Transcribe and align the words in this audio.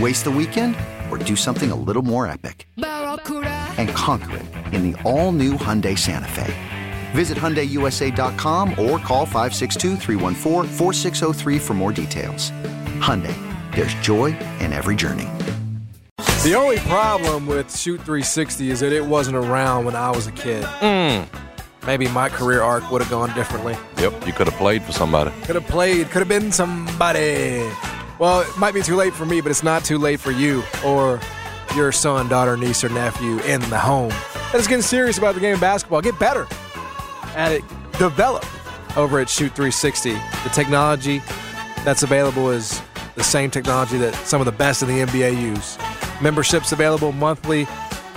Waste 0.00 0.24
the 0.24 0.30
weekend 0.30 0.74
or 1.08 1.18
do 1.18 1.36
something 1.36 1.70
a 1.70 1.76
little 1.76 2.02
more 2.02 2.26
epic? 2.26 2.66
And 2.76 3.88
conquer 3.90 4.38
it 4.38 4.46
in 4.74 4.90
the 4.90 5.00
all 5.02 5.30
new 5.30 5.52
Hyundai 5.52 5.96
Santa 5.96 6.26
Fe. 6.28 6.52
Visit 7.12 7.38
HyundaiUSA.com 7.38 8.70
or 8.70 8.98
call 8.98 9.24
562 9.24 9.96
for 11.60 11.74
more 11.74 11.92
details. 11.92 12.50
Hyundai, 13.00 13.36
there's 13.74 13.94
joy 13.94 14.36
in 14.58 14.72
every 14.72 14.96
journey. 14.96 15.28
The 16.42 16.54
only 16.56 16.78
problem 16.78 17.46
with 17.46 17.74
Shoot 17.74 17.98
360 17.98 18.70
is 18.70 18.80
that 18.80 18.92
it 18.92 19.06
wasn't 19.06 19.36
around 19.36 19.84
when 19.84 19.94
I 19.94 20.10
was 20.10 20.26
a 20.26 20.32
kid. 20.32 20.64
Hmm. 20.64 21.22
Maybe 21.86 22.08
my 22.08 22.28
career 22.28 22.62
arc 22.62 22.90
would 22.90 23.00
have 23.00 23.10
gone 23.10 23.32
differently. 23.34 23.76
Yep, 23.98 24.26
you 24.26 24.32
could 24.32 24.48
have 24.48 24.56
played 24.56 24.82
for 24.82 24.92
somebody. 24.92 25.30
Could 25.44 25.54
have 25.54 25.68
played, 25.68 26.10
could 26.10 26.18
have 26.18 26.28
been 26.28 26.50
somebody. 26.50 27.70
Well, 28.18 28.40
it 28.40 28.56
might 28.56 28.74
be 28.74 28.82
too 28.82 28.96
late 28.96 29.12
for 29.12 29.26
me, 29.26 29.40
but 29.40 29.50
it's 29.50 29.62
not 29.62 29.84
too 29.84 29.98
late 29.98 30.20
for 30.20 30.30
you 30.30 30.62
or 30.84 31.20
your 31.74 31.92
son, 31.92 32.28
daughter, 32.28 32.56
niece, 32.56 32.84
or 32.84 32.88
nephew 32.88 33.38
in 33.40 33.60
the 33.62 33.78
home 33.78 34.12
that 34.54 34.60
is 34.60 34.68
getting 34.68 34.82
serious 34.82 35.18
about 35.18 35.34
the 35.34 35.40
game 35.40 35.54
of 35.54 35.60
basketball. 35.60 36.00
Get 36.00 36.16
better 36.20 36.46
at 37.34 37.50
it. 37.50 37.64
Develop 37.98 38.46
over 38.96 39.18
at 39.18 39.28
Shoot 39.28 39.48
360. 39.48 40.12
The 40.12 40.50
technology 40.52 41.20
that's 41.84 42.04
available 42.04 42.50
is 42.50 42.80
the 43.16 43.24
same 43.24 43.50
technology 43.50 43.98
that 43.98 44.14
some 44.14 44.40
of 44.40 44.44
the 44.44 44.52
best 44.52 44.80
in 44.80 44.86
the 44.86 45.00
NBA 45.00 45.42
use. 45.42 45.76
Memberships 46.22 46.70
available 46.70 47.10
monthly, 47.10 47.66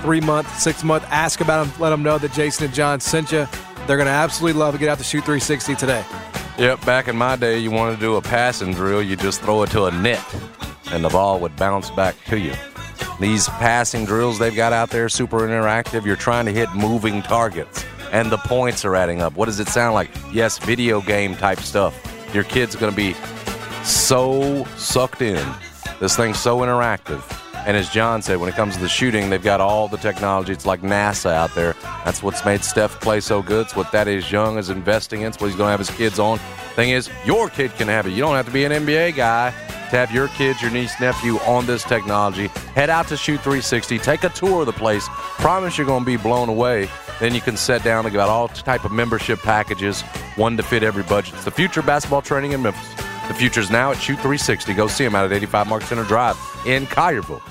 three 0.01 0.21
month, 0.21 0.59
six 0.59 0.83
month. 0.83 1.05
Ask 1.09 1.41
about 1.41 1.65
them. 1.65 1.81
Let 1.81 1.89
them 1.89 2.03
know 2.03 2.19
that 2.19 2.33
Jason 2.33 2.65
and 2.65 2.73
John 2.73 2.99
sent 2.99 3.31
you. 3.31 3.47
They're 3.87 3.97
going 3.97 4.05
to 4.05 4.11
absolutely 4.11 4.59
love 4.59 4.75
to 4.75 4.79
get 4.79 4.89
out 4.89 4.99
to 4.99 5.03
Shoot 5.03 5.25
360 5.25 5.73
today. 5.73 6.05
Yep, 6.57 6.85
back 6.87 7.07
in 7.07 7.15
my 7.15 7.35
day, 7.35 7.59
you 7.59 7.69
wanted 7.69 7.95
to 7.95 8.01
do 8.01 8.15
a 8.15 8.21
passing 8.21 8.73
drill, 8.73 9.03
you 9.03 9.15
just 9.15 9.41
throw 9.41 9.61
it 9.61 9.69
to 9.69 9.85
a 9.85 9.91
net, 9.91 10.23
and 10.91 11.03
the 11.03 11.09
ball 11.09 11.39
would 11.39 11.55
bounce 11.55 11.91
back 11.91 12.15
to 12.25 12.39
you. 12.39 12.53
These 13.19 13.47
passing 13.47 14.05
drills 14.05 14.39
they've 14.39 14.55
got 14.55 14.73
out 14.73 14.89
there, 14.89 15.07
super 15.07 15.39
interactive. 15.41 16.03
You're 16.03 16.15
trying 16.15 16.47
to 16.47 16.51
hit 16.51 16.73
moving 16.73 17.21
targets, 17.21 17.85
and 18.11 18.31
the 18.31 18.37
points 18.37 18.85
are 18.85 18.95
adding 18.95 19.21
up. 19.21 19.35
What 19.35 19.45
does 19.45 19.59
it 19.59 19.67
sound 19.67 19.93
like? 19.93 20.09
Yes, 20.33 20.57
video 20.57 20.99
game 20.99 21.35
type 21.35 21.59
stuff. 21.59 21.95
Your 22.33 22.43
kid's 22.43 22.75
going 22.75 22.91
to 22.91 22.95
be 22.95 23.15
so 23.83 24.65
sucked 24.77 25.21
in. 25.21 25.47
This 25.99 26.15
thing's 26.15 26.39
so 26.39 26.59
interactive. 26.59 27.21
And 27.67 27.75
as 27.75 27.89
John 27.89 28.21
said, 28.21 28.37
when 28.37 28.47
it 28.47 28.55
comes 28.55 28.75
to 28.75 28.81
the 28.81 28.87
shooting, 28.87 29.29
they've 29.29 29.43
got 29.43 29.59
all 29.59 29.89
the 29.89 29.97
technology. 29.97 30.53
It's 30.53 30.65
like 30.65 30.83
NASA 30.83 31.33
out 31.33 31.53
there. 31.53 31.75
That's 32.05 32.23
what's 32.23 32.45
made 32.45 32.63
Steph 32.63 33.01
play 33.01 33.19
so 33.19 33.41
good. 33.41 33.65
It's 33.65 33.75
what 33.75 33.91
that 33.91 34.07
is 34.07 34.31
Young 34.31 34.57
is 34.57 34.69
investing 34.69 35.23
in. 35.23 35.27
It's 35.27 35.41
what 35.41 35.47
he's 35.47 35.57
going 35.57 35.67
to 35.67 35.71
have 35.71 35.79
his 35.81 35.89
kids 35.89 36.17
on. 36.17 36.39
Thing 36.77 36.91
is, 36.91 37.09
your 37.25 37.49
kid 37.49 37.73
can 37.75 37.89
have 37.89 38.07
it. 38.07 38.11
You 38.11 38.21
don't 38.21 38.35
have 38.35 38.45
to 38.45 38.53
be 38.53 38.63
an 38.63 38.71
NBA 38.71 39.17
guy 39.17 39.49
to 39.49 39.97
have 39.97 40.13
your 40.13 40.29
kids, 40.29 40.61
your 40.61 40.71
niece, 40.71 40.97
nephew 41.01 41.39
on 41.39 41.65
this 41.65 41.83
technology. 41.83 42.47
Head 42.73 42.89
out 42.89 43.09
to 43.09 43.17
Shoot 43.17 43.41
360. 43.41 43.99
Take 43.99 44.23
a 44.23 44.29
tour 44.29 44.61
of 44.61 44.65
the 44.65 44.71
place. 44.71 45.05
Promise 45.37 45.77
you're 45.77 45.87
going 45.87 46.05
to 46.05 46.09
be 46.09 46.15
blown 46.15 46.47
away. 46.47 46.87
Then 47.19 47.35
you 47.35 47.41
can 47.41 47.57
sit 47.57 47.83
down 47.83 48.05
and 48.05 48.13
got 48.13 48.29
all 48.29 48.47
type 48.47 48.85
of 48.85 48.93
membership 48.93 49.39
packages, 49.39 50.03
one 50.37 50.55
to 50.55 50.63
fit 50.63 50.83
every 50.83 51.03
budget. 51.03 51.33
It's 51.33 51.43
the 51.43 51.51
future 51.51 51.81
basketball 51.81 52.21
training 52.21 52.53
in 52.53 52.61
Memphis. 52.61 52.93
The 53.27 53.33
future's 53.33 53.69
now 53.69 53.91
at 53.91 53.97
Shoot 53.97 54.19
360. 54.19 54.73
Go 54.73 54.87
see 54.87 55.03
them 55.03 55.15
out 55.15 55.25
at 55.25 55.33
85 55.33 55.67
Mark 55.67 55.83
Center 55.83 56.05
Drive 56.05 56.37
in 56.65 56.85
Collierville. 56.85 57.41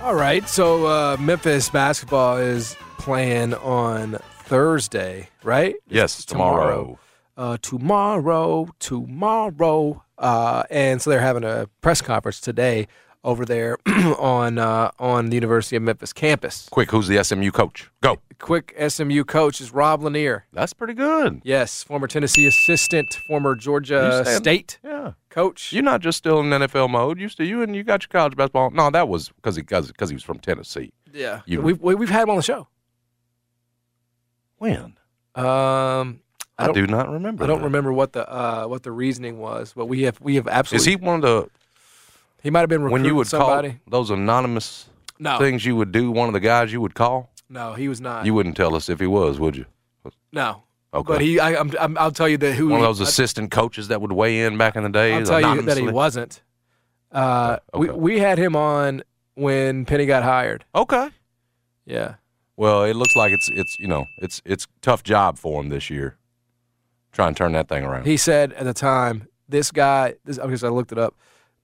All 0.00 0.14
right, 0.14 0.48
so 0.48 0.86
uh, 0.86 1.16
Memphis 1.18 1.68
basketball 1.70 2.36
is 2.36 2.76
playing 2.98 3.52
on 3.54 4.16
Thursday, 4.44 5.28
right? 5.42 5.74
Yes, 5.88 6.24
tomorrow. 6.24 7.00
Uh, 7.36 7.58
tomorrow, 7.60 8.68
tomorrow, 8.78 10.04
uh, 10.16 10.62
and 10.70 11.02
so 11.02 11.10
they're 11.10 11.20
having 11.20 11.42
a 11.42 11.68
press 11.80 12.00
conference 12.00 12.40
today 12.40 12.86
over 13.24 13.44
there 13.44 13.76
on 14.18 14.58
uh, 14.58 14.90
on 14.98 15.28
the 15.30 15.34
University 15.34 15.76
of 15.76 15.82
Memphis 15.82 16.12
campus. 16.12 16.68
Quick, 16.70 16.90
who's 16.90 17.08
the 17.08 17.22
SMU 17.22 17.50
coach? 17.50 17.90
Go. 18.00 18.18
Quick 18.40 18.72
SMU 18.88 19.24
coach 19.24 19.60
is 19.60 19.72
Rob 19.72 20.02
Lanier. 20.02 20.46
That's 20.52 20.72
pretty 20.72 20.94
good. 20.94 21.40
Yes, 21.42 21.82
former 21.82 22.06
Tennessee 22.06 22.46
assistant, 22.46 23.12
former 23.26 23.56
Georgia 23.56 24.24
State 24.24 24.78
Yeah. 24.84 25.12
coach. 25.28 25.72
You're 25.72 25.82
not 25.82 26.00
just 26.02 26.18
still 26.18 26.38
in 26.38 26.46
NFL 26.46 26.88
mode. 26.88 27.18
You 27.18 27.28
still 27.28 27.46
you 27.46 27.62
and 27.62 27.74
you 27.74 27.82
got 27.82 28.02
your 28.04 28.08
college 28.10 28.36
basketball. 28.36 28.70
No, 28.70 28.90
that 28.90 29.08
was 29.08 29.30
because 29.30 29.56
he 29.56 29.62
because 29.62 30.08
he 30.08 30.14
was 30.14 30.22
from 30.22 30.38
Tennessee. 30.38 30.92
yeah, 31.12 31.40
you- 31.46 31.60
we've 31.60 31.80
we- 31.80 31.96
we've 31.96 32.10
had 32.10 32.22
him 32.22 32.30
on 32.30 32.36
the 32.36 32.42
show. 32.42 32.68
When? 34.58 34.94
Um, 35.34 36.20
I 36.58 36.64
I, 36.64 36.66
don't, 36.72 36.76
remember. 37.12 37.44
I 37.44 37.46
don't 37.46 37.58
that. 37.58 37.64
remember 37.64 37.92
what 37.92 38.12
the 38.12 38.28
uh, 38.28 38.66
what 38.66 38.82
the 38.82 38.90
reasoning 38.92 39.38
was, 39.38 39.72
but 39.74 39.86
we 39.86 40.02
have 40.02 40.20
we 40.20 40.34
have 40.36 40.48
absolutely. 40.48 40.92
Is 40.92 40.98
he 41.00 41.04
one 41.04 41.16
of 41.16 41.22
the 41.22 41.48
He 42.42 42.50
might 42.50 42.60
have 42.60 42.68
been 42.68 42.88
when 42.90 43.04
you 43.04 43.14
would 43.14 43.26
somebody. 43.26 43.70
call 43.70 43.78
those 43.88 44.10
anonymous 44.10 44.88
no, 45.18 45.38
things 45.38 45.64
you 45.64 45.74
would 45.76 45.92
do? 45.92 46.10
One 46.10 46.28
of 46.28 46.34
the 46.34 46.40
guys 46.40 46.72
you 46.72 46.80
would 46.80 46.94
call. 46.94 47.30
no, 47.48 47.74
he 47.74 47.88
was 47.88 48.00
not. 48.00 48.24
You 48.26 48.34
wouldn't 48.34 48.56
tell 48.56 48.74
us 48.74 48.88
if 48.88 49.00
he 49.00 49.06
was, 49.06 49.38
would 49.40 49.56
you? 49.56 49.66
no, 50.32 50.62
Okay. 50.94 51.12
but 51.14 51.20
he. 51.20 51.38
I, 51.40 51.56
I'm, 51.60 51.72
I'm, 51.80 51.98
I'll 51.98 52.10
tell 52.12 52.28
you 52.28 52.36
that 52.38 52.54
who. 52.54 52.68
one 52.68 52.80
of 52.80 52.86
he- 52.86 52.86
those 52.86 53.00
assistant 53.00 53.50
coaches 53.50 53.88
that 53.88 54.00
would 54.00 54.12
weigh 54.12 54.42
in 54.44 54.56
back 54.56 54.76
in 54.76 54.82
the 54.84 54.88
day. 54.88 55.12
I'll 55.14 55.24
tell 55.24 55.56
you 55.56 55.62
that 55.62 55.76
he 55.76 55.88
wasn't. 55.88 56.42
Uh, 57.10 57.58
we 57.74 57.90
we 57.90 58.18
had 58.20 58.38
him 58.38 58.54
on 58.54 59.02
when 59.34 59.84
Penny 59.84 60.06
got 60.06 60.22
hired. 60.22 60.64
Okay. 60.74 61.08
Yeah, 61.86 62.16
Well, 62.56 62.84
it 62.84 62.94
looks 62.96 63.16
like 63.16 63.32
it's 63.32 63.48
it's 63.48 63.78
you 63.78 63.88
know 63.88 64.04
it's 64.18 64.42
it's 64.44 64.66
tough 64.82 65.02
job 65.02 65.38
for 65.38 65.62
him 65.62 65.70
this 65.70 65.88
year. 65.88 66.18
Try 67.12 67.26
and 67.28 67.36
turn 67.36 67.52
that 67.52 67.66
thing 67.68 67.82
around. 67.82 68.04
he 68.06 68.18
said 68.18 68.52
at 68.52 68.64
the 68.64 68.74
time, 68.74 69.26
this 69.48 69.70
guy. 69.70 70.14
This 70.26 70.36
because 70.38 70.62
I 70.62 70.68
looked 70.68 70.92
it 70.92 70.98
up. 70.98 71.14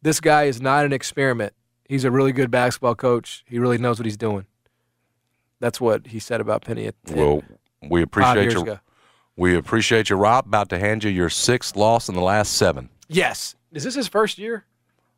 This 0.05 0.21
guy 0.21 0.45
is 0.45 0.61
not 0.61 0.85
an 0.85 0.93
experiment. 0.93 1.55
He's 1.89 2.05
a 2.05 2.11
really 2.11 2.33
good 2.33 2.51
basketball 2.51 2.95
coach. 2.95 3.43
He 3.49 3.59
really 3.59 3.79
knows 3.79 3.99
what 3.99 4.05
he's 4.05 4.19
doing. 4.19 4.45
That's 5.61 5.81
what 5.81 6.09
he 6.09 6.19
said 6.19 6.43
about 6.43 6.63
Penny 6.63 6.87
at 6.87 6.95
well, 7.11 7.43
we 7.89 8.03
appreciate 8.03 8.43
years 8.43 8.53
you. 8.53 8.61
ago. 8.61 8.81
We 9.35 9.57
appreciate 9.57 10.11
you, 10.11 10.17
Rob. 10.17 10.47
About 10.47 10.69
to 10.69 10.79
hand 10.79 11.05
you 11.05 11.11
your 11.11 11.31
sixth 11.31 11.75
loss 11.75 12.11
in 12.11 12.15
the 12.15 12.21
last 12.21 12.53
seven. 12.53 12.91
Yes. 13.09 13.57
Is 13.73 13.85
this 13.85 13.95
his 13.95 14.07
first 14.07 14.37
year? 14.37 14.67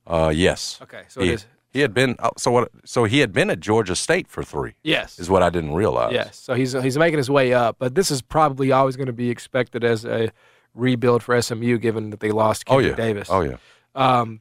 Uh, 0.06 0.32
yes. 0.32 0.78
Okay, 0.81 1.02
so 1.08 1.20
he, 1.20 1.31
it 1.31 1.34
is. 1.34 1.46
he 1.70 1.81
had 1.81 1.93
been 1.93 2.14
oh, 2.20 2.31
so 2.38 2.52
what? 2.52 2.70
So 2.84 3.05
he 3.05 3.19
had 3.19 3.32
been 3.32 3.50
at 3.50 3.58
Georgia 3.58 3.96
State 3.96 4.28
for 4.28 4.44
three. 4.44 4.75
Yes. 4.84 5.19
Is 5.19 5.28
what 5.28 5.43
I 5.43 5.50
didn't 5.50 5.75
realize. 5.75 6.12
Yes. 6.12 6.38
So 6.38 6.55
he's 6.55 6.75
he's 6.75 6.96
making 6.96 7.19
his 7.19 7.28
way 7.28 7.52
up, 7.52 7.75
but 7.81 7.96
this 7.96 8.12
is 8.12 8.22
probably 8.22 8.70
always 8.70 8.94
going 8.94 9.08
to 9.08 9.12
be 9.12 9.31
expected 9.31 9.82
as 9.82 10.05
a 10.05 10.31
rebuild 10.75 11.25
for 11.25 11.43
SMU, 11.43 11.76
given 11.78 12.11
that 12.11 12.20
they 12.20 12.31
lost 12.31 12.62
Oh 12.69 12.78
yeah. 12.78 12.94
Davis. 12.94 13.28
Oh 13.28 13.40
yeah. 13.40 13.56
Um, 13.96 14.40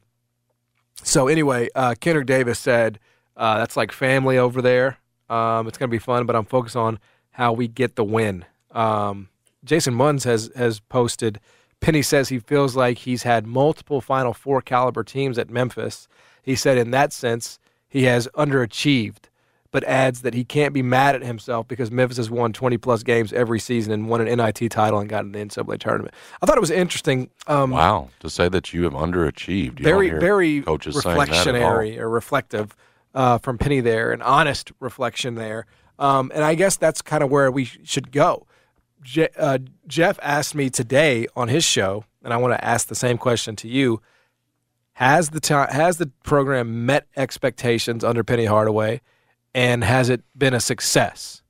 so 1.02 1.28
anyway, 1.28 1.68
uh, 1.74 1.94
Kendrick 2.00 2.26
Davis 2.26 2.58
said 2.58 2.98
uh, 3.36 3.58
that's 3.58 3.76
like 3.76 3.92
family 3.92 4.38
over 4.38 4.62
there. 4.62 4.98
Um, 5.28 5.66
it's 5.66 5.78
going 5.78 5.90
to 5.90 5.94
be 5.94 5.98
fun, 5.98 6.26
but 6.26 6.36
I'm 6.36 6.44
focused 6.44 6.76
on 6.76 6.98
how 7.32 7.52
we 7.52 7.68
get 7.68 7.96
the 7.96 8.04
win. 8.04 8.44
Um, 8.70 9.28
Jason 9.64 9.94
Munz 9.94 10.24
has 10.24 10.50
has 10.54 10.80
posted 10.80 11.40
Penny 11.80 12.02
says 12.02 12.28
he 12.28 12.38
feels 12.38 12.74
like 12.74 12.98
he's 12.98 13.22
had 13.22 13.46
multiple 13.46 14.00
Final 14.00 14.32
Four 14.32 14.62
caliber 14.62 15.04
teams 15.04 15.38
at 15.38 15.50
Memphis. 15.50 16.08
He 16.42 16.56
said 16.56 16.78
in 16.78 16.90
that 16.92 17.12
sense 17.12 17.58
he 17.88 18.04
has 18.04 18.28
underachieved, 18.34 19.24
but 19.76 19.84
adds 19.84 20.22
that 20.22 20.32
he 20.32 20.42
can't 20.42 20.72
be 20.72 20.80
mad 20.80 21.14
at 21.14 21.22
himself 21.22 21.68
because 21.68 21.90
Memphis 21.90 22.16
has 22.16 22.30
won 22.30 22.50
20 22.50 22.78
plus 22.78 23.02
games 23.02 23.30
every 23.34 23.60
season 23.60 23.92
and 23.92 24.08
won 24.08 24.26
an 24.26 24.38
NIT 24.38 24.70
title 24.70 25.00
and 25.00 25.06
got 25.06 25.26
in 25.26 25.32
the 25.32 25.38
NCAA 25.38 25.78
tournament. 25.78 26.14
I 26.40 26.46
thought 26.46 26.56
it 26.56 26.62
was 26.62 26.70
interesting. 26.70 27.28
Um, 27.46 27.72
wow, 27.72 28.08
to 28.20 28.30
say 28.30 28.48
that 28.48 28.72
you 28.72 28.84
have 28.84 28.94
underachieved. 28.94 29.78
You 29.78 29.84
very, 29.84 30.08
very 30.08 30.62
reflectionary 30.62 31.98
or 31.98 32.08
reflective 32.08 32.74
uh, 33.14 33.36
from 33.36 33.58
Penny 33.58 33.80
there, 33.80 34.12
an 34.12 34.22
honest 34.22 34.72
reflection 34.80 35.34
there. 35.34 35.66
Um, 35.98 36.32
and 36.34 36.42
I 36.42 36.54
guess 36.54 36.78
that's 36.78 37.02
kind 37.02 37.22
of 37.22 37.30
where 37.30 37.50
we 37.50 37.66
should 37.66 38.10
go. 38.10 38.46
Je- 39.02 39.28
uh, 39.36 39.58
Jeff 39.86 40.18
asked 40.22 40.54
me 40.54 40.70
today 40.70 41.26
on 41.36 41.48
his 41.48 41.64
show, 41.64 42.06
and 42.24 42.32
I 42.32 42.38
want 42.38 42.54
to 42.54 42.64
ask 42.64 42.88
the 42.88 42.94
same 42.94 43.18
question 43.18 43.56
to 43.56 43.68
you. 43.68 44.00
Has 44.94 45.28
the 45.28 45.40
time 45.40 45.68
has 45.68 45.98
the 45.98 46.10
program 46.24 46.86
met 46.86 47.08
expectations 47.14 48.02
under 48.02 48.24
Penny 48.24 48.46
Hardaway, 48.46 49.02
and 49.56 49.82
has 49.82 50.10
it 50.10 50.22
been 50.36 50.52
a 50.52 50.60
success? 50.60 51.42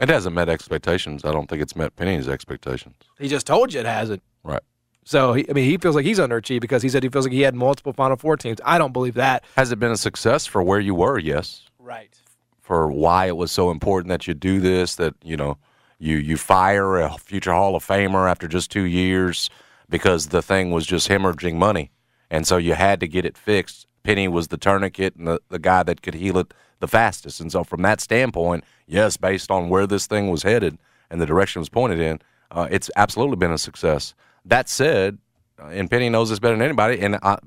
It 0.00 0.08
hasn't 0.08 0.34
met 0.34 0.48
expectations. 0.48 1.22
I 1.22 1.32
don't 1.32 1.48
think 1.48 1.60
it's 1.60 1.76
met 1.76 1.94
Penny's 1.96 2.28
expectations. 2.28 2.94
He 3.18 3.28
just 3.28 3.46
told 3.46 3.74
you 3.74 3.80
it 3.80 3.86
hasn't. 3.86 4.22
Right. 4.42 4.62
So 5.04 5.34
he, 5.34 5.48
I 5.50 5.52
mean, 5.52 5.66
he 5.66 5.76
feels 5.76 5.94
like 5.94 6.06
he's 6.06 6.18
underachieved 6.18 6.62
because 6.62 6.82
he 6.82 6.88
said 6.88 7.02
he 7.02 7.10
feels 7.10 7.26
like 7.26 7.34
he 7.34 7.42
had 7.42 7.54
multiple 7.54 7.92
Final 7.92 8.16
Four 8.16 8.38
teams. 8.38 8.58
I 8.64 8.78
don't 8.78 8.94
believe 8.94 9.14
that. 9.14 9.44
Has 9.56 9.70
it 9.70 9.78
been 9.78 9.92
a 9.92 9.98
success 9.98 10.46
for 10.46 10.62
where 10.62 10.80
you 10.80 10.94
were? 10.94 11.18
Yes. 11.18 11.62
Right. 11.78 12.18
For 12.62 12.90
why 12.90 13.26
it 13.26 13.36
was 13.36 13.52
so 13.52 13.70
important 13.70 14.08
that 14.08 14.26
you 14.26 14.32
do 14.32 14.60
this, 14.60 14.94
that 14.94 15.14
you 15.22 15.36
know, 15.36 15.58
you 15.98 16.16
you 16.16 16.38
fire 16.38 16.96
a 16.96 17.18
future 17.18 17.52
Hall 17.52 17.76
of 17.76 17.86
Famer 17.86 18.30
after 18.30 18.48
just 18.48 18.70
two 18.70 18.84
years 18.84 19.50
because 19.90 20.28
the 20.28 20.40
thing 20.40 20.70
was 20.70 20.86
just 20.86 21.08
hemorrhaging 21.08 21.56
money, 21.56 21.90
and 22.30 22.46
so 22.46 22.56
you 22.56 22.72
had 22.72 23.00
to 23.00 23.08
get 23.08 23.26
it 23.26 23.36
fixed. 23.36 23.86
Penny 24.02 24.28
was 24.28 24.48
the 24.48 24.56
tourniquet 24.56 25.16
and 25.16 25.26
the, 25.26 25.40
the 25.48 25.58
guy 25.58 25.82
that 25.82 26.02
could 26.02 26.14
heal 26.14 26.38
it 26.38 26.52
the 26.80 26.88
fastest, 26.88 27.40
and 27.40 27.52
so 27.52 27.62
from 27.62 27.82
that 27.82 28.00
standpoint, 28.00 28.64
yes, 28.86 29.18
based 29.18 29.50
on 29.50 29.68
where 29.68 29.86
this 29.86 30.06
thing 30.06 30.30
was 30.30 30.42
headed 30.42 30.78
and 31.10 31.20
the 31.20 31.26
direction 31.26 31.60
it 31.60 31.62
was 31.62 31.68
pointed 31.68 32.00
in, 32.00 32.20
uh, 32.50 32.66
it's 32.70 32.90
absolutely 32.96 33.36
been 33.36 33.52
a 33.52 33.58
success. 33.58 34.14
That 34.46 34.66
said, 34.66 35.18
uh, 35.62 35.66
and 35.66 35.90
Penny 35.90 36.08
knows 36.08 36.30
this 36.30 36.38
better 36.38 36.54
than 36.54 36.62
anybody, 36.62 36.98
and 37.00 37.16
I, 37.22 37.38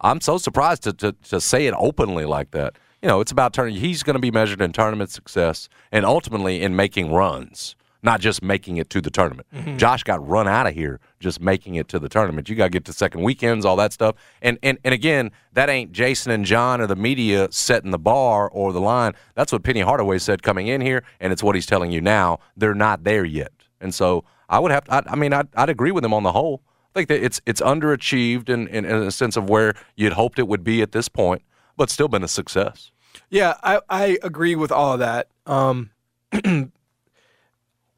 I'm 0.00 0.20
so 0.20 0.38
surprised 0.38 0.84
to, 0.84 0.92
to, 0.92 1.12
to 1.30 1.40
say 1.40 1.66
it 1.66 1.74
openly 1.76 2.26
like 2.26 2.52
that 2.52 2.76
you 3.04 3.08
know, 3.08 3.20
it's 3.20 3.32
about 3.32 3.52
turning. 3.52 3.76
He's 3.76 4.02
going 4.02 4.14
to 4.14 4.20
be 4.20 4.30
measured 4.30 4.62
in 4.62 4.72
tournament 4.72 5.10
success 5.10 5.68
and 5.92 6.06
ultimately 6.06 6.62
in 6.62 6.74
making 6.74 7.12
runs, 7.12 7.76
not 8.02 8.18
just 8.18 8.42
making 8.42 8.78
it 8.78 8.88
to 8.90 9.02
the 9.02 9.10
tournament. 9.10 9.46
Mm-hmm. 9.54 9.76
Josh 9.76 10.04
got 10.04 10.26
run 10.26 10.48
out 10.48 10.66
of 10.66 10.72
here 10.72 11.00
just 11.24 11.40
making 11.40 11.74
it 11.74 11.88
to 11.88 11.98
the 11.98 12.08
tournament. 12.08 12.48
You 12.48 12.54
got 12.54 12.64
to 12.64 12.70
get 12.70 12.84
to 12.84 12.92
second 12.92 13.22
weekends, 13.22 13.64
all 13.64 13.76
that 13.76 13.92
stuff. 13.92 14.14
And, 14.42 14.58
and 14.62 14.78
and 14.84 14.92
again, 14.94 15.32
that 15.54 15.68
ain't 15.68 15.90
Jason 15.90 16.30
and 16.30 16.44
John 16.44 16.80
or 16.80 16.86
the 16.86 16.94
media 16.94 17.48
setting 17.50 17.90
the 17.90 17.98
bar 17.98 18.48
or 18.50 18.72
the 18.72 18.80
line. 18.80 19.14
That's 19.34 19.50
what 19.50 19.62
Penny 19.62 19.80
Hardaway 19.80 20.18
said 20.18 20.42
coming 20.42 20.68
in 20.68 20.80
here, 20.82 21.02
and 21.18 21.32
it's 21.32 21.42
what 21.42 21.54
he's 21.54 21.66
telling 21.66 21.90
you 21.90 22.00
now. 22.00 22.38
They're 22.56 22.74
not 22.74 23.02
there 23.04 23.24
yet, 23.24 23.52
and 23.80 23.92
so 23.92 24.24
I 24.48 24.58
would 24.58 24.70
have. 24.70 24.84
To, 24.84 24.94
I, 24.94 25.02
I 25.06 25.16
mean, 25.16 25.32
I'd, 25.32 25.48
I'd 25.56 25.70
agree 25.70 25.90
with 25.90 26.04
him 26.04 26.12
on 26.12 26.22
the 26.22 26.32
whole. 26.32 26.62
I 26.94 27.00
think 27.00 27.08
that 27.08 27.24
it's 27.24 27.40
it's 27.46 27.62
underachieved 27.62 28.50
in, 28.50 28.68
in, 28.68 28.84
in 28.84 28.96
a 29.02 29.10
sense 29.10 29.36
of 29.36 29.48
where 29.48 29.74
you'd 29.96 30.12
hoped 30.12 30.38
it 30.38 30.46
would 30.46 30.62
be 30.62 30.82
at 30.82 30.92
this 30.92 31.08
point, 31.08 31.42
but 31.76 31.90
still 31.90 32.08
been 32.08 32.22
a 32.22 32.28
success. 32.28 32.92
Yeah, 33.30 33.54
I, 33.62 33.80
I 33.88 34.18
agree 34.22 34.54
with 34.54 34.70
all 34.70 34.92
of 34.92 34.98
that. 35.00 35.28
Um, 35.46 35.90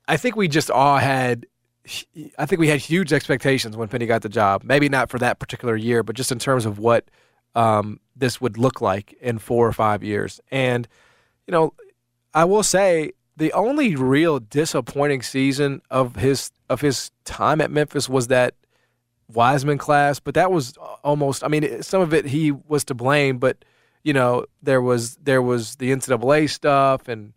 I 0.08 0.16
think 0.16 0.36
we 0.36 0.48
just 0.48 0.70
all 0.70 0.98
had, 0.98 1.46
I 2.38 2.46
think 2.46 2.60
we 2.60 2.68
had 2.68 2.80
huge 2.80 3.12
expectations 3.12 3.76
when 3.76 3.88
Penny 3.88 4.06
got 4.06 4.22
the 4.22 4.28
job. 4.28 4.62
Maybe 4.64 4.88
not 4.88 5.10
for 5.10 5.18
that 5.18 5.38
particular 5.38 5.76
year, 5.76 6.02
but 6.02 6.16
just 6.16 6.32
in 6.32 6.38
terms 6.38 6.66
of 6.66 6.78
what 6.78 7.04
um, 7.54 8.00
this 8.14 8.40
would 8.40 8.58
look 8.58 8.80
like 8.80 9.12
in 9.20 9.38
four 9.38 9.66
or 9.66 9.72
five 9.72 10.02
years. 10.02 10.40
And, 10.50 10.88
you 11.46 11.52
know, 11.52 11.74
I 12.34 12.44
will 12.44 12.62
say 12.62 13.12
the 13.36 13.52
only 13.52 13.94
real 13.94 14.40
disappointing 14.40 15.22
season 15.22 15.82
of 15.90 16.16
his 16.16 16.50
of 16.68 16.80
his 16.80 17.10
time 17.24 17.60
at 17.60 17.70
Memphis 17.70 18.08
was 18.08 18.26
that 18.28 18.54
Wiseman 19.32 19.78
class, 19.78 20.20
but 20.20 20.34
that 20.34 20.50
was 20.50 20.76
almost. 21.02 21.44
I 21.44 21.48
mean, 21.48 21.82
some 21.82 22.00
of 22.00 22.14
it 22.14 22.26
he 22.26 22.52
was 22.52 22.84
to 22.84 22.94
blame, 22.94 23.38
but 23.38 23.64
you 24.02 24.12
know, 24.12 24.46
there 24.62 24.80
was 24.80 25.16
there 25.16 25.42
was 25.42 25.76
the 25.76 25.90
NCAA 25.90 26.48
stuff 26.50 27.08
and 27.08 27.32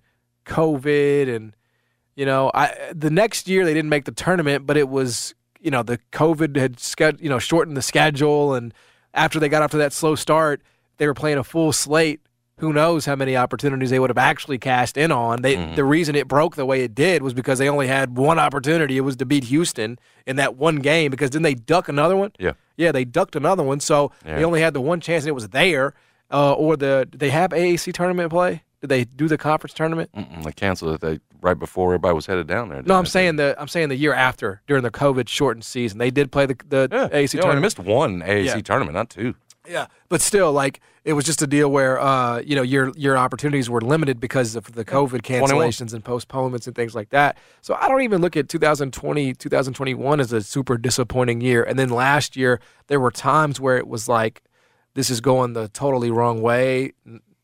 COVID 0.46 1.34
and 1.34 1.56
you 2.20 2.26
know, 2.26 2.52
I 2.54 2.76
the 2.94 3.10
next 3.10 3.48
year 3.48 3.64
they 3.64 3.74
didn't 3.74 3.88
make 3.88 4.04
the 4.04 4.12
tournament, 4.12 4.68
but 4.68 4.76
it 4.76 4.90
was 4.90 5.34
you 5.62 5.72
know 5.72 5.84
the 5.84 6.00
COVID 6.12 6.58
had 6.58 7.22
you 7.22 7.30
know 7.30 7.40
shortened 7.40 7.78
the 7.78 7.82
schedule 7.82 8.54
and 8.54 8.74
after 9.14 9.40
they 9.40 9.48
got 9.48 9.62
off 9.62 9.72
to 9.72 9.78
that 9.78 9.94
slow 9.94 10.16
start, 10.16 10.62
they 10.98 11.08
were 11.08 11.14
playing 11.14 11.38
a 11.38 11.46
full 11.46 11.72
slate. 11.72 12.20
Who 12.58 12.74
knows 12.74 13.06
how 13.06 13.16
many 13.16 13.38
opportunities 13.38 13.90
they 13.90 14.00
would 14.00 14.10
have 14.10 14.18
actually 14.18 14.58
cast 14.58 14.98
in 14.98 15.14
on? 15.14 15.44
They, 15.44 15.56
mm-hmm. 15.56 15.76
The 15.76 15.86
reason 15.86 16.14
it 16.16 16.28
broke 16.28 16.58
the 16.58 16.66
way 16.66 16.84
it 16.84 16.94
did 16.94 17.24
was 17.24 17.34
because 17.34 17.58
they 17.58 17.70
only 17.70 17.88
had 17.88 18.18
one 18.18 18.38
opportunity. 18.38 18.98
It 18.98 19.02
was 19.02 19.16
to 19.16 19.26
beat 19.26 19.46
Houston 19.46 19.98
in 20.28 20.36
that 20.36 20.58
one 20.58 20.80
game. 20.80 21.10
Because 21.10 21.30
didn't 21.30 21.44
they 21.44 21.56
duck 21.56 21.88
another 21.88 22.18
one? 22.18 22.34
Yeah, 22.38 22.52
yeah, 22.76 22.92
they 22.92 23.06
ducked 23.06 23.38
another 23.38 23.64
one. 23.64 23.80
So 23.80 24.12
yeah. 24.26 24.36
they 24.36 24.44
only 24.44 24.60
had 24.60 24.74
the 24.74 24.82
one 24.82 25.00
chance, 25.00 25.24
and 25.24 25.30
it 25.30 25.36
was 25.36 25.48
there 25.50 25.94
uh, 26.30 26.52
or 26.52 26.76
the 26.76 27.08
they 27.16 27.30
have 27.30 27.52
AAC 27.52 27.94
tournament 27.94 28.30
play? 28.30 28.64
Did 28.82 28.88
they 28.88 29.04
do 29.04 29.28
the 29.28 29.38
conference 29.38 29.74
tournament? 29.74 30.10
Mm-mm, 30.16 30.44
they 30.44 30.54
canceled 30.54 30.96
it. 30.96 31.02
They 31.02 31.20
right 31.42 31.58
before 31.58 31.90
everybody 31.90 32.16
was 32.16 32.26
headed 32.26 32.48
down 32.48 32.70
there. 32.70 32.82
No, 32.82 32.96
I'm 32.96 33.06
saying 33.06 33.36
the 33.36 33.56
I'm 33.60 33.68
saying 33.68 33.90
the 33.90 33.96
year 33.96 34.14
after 34.14 34.62
during 34.68 34.84
the 34.84 34.92
COVID 34.92 35.28
shortened 35.28 35.66
season, 35.66 35.98
they 35.98 36.12
did 36.12 36.32
play 36.32 36.46
the 36.46 36.56
the 36.68 36.88
yeah, 36.92 37.08
AAC 37.10 37.32
they 37.32 37.40
tournament. 37.40 37.62
missed 37.62 37.80
one 37.80 38.22
AAC 38.22 38.46
yeah. 38.46 38.62
tournament, 38.62 38.96
not 38.96 39.10
two. 39.10 39.36
Yeah, 39.68 39.88
but 40.08 40.22
still, 40.22 40.52
like 40.52 40.80
it 41.04 41.14
was 41.14 41.26
just 41.26 41.42
a 41.42 41.48
deal 41.48 41.70
where 41.70 42.00
uh, 42.00 42.40
you 42.40 42.56
know 42.56 42.62
your 42.62 42.92
your 42.96 43.18
opportunities 43.18 43.70
were 43.70 43.82
limited 43.82 44.20
because 44.20 44.56
of 44.56 44.72
the 44.72 44.86
COVID 44.86 45.22
cancellations 45.22 45.90
21. 45.90 45.96
and 45.96 46.06
postponements 46.06 46.68
and 46.68 46.76
things 46.76 46.96
like 46.96 47.10
that. 47.10 47.38
So 47.62 47.76
I 47.76 47.88
don't 47.88 48.02
even 48.02 48.22
look 48.22 48.38
at 48.38 48.48
2020, 48.48 49.34
2021 49.34 50.20
as 50.20 50.32
a 50.32 50.42
super 50.42 50.78
disappointing 50.78 51.42
year. 51.42 51.64
And 51.64 51.78
then 51.78 51.90
last 51.90 52.38
year 52.38 52.60
there 52.88 53.00
were 53.00 53.12
times 53.12 53.60
where 53.60 53.78
it 53.78 53.88
was 53.88 54.08
like 54.08 54.42
this 54.94 55.10
is 55.10 55.22
going 55.22 55.54
the 55.54 55.68
totally 55.68 56.10
wrong 56.10 56.42
way. 56.42 56.94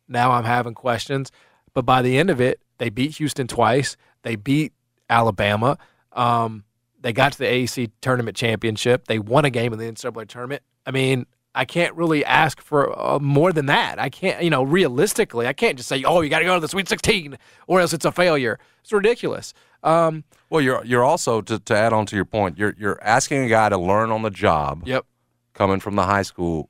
Now 0.08 0.32
I'm 0.32 0.44
having 0.44 0.74
questions. 0.74 1.32
But 1.74 1.86
by 1.86 2.02
the 2.02 2.18
end 2.18 2.30
of 2.30 2.40
it, 2.40 2.60
they 2.78 2.90
beat 2.90 3.18
Houston 3.18 3.48
twice. 3.48 3.98
They 4.24 4.36
beat 4.36 4.74
Alabama. 5.10 5.78
Um, 6.14 6.64
they 7.00 7.14
got 7.14 7.34
to 7.34 7.38
the 7.38 7.46
AAC 7.46 7.92
tournament 8.02 8.36
championship. 8.36 9.08
They 9.08 9.20
won 9.20 9.46
a 9.46 9.50
game 9.50 9.74
in 9.74 9.80
the 9.80 9.86
NCAA 9.86 10.28
tournament. 10.28 10.64
I 10.86 10.92
mean, 10.92 11.26
I 11.54 11.64
can't 11.64 11.96
really 11.96 12.26
ask 12.26 12.62
for 12.62 12.98
uh, 13.00 13.20
more 13.20 13.54
than 13.54 13.68
that. 13.68 13.98
I 13.98 14.10
can't, 14.10 14.44
you 14.44 14.50
know, 14.50 14.64
realistically, 14.64 15.48
I 15.48 15.54
can't 15.54 15.78
just 15.78 15.88
say, 15.88 16.04
"Oh, 16.04 16.22
you 16.22 16.30
got 16.30 16.40
to 16.40 16.46
go 16.46 16.56
to 16.56 16.60
the 16.60 16.68
Sweet 16.68 16.90
16," 16.90 17.38
or 17.68 17.80
else 17.80 17.94
it's 17.94 18.06
a 18.06 18.12
failure. 18.12 18.60
It's 18.82 18.92
ridiculous. 18.92 19.54
Um, 19.82 20.26
well, 20.50 20.62
you're 20.62 20.84
you're 20.84 21.04
also 21.04 21.42
to, 21.42 21.60
to 21.60 21.76
add 21.76 21.94
on 21.94 22.06
to 22.08 22.16
your 22.16 22.26
point. 22.26 22.58
You're 22.58 22.76
you're 22.78 23.02
asking 23.02 23.46
a 23.46 23.48
guy 23.48 23.70
to 23.70 23.78
learn 23.78 24.12
on 24.12 24.22
the 24.22 24.30
job. 24.30 24.84
Yep. 24.86 25.06
Coming 25.54 25.80
from 25.80 25.96
the 25.96 26.04
high 26.04 26.24
school 26.24 26.70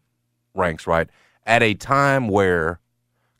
ranks, 0.53 0.85
right? 0.85 1.09
At 1.45 1.63
a 1.63 1.73
time 1.73 2.27
where 2.27 2.79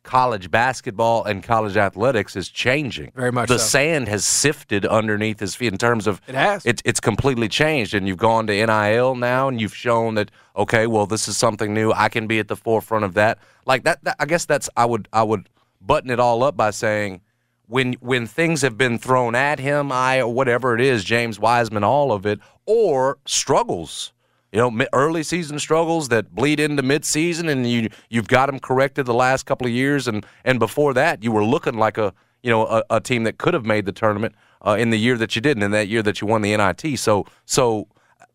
college 0.06 0.50
basketball 0.50 1.24
and 1.24 1.42
college 1.42 1.76
athletics 1.76 2.36
is 2.36 2.48
changing. 2.48 3.12
Very 3.14 3.32
much. 3.32 3.48
The 3.48 3.58
so. 3.58 3.66
sand 3.66 4.08
has 4.08 4.24
sifted 4.24 4.86
underneath 4.86 5.40
his 5.40 5.54
feet 5.54 5.72
in 5.72 5.78
terms 5.78 6.06
of 6.06 6.22
it 6.26 6.34
has. 6.34 6.64
It, 6.64 6.80
it's 6.84 7.00
completely 7.00 7.48
changed, 7.48 7.92
and 7.92 8.08
you've 8.08 8.16
gone 8.16 8.46
to 8.46 8.52
NIL 8.54 9.16
now, 9.16 9.48
and 9.48 9.60
you've 9.60 9.74
shown 9.74 10.14
that 10.14 10.30
okay, 10.56 10.86
well, 10.86 11.06
this 11.06 11.28
is 11.28 11.36
something 11.36 11.74
new. 11.74 11.92
I 11.92 12.08
can 12.08 12.26
be 12.26 12.38
at 12.38 12.48
the 12.48 12.56
forefront 12.56 13.04
of 13.04 13.14
that. 13.14 13.38
Like 13.66 13.82
that, 13.84 14.02
that 14.04 14.16
I 14.18 14.24
guess 14.24 14.46
that's 14.46 14.70
I 14.76 14.86
would 14.86 15.08
I 15.12 15.24
would 15.24 15.50
button 15.80 16.10
it 16.10 16.20
all 16.20 16.42
up 16.44 16.56
by 16.56 16.70
saying 16.70 17.20
when 17.66 17.94
when 17.94 18.26
things 18.26 18.62
have 18.62 18.78
been 18.78 18.98
thrown 18.98 19.34
at 19.34 19.58
him, 19.58 19.90
I 19.90 20.20
or 20.20 20.32
whatever 20.32 20.74
it 20.74 20.80
is, 20.80 21.04
James 21.04 21.38
Wiseman, 21.38 21.84
all 21.84 22.12
of 22.12 22.24
it, 22.24 22.38
or 22.64 23.18
struggles 23.26 24.12
you 24.52 24.58
know, 24.58 24.86
early 24.92 25.22
season 25.22 25.58
struggles 25.58 26.08
that 26.08 26.34
bleed 26.34 26.60
into 26.60 26.82
midseason, 26.82 27.50
and 27.50 27.68
you 27.68 27.88
you've 28.08 28.28
got 28.28 28.46
them 28.46 28.58
corrected 28.58 29.06
the 29.06 29.14
last 29.14 29.44
couple 29.44 29.66
of 29.66 29.72
years, 29.72 30.08
and 30.08 30.24
and 30.44 30.58
before 30.58 30.94
that, 30.94 31.22
you 31.22 31.32
were 31.32 31.44
looking 31.44 31.78
like 31.78 31.98
a 31.98 32.12
you 32.42 32.50
know 32.50 32.66
a, 32.66 32.82
a 32.90 33.00
team 33.00 33.24
that 33.24 33.38
could 33.38 33.54
have 33.54 33.64
made 33.64 33.86
the 33.86 33.92
tournament 33.92 34.34
uh, 34.64 34.76
in 34.78 34.90
the 34.90 34.98
year 34.98 35.16
that 35.16 35.34
you 35.36 35.42
didn't, 35.42 35.62
in 35.62 35.70
that 35.72 35.88
year 35.88 36.02
that 36.02 36.20
you 36.20 36.26
won 36.26 36.42
the 36.42 36.56
NIT. 36.56 36.98
So 36.98 37.26
so. 37.44 37.88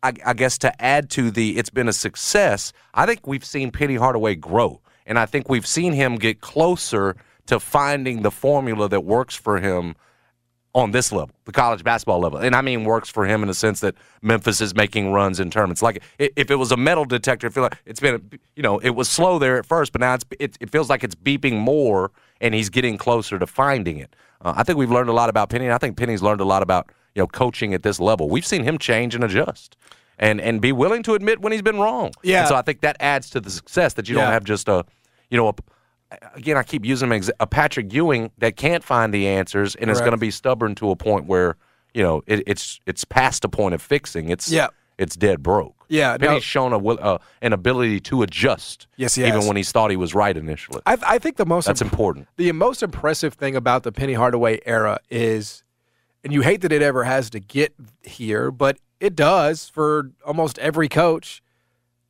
I, 0.04 0.12
I 0.26 0.32
guess 0.32 0.58
to 0.58 0.82
add 0.82 1.10
to 1.10 1.30
the, 1.30 1.56
it's 1.56 1.70
been 1.70 1.86
a 1.86 1.92
success. 1.92 2.72
I 2.92 3.06
think 3.06 3.24
we've 3.24 3.44
seen 3.44 3.70
Penny 3.70 3.94
Hardaway 3.94 4.34
grow, 4.34 4.80
and 5.06 5.16
I 5.16 5.26
think 5.26 5.48
we've 5.48 5.66
seen 5.66 5.92
him 5.92 6.16
get 6.16 6.40
closer 6.40 7.14
to 7.46 7.60
finding 7.60 8.22
the 8.22 8.32
formula 8.32 8.88
that 8.88 9.04
works 9.04 9.36
for 9.36 9.60
him 9.60 9.94
on 10.74 10.90
this 10.90 11.12
level, 11.12 11.34
the 11.44 11.52
college 11.52 11.84
basketball 11.84 12.18
level. 12.18 12.38
And 12.38 12.56
I 12.56 12.62
mean 12.62 12.84
works 12.84 13.08
for 13.10 13.26
him 13.26 13.42
in 13.42 13.48
the 13.48 13.54
sense 13.54 13.80
that 13.80 13.94
Memphis 14.22 14.60
is 14.62 14.74
making 14.74 15.12
runs 15.12 15.38
in 15.38 15.50
tournaments. 15.50 15.82
Like 15.82 16.02
if 16.18 16.50
it 16.50 16.56
was 16.56 16.72
a 16.72 16.76
metal 16.78 17.04
detector, 17.04 17.50
feel 17.50 17.64
like 17.64 17.76
it's 17.84 18.00
been, 18.00 18.30
you 18.56 18.62
know, 18.62 18.78
it 18.78 18.90
was 18.90 19.08
slow 19.08 19.38
there 19.38 19.58
at 19.58 19.66
first, 19.66 19.92
but 19.92 20.00
now 20.00 20.14
it's, 20.14 20.24
it, 20.40 20.56
it 20.60 20.70
feels 20.70 20.88
like 20.88 21.04
it's 21.04 21.14
beeping 21.14 21.58
more 21.58 22.10
and 22.40 22.54
he's 22.54 22.70
getting 22.70 22.96
closer 22.96 23.38
to 23.38 23.46
finding 23.46 23.98
it. 23.98 24.16
Uh, 24.40 24.54
I 24.56 24.62
think 24.62 24.78
we've 24.78 24.90
learned 24.90 25.10
a 25.10 25.12
lot 25.12 25.28
about 25.28 25.50
Penny. 25.50 25.66
And 25.66 25.74
I 25.74 25.78
think 25.78 25.96
Penny's 25.98 26.22
learned 26.22 26.40
a 26.40 26.44
lot 26.46 26.62
about, 26.62 26.88
you 27.14 27.20
know, 27.22 27.26
coaching 27.26 27.74
at 27.74 27.82
this 27.82 28.00
level. 28.00 28.30
We've 28.30 28.46
seen 28.46 28.64
him 28.64 28.78
change 28.78 29.14
and 29.14 29.22
adjust. 29.22 29.76
And, 30.18 30.40
and 30.40 30.60
be 30.60 30.72
willing 30.72 31.02
to 31.04 31.14
admit 31.14 31.40
when 31.40 31.52
he's 31.52 31.62
been 31.62 31.80
wrong. 31.80 32.12
Yeah. 32.22 32.40
And 32.40 32.48
so 32.48 32.54
I 32.54 32.62
think 32.62 32.80
that 32.82 32.96
adds 33.00 33.28
to 33.30 33.40
the 33.40 33.50
success 33.50 33.94
that 33.94 34.08
you 34.08 34.16
Yeah. 34.16 34.22
don't 34.24 34.32
have 34.32 34.44
just 34.44 34.68
a, 34.68 34.84
you 35.30 35.36
know, 35.36 35.48
a, 35.48 35.54
again, 36.34 36.56
I 36.56 36.62
keep 36.62 36.84
using 36.84 37.10
exa- 37.10 37.30
a 37.40 37.46
Patrick 37.46 37.92
Ewing 37.92 38.30
that 38.38 38.56
can't 38.56 38.82
find 38.84 39.12
the 39.12 39.26
answers 39.28 39.74
and 39.76 39.90
is 39.90 40.00
going 40.00 40.12
to 40.12 40.16
be 40.16 40.30
stubborn 40.30 40.74
to 40.76 40.90
a 40.90 40.96
point 40.96 41.26
where 41.26 41.56
you 41.94 42.02
know 42.02 42.22
it, 42.26 42.42
it's 42.46 42.80
it's 42.86 43.04
past 43.04 43.42
the 43.42 43.48
point 43.48 43.74
of 43.74 43.82
fixing. 43.82 44.28
It's 44.28 44.50
Yeah. 44.50 44.68
it's 44.98 45.16
dead 45.16 45.42
broke. 45.42 45.74
Yeah, 45.88 46.16
Penny's 46.16 46.36
no- 46.36 46.40
shown 46.40 46.72
a 46.72 46.78
uh, 46.78 47.18
an 47.42 47.52
ability 47.52 48.00
to 48.00 48.22
adjust. 48.22 48.86
Yes, 48.96 49.14
he 49.14 49.26
even 49.26 49.46
when 49.46 49.56
he 49.56 49.62
thought 49.62 49.90
he 49.90 49.96
was 49.96 50.14
right 50.14 50.36
initially. 50.36 50.80
I, 50.86 50.96
I 51.06 51.18
think 51.18 51.36
the 51.36 51.44
most 51.46 51.66
That's 51.66 51.82
important. 51.82 52.28
the 52.36 52.50
most 52.52 52.82
impressive 52.82 53.34
thing 53.34 53.56
about 53.56 53.82
the 53.82 53.92
Penny 53.92 54.14
Hardaway 54.14 54.60
era 54.64 54.98
is, 55.10 55.62
and 56.24 56.32
you 56.32 56.40
hate 56.40 56.62
that 56.62 56.72
it 56.72 56.80
ever 56.82 57.04
has 57.04 57.28
to 57.30 57.40
get 57.40 57.74
here, 58.02 58.50
but 58.50 58.78
it 59.00 59.14
does 59.14 59.68
for 59.68 60.12
almost 60.24 60.58
every 60.60 60.88
coach 60.88 61.42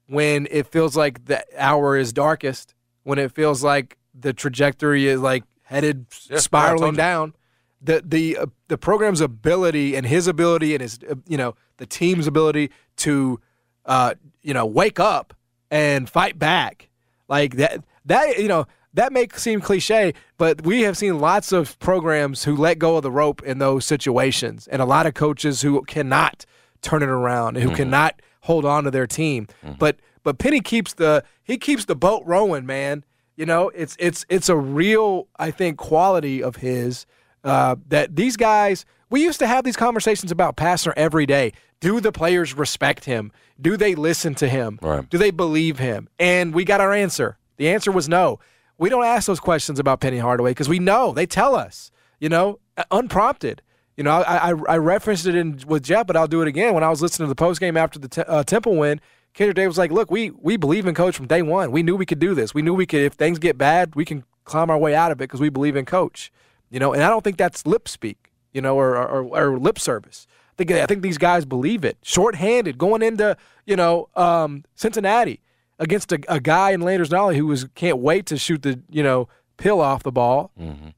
when 0.07 0.47
it 0.51 0.67
feels 0.67 0.97
like 0.97 1.25
the 1.25 1.43
hour 1.59 1.97
is 1.97 2.13
darkest, 2.13 2.75
when 3.05 3.19
it 3.19 3.33
feels 3.33 3.63
like 3.65 3.99
the 4.15 4.33
trajectory 4.33 5.07
is 5.07 5.21
like 5.21 5.45
headed 5.63 6.07
Yeah, 6.29 6.39
spiraling 6.39 6.95
down. 6.95 7.35
The 7.81 8.03
the 8.05 8.37
uh, 8.39 8.47
the 8.69 8.79
program's 8.79 9.21
ability 9.21 9.97
and 9.97 10.07
his 10.07 10.27
ability 10.29 10.75
and 10.75 10.83
his 10.83 10.99
uh, 11.09 11.15
you 11.27 11.37
know 11.37 11.55
the 11.79 11.87
team's 11.87 12.27
ability 12.27 12.71
to 12.99 13.41
uh, 13.87 14.15
you 14.43 14.55
know 14.55 14.67
wake 14.67 15.01
up 15.01 15.35
and 15.71 16.09
fight 16.09 16.39
back. 16.39 16.89
Like 17.29 17.57
that 17.57 17.85
that 18.05 18.39
you 18.39 18.49
know 18.49 18.67
that 18.95 19.13
may 19.13 19.27
seem 19.35 19.61
cliche 19.63 20.13
but 20.37 20.65
we 20.67 20.83
have 20.83 20.99
seen 20.99 21.19
lots 21.19 21.51
of 21.51 21.79
programs 21.79 22.45
who 22.45 22.55
let 22.55 22.79
go 22.79 22.97
of 22.97 23.03
the 23.03 23.11
rope 23.11 23.43
in 23.43 23.59
those 23.59 23.87
situations 23.87 24.69
and 24.69 24.83
a 24.83 24.85
lot 24.85 25.07
of 25.07 25.15
coaches 25.15 25.63
who 25.63 25.83
cannot 25.85 26.45
turn 26.83 27.03
it 27.03 27.09
around 27.09 27.57
and 27.57 27.63
who 27.65 27.71
cannot 27.75 28.21
hold 28.43 28.67
on 28.67 28.85
to 28.85 28.91
their 28.91 29.07
team. 29.07 29.47
But 29.79 29.97
but 30.23 30.39
penny 30.39 30.61
keeps 30.61 30.95
the 30.95 31.25
he 31.43 31.59
keeps 31.59 31.85
the 31.85 31.97
boat 31.97 32.23
rowing 32.25 32.67
man 32.67 33.05
you 33.37 33.47
know 33.47 33.71
it's 33.71 33.97
it's 33.99 34.25
it's 34.29 34.49
a 34.49 34.57
real 34.57 35.29
i 35.37 35.51
think 35.51 35.79
quality 35.79 36.43
of 36.43 36.57
his 36.57 37.07
uh, 37.45 37.75
that 37.89 38.15
these 38.15 38.37
guys 38.37 38.85
we 39.13 39.23
used 39.23 39.41
to 39.41 39.47
have 39.47 39.63
these 39.63 39.77
conversations 39.77 40.33
about 40.33 40.57
Pastner 40.57 40.95
every 40.97 41.27
day. 41.27 41.53
Do 41.81 42.01
the 42.01 42.13
players 42.13 42.55
respect 42.55 43.05
him? 43.05 43.31
Do 43.61 43.77
they 43.77 43.95
listen 43.95 44.35
to 44.37 44.49
him? 44.49 44.79
Right. 44.81 45.09
Do 45.09 45.19
they 45.19 45.31
believe 45.31 45.79
him? 45.79 46.09
And 46.19 46.55
we 46.55 46.65
got 46.65 46.81
our 46.81 46.95
answer. 46.95 47.37
The 47.59 47.69
answer 47.69 47.93
was 47.93 48.09
no. 48.09 48.41
We 48.79 48.89
don't 48.89 49.05
ask 49.05 49.27
those 49.27 49.39
questions 49.39 49.79
about 49.79 50.01
Penny 50.01 50.17
Hardaway 50.17 50.53
because 50.53 50.69
we 50.69 50.79
know 50.79 51.13
they 51.13 51.27
tell 51.27 51.55
us, 51.55 51.91
you 52.21 52.31
know, 52.31 52.59
uh, 52.79 52.85
unprompted. 52.91 53.61
You 53.99 54.05
know, 54.05 54.13
I, 54.13 54.51
I, 54.51 54.55
I 54.67 54.77
referenced 54.79 55.27
it 55.27 55.35
in 55.35 55.61
with 55.67 55.83
Jeff, 55.83 56.07
but 56.07 56.17
I'll 56.17 56.27
do 56.27 56.41
it 56.41 56.49
again. 56.49 56.73
When 56.73 56.83
I 56.83 56.89
was 56.89 57.03
listening 57.03 57.27
to 57.27 57.29
the 57.29 57.35
post 57.35 57.61
game 57.61 57.77
after 57.77 57.99
the 57.99 58.27
uh, 58.27 58.45
Temple 58.45 58.77
win, 58.77 58.99
Kendrick 59.35 59.57
Day 59.57 59.67
was 59.67 59.79
like, 59.79 59.91
"Look, 59.91 60.11
we 60.11 60.31
we 60.31 60.57
believe 60.57 60.87
in 60.87 60.95
Coach 60.95 61.17
from 61.17 61.27
day 61.27 61.43
one. 61.43 61.73
We 61.73 61.83
knew 61.83 61.97
we 61.97 62.07
could 62.07 62.19
do 62.19 62.35
this. 62.35 62.55
We 62.55 62.63
knew 62.63 62.75
we 62.75 62.87
could. 62.87 63.01
If 63.01 63.15
things 63.15 63.39
get 63.39 63.57
bad, 63.57 63.95
we 63.95 64.05
can 64.05 64.25
climb 64.45 64.71
our 64.71 64.79
way 64.79 64.95
out 64.95 65.13
of 65.13 65.21
it 65.21 65.25
because 65.25 65.41
we 65.41 65.49
believe 65.49 65.77
in 65.77 65.85
Coach." 65.85 66.31
You 66.71 66.79
know, 66.79 66.93
and 66.93 67.03
I 67.03 67.11
don't 67.11 67.23
think 67.23 67.37
that's 67.37 67.67
lip 67.67 67.89
speak, 67.89 68.33
you 68.53 68.61
know, 68.61 68.77
or 68.77 68.97
or, 68.97 69.23
or 69.23 69.59
lip 69.59 69.79
service. 69.79 70.27
I 70.53 70.55
think 70.57 70.71
I 70.71 70.87
think 70.87 71.03
these 71.03 71.19
guys 71.19 71.45
believe 71.45 71.85
it. 71.85 71.99
Short-handed, 72.03 72.79
going 72.79 73.03
into 73.03 73.37
you 73.67 73.77
know 73.77 74.09
um, 74.17 74.65
Cincinnati 74.75 75.41
against 75.79 76.13
a, 76.13 76.21
a 76.29 76.41
guy 76.41 76.71
in 76.71 76.81
Landers 76.81 77.11
Nolley 77.11 77.37
who 77.37 77.47
was 77.47 77.67
can't 77.75 77.99
wait 77.99 78.27
to 78.27 78.37
shoot 78.37 78.63
the 78.63 78.81
you 78.91 79.03
know 79.03 79.29
pill 79.57 79.81
off 79.81 80.03
the 80.03 80.13
ball, 80.13 80.51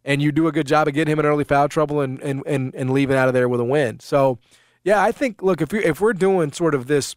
and 0.04 0.22
you 0.22 0.32
do 0.32 0.46
a 0.46 0.52
good 0.52 0.66
job 0.66 0.88
of 0.88 0.94
getting 0.94 1.12
him 1.12 1.18
in 1.20 1.26
early 1.26 1.44
foul 1.44 1.68
trouble 1.68 2.00
and 2.00 2.20
and 2.20 2.42
and, 2.46 2.74
and 2.74 2.90
leaving 2.90 3.16
out 3.16 3.28
of 3.28 3.34
there 3.34 3.48
with 3.48 3.60
a 3.60 3.64
win. 3.64 4.00
So, 4.00 4.38
yeah, 4.82 5.02
I 5.02 5.12
think 5.12 5.42
look 5.42 5.60
if 5.60 5.72
we 5.72 5.84
if 5.84 6.00
we're 6.00 6.12
doing 6.14 6.52
sort 6.52 6.74
of 6.74 6.86
this 6.86 7.14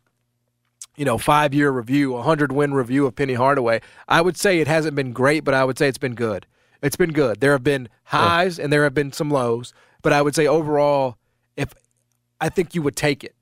you 0.98 1.06
know, 1.06 1.18
five 1.18 1.54
year 1.54 1.72
review, 1.72 2.16
a 2.16 2.22
hundred 2.24 2.52
win 2.52 2.74
review 2.74 3.06
of 3.06 3.16
Penny 3.16 3.36
Hardaway, 3.36 3.82
I 4.08 4.22
would 4.22 4.36
say 4.36 4.60
it 4.60 4.68
hasn't 4.68 4.96
been 4.96 5.14
great, 5.14 5.44
but 5.44 5.54
I 5.54 5.64
would 5.64 5.78
say 5.78 5.88
it's 5.88 5.98
been 5.98 6.16
good. 6.16 6.46
It's 6.82 6.96
been 6.96 7.14
good. 7.14 7.40
There 7.40 7.52
have 7.54 7.64
been 7.64 7.88
highs 8.04 8.60
and 8.60 8.72
there 8.74 8.84
have 8.84 8.94
been 8.94 9.12
some 9.14 9.30
lows, 9.30 9.74
but 10.02 10.12
I 10.14 10.22
would 10.22 10.36
say 10.36 10.48
overall, 10.48 11.18
if 11.56 11.74
I 12.42 12.50
think 12.50 12.76
you 12.76 12.82
would 12.82 12.96
take 12.96 13.24
it. 13.24 13.36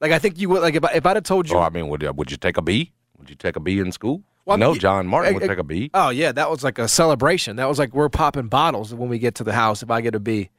Like 0.00 0.12
I 0.12 0.18
think 0.18 0.38
you 0.38 0.48
would. 0.50 0.62
Like 0.62 0.74
if 0.74 0.84
I, 0.84 0.92
if 0.94 1.06
I'd 1.06 1.16
have 1.16 1.24
told 1.24 1.48
you, 1.48 1.56
Oh, 1.56 1.60
I 1.60 1.70
mean, 1.70 1.88
would 1.88 2.02
would 2.16 2.30
you 2.30 2.36
take 2.36 2.56
a 2.56 2.62
B? 2.62 2.92
Would 3.18 3.30
you 3.30 3.36
take 3.36 3.56
a 3.56 3.60
B 3.60 3.78
in 3.78 3.92
school? 3.92 4.22
Well, 4.44 4.56
I 4.56 4.60
no, 4.60 4.72
mean, 4.72 4.80
John 4.80 5.06
Martin 5.08 5.34
would 5.34 5.42
I- 5.42 5.46
I- 5.46 5.48
take 5.48 5.58
a 5.58 5.64
B. 5.64 5.90
oh 5.94 6.10
yeah, 6.10 6.30
that 6.32 6.50
was 6.50 6.62
like 6.62 6.78
a 6.78 6.86
celebration. 6.86 7.56
That 7.56 7.68
was 7.68 7.78
like 7.78 7.94
we're 7.94 8.08
popping 8.08 8.48
bottles 8.48 8.94
when 8.94 9.08
we 9.08 9.18
get 9.18 9.34
to 9.36 9.44
the 9.44 9.52
house. 9.54 9.82
If 9.82 9.90
I 9.90 10.00
get 10.02 10.14
a 10.14 10.20
B, 10.20 10.50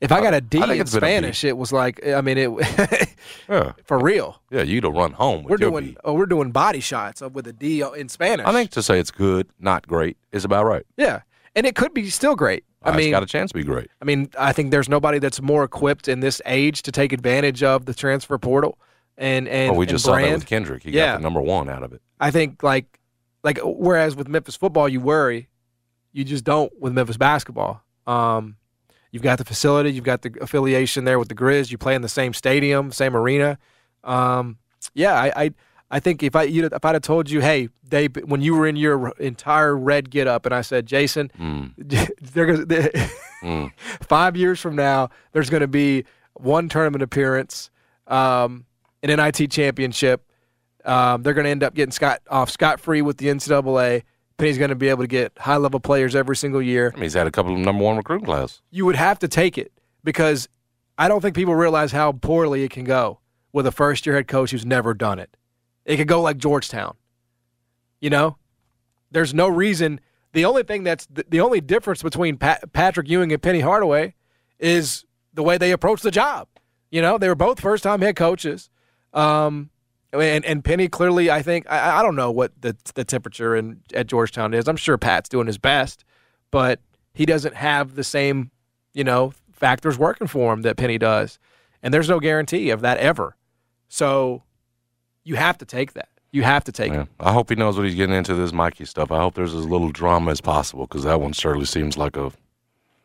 if 0.00 0.12
I 0.12 0.20
got 0.20 0.34
a 0.34 0.40
D 0.40 0.58
I 0.60 0.74
in 0.74 0.80
it's 0.80 0.92
been 0.94 1.02
a 1.02 1.06
B. 1.06 1.10
Spanish, 1.10 1.44
it 1.44 1.56
was 1.56 1.72
like 1.72 2.06
I 2.06 2.20
mean 2.20 2.38
it 2.38 2.50
Yeah, 3.48 3.72
for 3.84 3.98
real. 3.98 4.40
yeah, 4.50 4.62
you'd 4.62 4.84
have 4.84 4.92
run 4.94 5.12
home. 5.12 5.42
With 5.44 5.50
We're 5.50 5.56
doing 5.56 5.96
oh, 6.04 6.14
we're 6.14 6.26
doing 6.26 6.50
body 6.52 6.80
shots 6.80 7.20
with 7.20 7.46
a 7.46 7.52
D 7.52 7.82
in 7.96 8.08
Spanish. 8.08 8.46
I 8.46 8.52
think 8.52 8.70
to 8.72 8.82
say 8.82 8.98
it's 9.00 9.10
good, 9.10 9.48
not 9.58 9.86
great, 9.86 10.16
is 10.32 10.44
about 10.44 10.66
right. 10.66 10.84
yeah, 10.96 11.20
and 11.54 11.66
it 11.66 11.74
could 11.74 11.94
be 11.94 12.08
still 12.10 12.36
great. 12.36 12.64
I 12.82 12.90
Uh, 12.90 12.96
mean, 12.96 13.10
got 13.10 13.24
a 13.24 13.26
chance 13.26 13.50
to 13.50 13.58
be 13.58 13.64
great. 13.64 13.88
I 14.00 14.04
mean, 14.04 14.30
I 14.38 14.52
think 14.52 14.70
there's 14.70 14.88
nobody 14.88 15.18
that's 15.18 15.42
more 15.42 15.64
equipped 15.64 16.06
in 16.06 16.20
this 16.20 16.40
age 16.46 16.82
to 16.82 16.92
take 16.92 17.12
advantage 17.12 17.62
of 17.64 17.86
the 17.86 17.94
transfer 17.94 18.38
portal 18.38 18.78
and 19.16 19.48
and, 19.48 19.70
Well, 19.72 19.78
we 19.80 19.86
just 19.86 20.04
saw 20.04 20.14
that 20.14 20.30
with 20.30 20.46
Kendrick. 20.46 20.84
He 20.84 20.92
Yeah. 20.92 21.06
got 21.06 21.16
the 21.16 21.22
number 21.24 21.40
one 21.40 21.68
out 21.68 21.82
of 21.82 21.92
it. 21.92 22.00
I 22.20 22.30
think 22.30 22.62
like 22.62 23.00
like 23.42 23.58
whereas 23.64 24.14
with 24.14 24.28
Memphis 24.28 24.54
football 24.54 24.88
you 24.88 25.00
worry, 25.00 25.48
you 26.12 26.22
just 26.22 26.44
don't 26.44 26.72
with 26.80 26.92
Memphis 26.92 27.16
basketball. 27.16 27.82
Um, 28.06 28.56
you've 29.10 29.22
got 29.22 29.38
the 29.38 29.44
facility, 29.44 29.90
you've 29.92 30.04
got 30.04 30.22
the 30.22 30.32
affiliation 30.40 31.04
there 31.04 31.18
with 31.18 31.28
the 31.28 31.34
Grizz. 31.34 31.70
You 31.70 31.78
play 31.78 31.94
in 31.94 32.02
the 32.02 32.08
same 32.08 32.32
stadium, 32.34 32.92
same 32.92 33.16
arena. 33.16 33.58
Um, 34.04 34.58
yeah, 34.94 35.14
I, 35.14 35.32
I 35.44 35.50
I 35.90 36.00
think 36.00 36.22
if 36.22 36.36
I 36.36 36.44
if 36.44 36.84
I'd 36.84 36.94
have 36.94 37.02
told 37.02 37.30
you, 37.30 37.40
hey, 37.40 37.68
Dave, 37.88 38.16
when 38.26 38.42
you 38.42 38.54
were 38.54 38.66
in 38.66 38.76
your 38.76 39.08
entire 39.18 39.76
red 39.76 40.10
get 40.10 40.26
up, 40.26 40.44
and 40.46 40.54
I 40.54 40.60
said, 40.60 40.86
Jason, 40.86 41.30
they're 41.78 42.46
gonna, 42.46 42.64
they- 42.64 43.08
Mm. 43.42 43.70
five 44.02 44.36
years 44.36 44.58
from 44.60 44.74
now, 44.74 45.10
there's 45.30 45.48
going 45.48 45.60
to 45.60 45.68
be 45.68 46.04
one 46.34 46.68
tournament 46.68 47.04
appearance, 47.04 47.70
um, 48.08 48.66
an 49.04 49.16
NIT 49.16 49.48
championship. 49.52 50.24
Um, 50.84 51.22
they're 51.22 51.34
going 51.34 51.44
to 51.44 51.50
end 51.50 51.62
up 51.62 51.72
getting 51.74 51.92
scot 51.92 52.20
off 52.28 52.50
scot 52.50 52.80
free 52.80 53.00
with 53.00 53.18
the 53.18 53.28
NCAA. 53.28 54.02
Penny's 54.38 54.56
going 54.56 54.70
to 54.70 54.76
be 54.76 54.88
able 54.88 55.02
to 55.02 55.08
get 55.08 55.32
high 55.36 55.56
level 55.56 55.80
players 55.80 56.14
every 56.14 56.36
single 56.36 56.62
year. 56.62 56.92
I 56.94 56.96
mean, 56.96 57.02
he's 57.02 57.14
had 57.14 57.26
a 57.26 57.30
couple 57.30 57.52
of 57.52 57.58
number 57.58 57.82
one 57.84 57.96
recruiting 57.96 58.24
class. 58.24 58.62
You 58.70 58.86
would 58.86 58.96
have 58.96 59.18
to 59.18 59.28
take 59.28 59.58
it 59.58 59.72
because 60.04 60.48
I 60.96 61.08
don't 61.08 61.20
think 61.20 61.34
people 61.34 61.56
realize 61.56 61.92
how 61.92 62.12
poorly 62.12 62.62
it 62.62 62.70
can 62.70 62.84
go 62.84 63.18
with 63.52 63.66
a 63.66 63.72
first 63.72 64.06
year 64.06 64.14
head 64.14 64.28
coach 64.28 64.52
who's 64.52 64.64
never 64.64 64.94
done 64.94 65.18
it. 65.18 65.36
It 65.84 65.96
could 65.96 66.08
go 66.08 66.22
like 66.22 66.38
Georgetown. 66.38 66.96
You 68.00 68.10
know, 68.10 68.36
there's 69.10 69.34
no 69.34 69.48
reason. 69.48 70.00
The 70.32 70.44
only 70.44 70.62
thing 70.62 70.84
that's 70.84 71.06
the, 71.06 71.24
the 71.28 71.40
only 71.40 71.60
difference 71.60 72.02
between 72.02 72.36
Pat, 72.36 72.72
Patrick 72.72 73.08
Ewing 73.08 73.32
and 73.32 73.42
Penny 73.42 73.60
Hardaway 73.60 74.14
is 74.60 75.04
the 75.34 75.42
way 75.42 75.58
they 75.58 75.72
approach 75.72 76.02
the 76.02 76.12
job. 76.12 76.46
You 76.90 77.02
know, 77.02 77.18
they 77.18 77.28
were 77.28 77.34
both 77.34 77.60
first 77.60 77.82
time 77.82 78.02
head 78.02 78.14
coaches. 78.14 78.70
Um, 79.12 79.70
and, 80.12 80.44
and 80.44 80.64
Penny 80.64 80.88
clearly, 80.88 81.30
I 81.30 81.42
think, 81.42 81.70
I, 81.70 81.98
I 81.98 82.02
don't 82.02 82.16
know 82.16 82.30
what 82.30 82.52
the, 82.60 82.76
the 82.94 83.04
temperature 83.04 83.54
in, 83.56 83.80
at 83.94 84.06
Georgetown 84.06 84.54
is. 84.54 84.68
I'm 84.68 84.76
sure 84.76 84.96
Pat's 84.98 85.28
doing 85.28 85.46
his 85.46 85.58
best, 85.58 86.04
but 86.50 86.80
he 87.14 87.26
doesn't 87.26 87.54
have 87.54 87.94
the 87.94 88.04
same, 88.04 88.50
you 88.94 89.04
know, 89.04 89.32
factors 89.52 89.98
working 89.98 90.26
for 90.26 90.52
him 90.52 90.62
that 90.62 90.76
Penny 90.76 90.98
does. 90.98 91.38
And 91.82 91.92
there's 91.92 92.08
no 92.08 92.20
guarantee 92.20 92.70
of 92.70 92.80
that 92.80 92.98
ever. 92.98 93.36
So 93.88 94.42
you 95.24 95.36
have 95.36 95.58
to 95.58 95.64
take 95.64 95.92
that. 95.94 96.08
You 96.30 96.42
have 96.42 96.64
to 96.64 96.72
take 96.72 96.92
Yeah. 96.92 97.02
it. 97.02 97.08
I 97.20 97.32
hope 97.32 97.48
he 97.50 97.56
knows 97.56 97.76
what 97.76 97.86
he's 97.86 97.94
getting 97.94 98.14
into 98.14 98.34
this 98.34 98.52
Mikey 98.52 98.84
stuff. 98.84 99.10
I 99.10 99.18
hope 99.18 99.34
there's 99.34 99.54
as 99.54 99.66
little 99.66 99.90
drama 99.90 100.30
as 100.30 100.40
possible 100.40 100.86
because 100.86 101.04
that 101.04 101.20
one 101.20 101.32
certainly 101.32 101.66
seems 101.66 101.96
like 101.96 102.16
a 102.16 102.32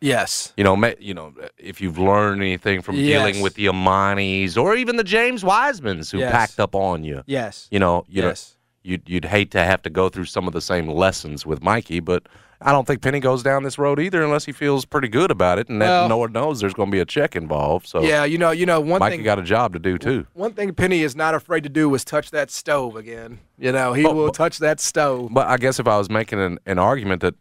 Yes. 0.04 0.54
you 0.58 0.64
know, 0.64 0.76
you 1.00 1.14
know, 1.14 1.34
if 1.58 1.80
you've 1.82 1.98
learned 1.98 2.42
anything 2.42 2.82
from 2.82 2.96
Yes. 2.96 3.06
dealing 3.20 3.42
with 3.42 3.54
the 3.56 3.66
Emonis 3.68 4.58
or 4.62 4.76
even 4.76 4.98
the 4.98 5.04
James 5.04 5.44
Wisemans 5.44 6.12
who 6.12 6.20
Yes. 6.20 6.32
packed 6.32 6.60
up 6.60 6.76
on 6.76 7.04
you, 7.04 7.24
Yes. 7.26 7.68
you 7.72 7.80
know, 7.80 8.04
you 8.10 8.22
Yes. 8.24 8.56
know, 8.56 8.92
you'd 8.92 9.04
you'd 9.10 9.26
hate 9.26 9.50
to 9.52 9.64
have 9.64 9.82
to 9.84 9.90
go 9.90 10.10
through 10.10 10.26
some 10.26 10.46
of 10.46 10.54
the 10.54 10.62
same 10.62 10.90
lessons 10.90 11.46
with 11.46 11.64
Mikey, 11.64 12.02
but 12.02 12.24
I 12.66 12.72
don't 12.72 12.88
think 12.88 13.02
Penny 13.02 13.20
goes 13.20 13.44
down 13.44 13.64
this 13.64 13.78
road 13.78 14.00
either 14.00 14.24
unless 14.24 14.46
he 14.46 14.54
feels 14.54 14.86
pretty 14.86 15.10
good 15.10 15.32
about 15.32 15.60
it, 15.60 15.68
and 15.68 15.82
that 15.82 15.88
Well- 15.88 16.10
no 16.10 16.18
one 16.18 16.32
knows 16.32 16.62
there's 16.62 16.74
going 16.74 16.90
to 16.90 16.92
be 16.96 17.00
a 17.00 17.06
check 17.06 17.36
involved. 17.36 17.88
So 17.88 18.02
Yeah, 18.04 18.24
you 18.24 18.38
know, 18.38 18.52
you 18.52 18.66
know, 18.66 18.80
one 18.80 19.00
Mikey 19.00 19.18
thing 19.18 19.24
got 19.26 19.38
a 19.40 19.42
job 19.44 19.74
to 19.74 19.80
do 19.80 19.98
too. 19.98 20.28
one 20.34 20.54
thing 20.54 20.74
Penny 20.74 21.02
is 21.04 21.14
not 21.16 21.34
afraid 21.36 21.64
to 21.64 21.70
do 21.70 21.94
is 21.94 22.06
touch 22.06 22.32
that 22.32 22.52
stove 22.52 22.96
again. 22.96 23.40
You 23.58 23.72
know, 23.74 23.94
he 23.94 24.04
But- 24.04 24.16
will 24.16 24.28
but- 24.28 24.36
touch 24.36 24.60
that 24.60 24.80
stove. 24.80 25.30
But 25.34 25.48
I 25.48 25.58
guess 25.58 25.80
if 25.80 25.88
I 25.88 25.98
was 25.98 26.10
making 26.10 26.40
an, 26.40 26.58
an 26.66 26.80
argument 26.80 27.22
that 27.22 27.36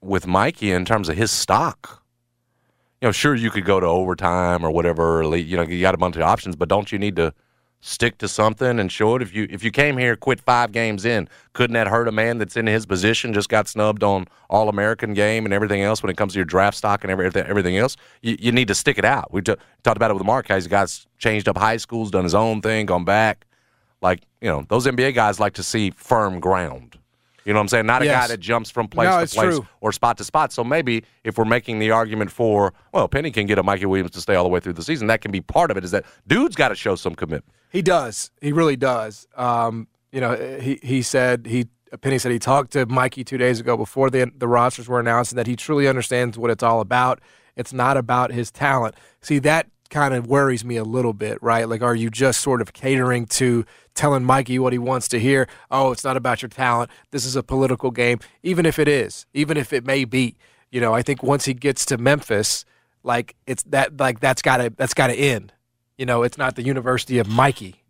with 0.00 0.26
Mikey 0.26 0.72
in 0.72 0.84
terms 0.84 1.08
of 1.08 1.16
his 1.16 1.30
stock, 1.30 2.02
you 3.00 3.08
know, 3.08 3.12
sure 3.12 3.34
you 3.34 3.50
could 3.50 3.64
go 3.64 3.80
to 3.80 3.86
overtime 3.86 4.64
or 4.64 4.70
whatever. 4.70 5.22
You 5.36 5.56
know, 5.56 5.62
you 5.62 5.80
got 5.80 5.94
a 5.94 5.98
bunch 5.98 6.16
of 6.16 6.22
options, 6.22 6.56
but 6.56 6.68
don't 6.68 6.92
you 6.92 6.98
need 6.98 7.16
to 7.16 7.32
stick 7.80 8.18
to 8.18 8.28
something 8.28 8.78
and 8.78 8.92
show 8.92 9.16
it. 9.16 9.22
If 9.22 9.34
you 9.34 9.46
if 9.50 9.64
you 9.64 9.70
came 9.70 9.96
here, 9.96 10.16
quit 10.16 10.40
five 10.40 10.72
games 10.72 11.04
in, 11.04 11.28
couldn't 11.52 11.74
that 11.74 11.88
hurt 11.88 12.08
a 12.08 12.12
man 12.12 12.38
that's 12.38 12.56
in 12.56 12.66
his 12.66 12.86
position, 12.86 13.32
just 13.32 13.48
got 13.48 13.68
snubbed 13.68 14.04
on 14.04 14.26
All 14.48 14.68
American 14.68 15.14
game 15.14 15.44
and 15.44 15.54
everything 15.54 15.82
else 15.82 16.02
when 16.02 16.10
it 16.10 16.16
comes 16.16 16.34
to 16.34 16.38
your 16.38 16.44
draft 16.44 16.76
stock 16.76 17.02
and 17.04 17.10
everything 17.10 17.46
everything 17.46 17.76
else? 17.78 17.96
You, 18.22 18.36
you 18.38 18.52
need 18.52 18.68
to 18.68 18.74
stick 18.74 18.98
it 18.98 19.04
out. 19.04 19.32
We 19.32 19.42
t- 19.42 19.56
talked 19.82 19.96
about 19.96 20.10
it 20.10 20.14
with 20.14 20.24
Mark. 20.24 20.48
He's 20.48 20.66
guys 20.66 21.06
changed 21.18 21.48
up 21.48 21.56
high 21.56 21.78
schools, 21.78 22.10
done 22.10 22.24
his 22.24 22.34
own 22.34 22.60
thing, 22.60 22.86
gone 22.86 23.04
back. 23.04 23.46
Like 24.02 24.22
you 24.40 24.48
know, 24.48 24.64
those 24.68 24.86
NBA 24.86 25.14
guys 25.14 25.40
like 25.40 25.54
to 25.54 25.62
see 25.62 25.90
firm 25.90 26.40
ground. 26.40 26.98
You 27.44 27.52
know 27.52 27.58
what 27.58 27.62
I'm 27.64 27.68
saying? 27.68 27.86
Not 27.86 28.02
a 28.02 28.04
Yes. 28.06 28.22
guy 28.22 28.28
that 28.28 28.40
jumps 28.40 28.70
from 28.70 28.88
place 28.88 29.08
No, 29.08 29.24
to 29.24 29.26
place 29.34 29.56
true. 29.56 29.66
or 29.80 29.92
spot 29.92 30.18
to 30.18 30.24
spot. 30.24 30.52
So 30.52 30.62
maybe 30.64 31.04
if 31.24 31.38
we're 31.38 31.44
making 31.44 31.78
the 31.78 31.90
argument 31.90 32.30
for, 32.30 32.72
well, 32.92 33.08
Penny 33.08 33.30
can 33.30 33.46
get 33.46 33.58
a 33.58 33.62
Mikey 33.62 33.86
Williams 33.86 34.10
to 34.12 34.20
stay 34.20 34.34
all 34.34 34.44
the 34.44 34.50
way 34.50 34.60
through 34.60 34.74
the 34.74 34.82
season, 34.82 35.06
that 35.08 35.20
can 35.20 35.30
be 35.30 35.40
part 35.40 35.70
of 35.70 35.76
it. 35.76 35.84
Is 35.84 35.90
that 35.92 36.04
dude's 36.26 36.56
got 36.56 36.68
to 36.68 36.74
show 36.74 36.94
some 36.96 37.14
commitment. 37.14 37.44
He 37.70 37.82
does. 37.82 38.30
He 38.40 38.52
really 38.52 38.76
does. 38.76 39.26
Um, 39.36 39.88
you 40.12 40.20
know, 40.20 40.34
he 40.60 40.78
he 40.82 41.02
said 41.02 41.46
he 41.46 41.66
Penny 42.02 42.18
said 42.18 42.30
he 42.32 42.38
talked 42.38 42.72
to 42.72 42.86
Mikey 42.86 43.24
two 43.24 43.38
days 43.38 43.58
ago 43.60 43.76
before 43.76 44.10
the 44.10 44.30
the 44.36 44.48
rosters 44.48 44.88
were 44.88 45.00
announced, 45.00 45.32
and 45.32 45.38
that 45.38 45.46
he 45.46 45.56
truly 45.56 45.86
understands 45.88 46.36
what 46.38 46.50
it's 46.50 46.62
all 46.62 46.80
about. 46.80 47.20
It's 47.56 47.72
not 47.72 47.96
about 47.96 48.32
his 48.32 48.50
talent. 48.50 48.94
See, 49.20 49.38
that 49.40 49.66
kind 49.90 50.14
of 50.14 50.26
worries 50.26 50.64
me 50.64 50.76
a 50.76 50.84
little 50.84 51.12
bit, 51.12 51.42
right? 51.42 51.68
Like, 51.68 51.82
are 51.82 51.94
you 51.94 52.10
just 52.10 52.40
sort 52.40 52.60
of 52.62 52.72
catering 52.72 53.26
to 53.26 53.64
telling 53.94 54.24
Mikey 54.24 54.58
what 54.58 54.72
he 54.72 54.78
wants 54.78 55.08
to 55.08 55.20
hear? 55.20 55.48
Oh, 55.70 55.92
it's 55.92 56.04
not 56.04 56.16
about 56.16 56.42
your 56.42 56.48
talent. 56.48 56.90
This 57.10 57.26
is 57.26 57.36
a 57.36 57.42
political 57.42 57.90
game, 57.90 58.20
even 58.42 58.64
if 58.64 58.78
it 58.78 58.88
is, 58.88 59.26
even 59.34 59.56
if 59.56 59.72
it 59.72 59.84
may 59.84 60.04
be. 60.04 60.36
You 60.70 60.80
know, 60.80 60.94
I 60.94 61.02
think 61.02 61.22
once 61.22 61.44
he 61.44 61.54
gets 61.54 61.84
to 61.86 61.98
Memphis, 61.98 62.64
like 63.02 63.34
it's 63.46 63.62
that 63.64 63.98
like 63.98 64.20
that's 64.20 64.42
gotta 64.42 64.72
that's 64.76 64.94
gotta 64.94 65.14
end. 65.14 65.52
You 65.98 66.06
know, 66.06 66.22
it's 66.22 66.38
not 66.38 66.56
the 66.56 66.62
University 66.62 67.18
of 67.18 67.28
Mikey. 67.28 67.82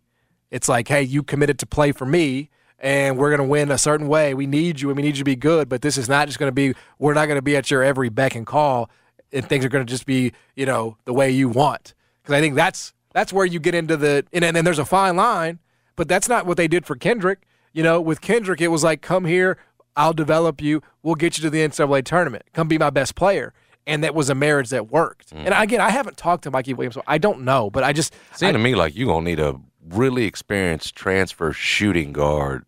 It's 0.49 0.67
like, 0.67 0.89
hey, 0.89 1.03
you 1.03 1.23
committed 1.23 1.57
to 1.59 1.65
play 1.65 1.93
for 1.93 2.05
me, 2.05 2.49
and 2.77 3.17
we're 3.17 3.29
going 3.29 3.39
to 3.39 3.47
win 3.47 3.71
a 3.71 3.77
certain 3.77 4.07
way. 4.07 4.33
We 4.33 4.47
need 4.47 4.81
you, 4.81 4.89
and 4.89 4.97
we 4.97 5.03
need 5.03 5.15
you 5.15 5.21
to 5.21 5.23
be 5.23 5.37
good. 5.37 5.69
But 5.69 5.81
this 5.81 5.97
is 5.97 6.09
not 6.09 6.27
just 6.27 6.37
going 6.37 6.49
to 6.49 6.53
be. 6.53 6.73
We're 6.99 7.13
not 7.13 7.27
going 7.27 7.37
to 7.37 7.41
be 7.41 7.55
at 7.55 7.71
your 7.71 7.83
every 7.83 8.09
beck 8.09 8.35
and 8.35 8.45
call, 8.45 8.89
and 9.33 9.47
things 9.47 9.65
are 9.65 9.69
going 9.69 9.85
to 9.85 9.89
just 9.89 10.05
be, 10.05 10.33
you 10.55 10.65
know, 10.65 10.97
the 11.05 11.13
way 11.13 11.29
you 11.31 11.49
want. 11.49 11.93
Because 12.21 12.33
I 12.33 12.41
think 12.41 12.55
that's 12.55 12.93
that's 13.13 13.33
where 13.33 13.45
you 13.45 13.59
get 13.59 13.75
into 13.75 13.97
the. 13.97 14.25
And, 14.33 14.43
and 14.43 14.55
then 14.55 14.65
there's 14.65 14.79
a 14.79 14.85
fine 14.85 15.15
line, 15.15 15.59
but 15.95 16.07
that's 16.07 16.29
not 16.29 16.45
what 16.45 16.57
they 16.57 16.67
did 16.67 16.85
for 16.85 16.95
Kendrick. 16.95 17.41
You 17.73 17.83
know, 17.83 18.01
with 18.01 18.21
Kendrick, 18.21 18.59
it 18.59 18.67
was 18.67 18.83
like, 18.83 19.01
come 19.01 19.25
here, 19.25 19.57
I'll 19.95 20.13
develop 20.13 20.61
you. 20.61 20.81
We'll 21.03 21.15
get 21.15 21.37
you 21.37 21.41
to 21.43 21.49
the 21.49 21.59
NCAA 21.59 22.03
tournament. 22.03 22.43
Come 22.53 22.67
be 22.67 22.77
my 22.77 22.89
best 22.89 23.15
player. 23.15 23.53
And 23.87 24.03
that 24.03 24.13
was 24.13 24.29
a 24.29 24.35
marriage 24.35 24.69
that 24.69 24.91
worked. 24.91 25.33
Mm. 25.33 25.45
And 25.45 25.55
again, 25.55 25.81
I 25.81 25.89
haven't 25.89 26.17
talked 26.17 26.43
to 26.43 26.51
Mikey 26.51 26.73
Williams, 26.73 26.95
so 26.95 27.03
I 27.07 27.17
don't 27.17 27.41
know. 27.41 27.69
But 27.69 27.83
I 27.83 27.93
just 27.93 28.13
Seemed 28.35 28.53
to 28.53 28.59
me 28.59 28.75
like 28.75 28.95
you're 28.95 29.07
gonna 29.07 29.25
need 29.25 29.39
a 29.39 29.59
really 29.89 30.25
experienced 30.25 30.95
transfer 30.95 31.51
shooting 31.51 32.13
guard 32.13 32.65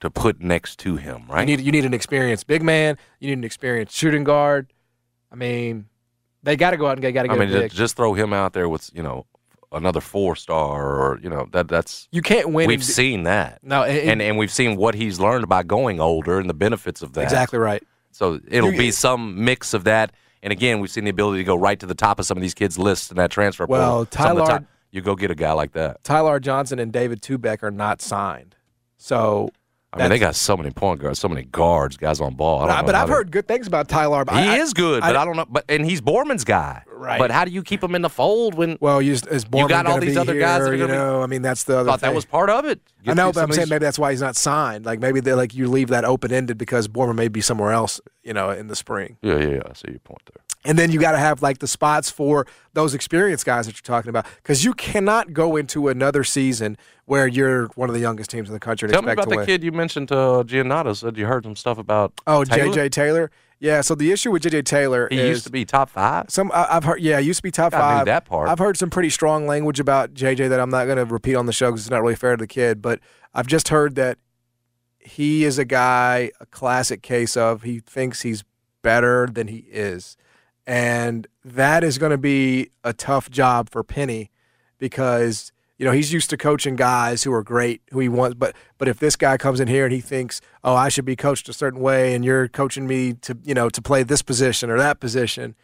to 0.00 0.10
put 0.10 0.40
next 0.40 0.78
to 0.80 0.96
him, 0.96 1.24
right? 1.28 1.48
You 1.48 1.56
need 1.56 1.64
you 1.64 1.72
need 1.72 1.84
an 1.84 1.94
experienced 1.94 2.46
big 2.46 2.62
man. 2.62 2.98
You 3.20 3.28
need 3.28 3.38
an 3.38 3.44
experienced 3.44 3.94
shooting 3.94 4.24
guard. 4.24 4.72
I 5.30 5.34
mean, 5.36 5.86
they 6.42 6.56
got 6.56 6.70
to 6.70 6.76
go 6.76 6.86
out 6.86 6.96
and 6.96 7.02
they 7.04 7.12
got 7.12 7.24
to 7.24 7.32
I 7.32 7.36
mean, 7.36 7.48
a 7.50 7.68
ju- 7.68 7.76
just 7.76 7.96
throw 7.96 8.14
him 8.14 8.32
out 8.32 8.52
there 8.52 8.68
with 8.68 8.90
you 8.94 9.02
know 9.02 9.26
another 9.72 10.00
four 10.00 10.36
star, 10.36 10.96
or 10.96 11.18
you 11.22 11.28
know 11.28 11.48
that 11.52 11.68
that's 11.68 12.08
you 12.12 12.22
can't 12.22 12.50
win. 12.52 12.68
we've 12.68 12.84
seen 12.84 13.24
that, 13.24 13.58
no, 13.62 13.82
and, 13.82 14.10
and 14.10 14.22
and 14.22 14.38
we've 14.38 14.52
seen 14.52 14.76
what 14.76 14.94
he's 14.94 15.18
learned 15.20 15.48
by 15.48 15.62
going 15.62 16.00
older 16.00 16.38
and 16.38 16.48
the 16.48 16.54
benefits 16.54 17.02
of 17.02 17.12
that. 17.14 17.24
exactly 17.24 17.58
right. 17.58 17.82
So 18.12 18.40
it'll 18.48 18.72
You- 18.72 18.78
be 18.78 18.90
some 18.90 19.44
mix 19.44 19.74
of 19.74 19.84
that. 19.84 20.12
And 20.42 20.52
again, 20.52 20.78
we've 20.80 20.90
seen 20.90 21.04
the 21.04 21.10
ability 21.10 21.38
to 21.40 21.44
go 21.44 21.56
right 21.56 21.78
to 21.80 21.86
the 21.86 21.94
top 21.94 22.20
of 22.20 22.26
some 22.26 22.36
of 22.38 22.42
these 22.42 22.54
kids' 22.54 22.78
lists 22.78 23.10
in 23.10 23.16
that 23.16 23.30
transfer 23.32 23.66
Well, 23.66 24.04
portal. 24.06 24.24
Tyler- 24.24 24.46
top- 24.46 24.64
you 24.92 25.00
go 25.00 25.16
get 25.16 25.30
a 25.30 25.34
guy 25.34 25.50
like 25.52 25.72
that. 25.72 26.04
Tyler 26.04 26.38
Johnson 26.38 26.78
and 26.78 26.92
David 26.92 27.20
Tubeck 27.20 27.62
are 27.64 27.70
not 27.72 28.00
signed. 28.00 28.54
So, 28.96 29.50
I 29.96 30.02
mean, 30.04 30.10
they 30.10 30.18
got 30.18 30.34
so 30.34 30.56
many 30.56 30.70
point 30.70 31.00
guards, 31.00 31.18
so 31.18 31.28
many 31.28 31.42
guards, 31.44 31.96
guys 31.96 32.20
on 32.20 32.34
ball. 32.34 32.60
I 32.62 32.66
don't 32.66 32.76
know 32.76 32.82
but 32.86 32.94
I've 32.94 33.08
they- 33.08 33.14
heard 33.14 33.30
good 33.30 33.48
things 33.48 33.66
about 33.66 33.88
Tyler. 33.88 34.24
but 34.24 34.34
he 34.36 34.48
I- 34.48 34.56
is 34.58 34.72
good, 34.72 35.00
but 35.00 35.16
I- 35.16 35.22
I, 35.22 35.24
don't 35.24 35.36
know. 35.36 35.46
But 35.48 35.64
and 35.68 35.84
he's 35.84 36.00
Borman's 36.00 36.44
guy, 36.44 36.82
Right. 36.98 37.18
But 37.18 37.30
how 37.30 37.44
do 37.44 37.50
you 37.50 37.62
keep 37.62 37.84
him 37.84 37.94
in 37.94 38.00
the 38.02 38.08
fold 38.08 38.54
when 38.54 38.78
Well, 38.80 39.00
you 39.02 39.12
is 39.12 39.22
Borman 39.44 39.68
got 39.68 39.86
all 39.86 40.00
these 40.00 40.16
other 40.16 40.38
guys 40.38 40.58
here, 40.62 40.68
are 40.68 40.74
you 40.74 40.86
gonna 40.86 40.92
be- 40.94 40.98
know, 40.98 41.22
I 41.22 41.26
mean, 41.26 41.42
that's 41.42 41.64
the 41.64 41.78
other 41.78 41.90
thought 41.90 42.00
that 42.00 42.14
was 42.14 42.24
part 42.24 42.48
of 42.50 42.64
it? 42.64 42.80
I 43.06 43.14
know, 43.14 43.30
but 43.32 43.42
I'm 43.42 43.52
saying 43.52 43.68
maybe 43.68 43.84
that's 43.84 43.98
why 43.98 44.10
he's 44.10 44.22
not 44.22 44.34
signed. 44.34 44.84
Like 44.86 44.98
maybe 44.98 45.20
they 45.20 45.34
like 45.34 45.54
you 45.54 45.68
leave 45.68 45.88
that 45.88 46.04
open 46.04 46.32
ended 46.32 46.58
because 46.58 46.88
Borman 46.88 47.14
may 47.14 47.28
be 47.28 47.40
somewhere 47.40 47.72
else, 47.72 48.00
you 48.24 48.32
know, 48.32 48.50
in 48.50 48.66
the 48.68 48.74
spring. 48.76 49.18
Yeah, 49.22 49.36
yeah, 49.38 49.48
yeah. 49.48 49.60
I 49.68 49.72
see 49.74 49.90
your 49.90 49.98
point 50.00 50.22
there. 50.34 50.42
And 50.66 50.78
then 50.78 50.90
you 50.90 51.00
got 51.00 51.12
to 51.12 51.18
have 51.18 51.42
like 51.42 51.58
the 51.58 51.66
spots 51.66 52.10
for 52.10 52.46
those 52.72 52.92
experienced 52.94 53.46
guys 53.46 53.66
that 53.66 53.76
you're 53.76 53.96
talking 53.96 54.10
about 54.10 54.26
because 54.36 54.64
you 54.64 54.74
cannot 54.74 55.32
go 55.32 55.56
into 55.56 55.88
another 55.88 56.24
season 56.24 56.76
where 57.04 57.26
you're 57.26 57.66
one 57.68 57.88
of 57.88 57.94
the 57.94 58.00
youngest 58.00 58.30
teams 58.30 58.48
in 58.48 58.52
the 58.52 58.60
country 58.60 58.86
and 58.86 58.92
Tell 58.92 59.02
me 59.02 59.12
about 59.12 59.30
to 59.30 59.36
the 59.38 59.46
kid 59.46 59.62
you 59.62 59.72
mentioned, 59.72 60.10
uh, 60.12 60.42
Giannato. 60.44 60.92
Said 60.92 61.16
you 61.16 61.26
heard 61.26 61.44
some 61.44 61.56
stuff 61.56 61.78
about. 61.78 62.12
Oh, 62.26 62.44
Taylor? 62.44 62.74
JJ 62.74 62.90
Taylor. 62.90 63.30
Yeah. 63.58 63.80
So 63.80 63.94
the 63.94 64.12
issue 64.12 64.30
with 64.30 64.42
JJ 64.42 64.64
Taylor 64.64 65.08
He 65.10 65.18
is 65.18 65.28
used 65.28 65.44
to 65.44 65.50
be 65.50 65.64
top 65.64 65.88
five. 65.88 66.30
some. 66.30 66.50
I, 66.52 66.66
I've 66.76 66.84
heard. 66.84 67.00
Yeah, 67.00 67.20
he 67.20 67.26
used 67.26 67.38
to 67.38 67.42
be 67.42 67.50
top 67.50 67.72
I 67.72 67.78
five. 67.78 68.06
that 68.06 68.24
part. 68.24 68.48
I've 68.48 68.58
heard 68.58 68.76
some 68.76 68.90
pretty 68.90 69.10
strong 69.10 69.46
language 69.46 69.80
about 69.80 70.14
JJ 70.14 70.48
that 70.50 70.60
I'm 70.60 70.70
not 70.70 70.84
going 70.86 70.98
to 70.98 71.04
repeat 71.04 71.36
on 71.36 71.46
the 71.46 71.52
show 71.52 71.70
because 71.70 71.82
it's 71.82 71.90
not 71.90 72.02
really 72.02 72.16
fair 72.16 72.36
to 72.36 72.40
the 72.40 72.46
kid. 72.46 72.82
But 72.82 73.00
I've 73.32 73.46
just 73.46 73.68
heard 73.68 73.94
that 73.94 74.18
he 74.98 75.44
is 75.44 75.58
a 75.58 75.64
guy, 75.64 76.32
a 76.40 76.46
classic 76.46 77.00
case 77.02 77.36
of 77.36 77.62
he 77.62 77.78
thinks 77.78 78.22
he's 78.22 78.44
better 78.82 79.26
than 79.26 79.48
he 79.48 79.64
is, 79.70 80.16
and 80.66 81.26
that 81.44 81.84
is 81.84 81.98
going 81.98 82.10
to 82.10 82.18
be 82.18 82.70
a 82.82 82.92
tough 82.92 83.30
job 83.30 83.70
for 83.70 83.82
Penny 83.84 84.30
because 84.78 85.52
you 85.78 85.84
know 85.84 85.92
he's 85.92 86.12
used 86.12 86.30
to 86.30 86.36
coaching 86.36 86.76
guys 86.76 87.22
who 87.22 87.32
are 87.32 87.42
great 87.42 87.82
who 87.90 88.00
he 88.00 88.08
wants 88.08 88.34
but 88.34 88.54
but 88.78 88.88
if 88.88 88.98
this 88.98 89.14
guy 89.16 89.36
comes 89.36 89.60
in 89.60 89.68
here 89.68 89.84
and 89.84 89.92
he 89.92 90.00
thinks 90.00 90.40
oh 90.64 90.74
I 90.74 90.88
should 90.88 91.04
be 91.04 91.16
coached 91.16 91.48
a 91.48 91.52
certain 91.52 91.80
way 91.80 92.14
and 92.14 92.24
you're 92.24 92.48
coaching 92.48 92.86
me 92.86 93.12
to 93.14 93.36
you 93.44 93.54
know 93.54 93.68
to 93.68 93.82
play 93.82 94.02
this 94.02 94.22
position 94.22 94.70
or 94.70 94.78
that 94.78 95.00
position 95.00 95.54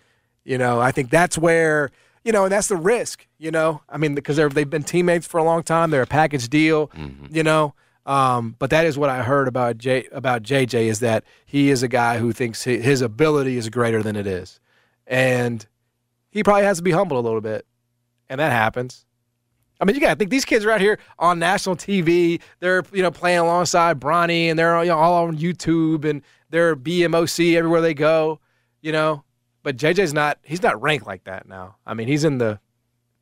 you 0.44 0.58
know 0.58 0.80
I 0.80 0.92
think 0.92 1.10
that's 1.10 1.36
where 1.38 1.90
you 2.24 2.32
know 2.32 2.44
and 2.44 2.52
that's 2.52 2.68
the 2.68 2.76
risk 2.76 3.26
you 3.38 3.50
know? 3.50 3.80
I 3.88 3.96
mean 3.98 4.14
because 4.14 4.36
they've 4.36 4.70
been 4.70 4.84
teammates 4.84 5.26
for 5.26 5.38
a 5.38 5.44
long 5.44 5.62
time. 5.64 5.90
They're 5.90 6.02
a 6.02 6.06
package 6.06 6.48
deal 6.48 6.90
you 7.30 7.42
know? 7.42 7.74
Um, 8.04 8.56
but 8.58 8.70
that 8.70 8.84
is 8.84 8.98
what 8.98 9.10
I 9.10 9.22
heard 9.22 9.46
about 9.48 9.78
J 9.78 10.06
about 10.12 10.42
JJ 10.42 10.86
is 10.86 11.00
that 11.00 11.24
he 11.46 11.70
is 11.70 11.82
a 11.82 11.88
guy 11.88 12.18
who 12.18 12.32
thinks 12.32 12.64
hi- 12.64 12.78
his 12.78 13.00
ability 13.00 13.56
is 13.56 13.68
greater 13.68 14.02
than 14.02 14.16
it 14.16 14.26
is 14.26 14.58
and 15.12 15.66
he 16.30 16.42
probably 16.42 16.64
has 16.64 16.78
to 16.78 16.82
be 16.82 16.90
humbled 16.90 17.22
a 17.22 17.26
little 17.26 17.40
bit 17.40 17.66
and 18.28 18.40
that 18.40 18.50
happens 18.50 19.04
I 19.80 19.84
mean, 19.84 19.96
you 19.96 20.00
got 20.00 20.10
to 20.10 20.16
think 20.16 20.30
these 20.30 20.44
kids 20.44 20.64
are 20.64 20.70
out 20.70 20.80
here 20.80 21.00
on 21.18 21.40
national 21.40 21.74
TV. 21.74 22.40
They're 22.60 22.84
you 22.92 23.02
know 23.02 23.10
playing 23.10 23.40
alongside 23.40 23.98
Bronny, 23.98 24.44
and 24.44 24.56
they're 24.56 24.80
you 24.84 24.90
know, 24.90 24.96
all 24.96 25.24
on 25.26 25.36
YouTube, 25.36 26.04
and 26.04 26.22
they're 26.50 26.76
BMOC 26.76 27.56
everywhere 27.56 27.80
they 27.80 27.92
go. 27.92 28.38
You 28.80 28.92
know, 28.92 29.24
but 29.64 29.76
JJ's 29.76 30.14
not. 30.14 30.38
He's 30.44 30.62
not 30.62 30.80
ranked 30.80 31.04
like 31.04 31.24
that 31.24 31.48
now. 31.48 31.78
I 31.84 31.94
mean, 31.94 32.06
he's 32.06 32.22
in 32.22 32.38
the 32.38 32.60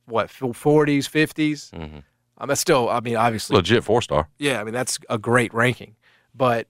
what 0.04 0.28
40s, 0.28 1.08
50s. 1.08 1.70
Mhm. 1.70 2.02
Um, 2.36 2.48
that's 2.48 2.60
still. 2.60 2.90
I 2.90 3.00
mean, 3.00 3.16
obviously, 3.16 3.56
Legit 3.56 3.82
four 3.82 4.02
star. 4.02 4.28
yeah. 4.38 4.60
I 4.60 4.64
mean, 4.64 4.74
that's 4.74 4.98
a 5.08 5.16
great 5.16 5.54
ranking, 5.54 5.96
but 6.34 6.66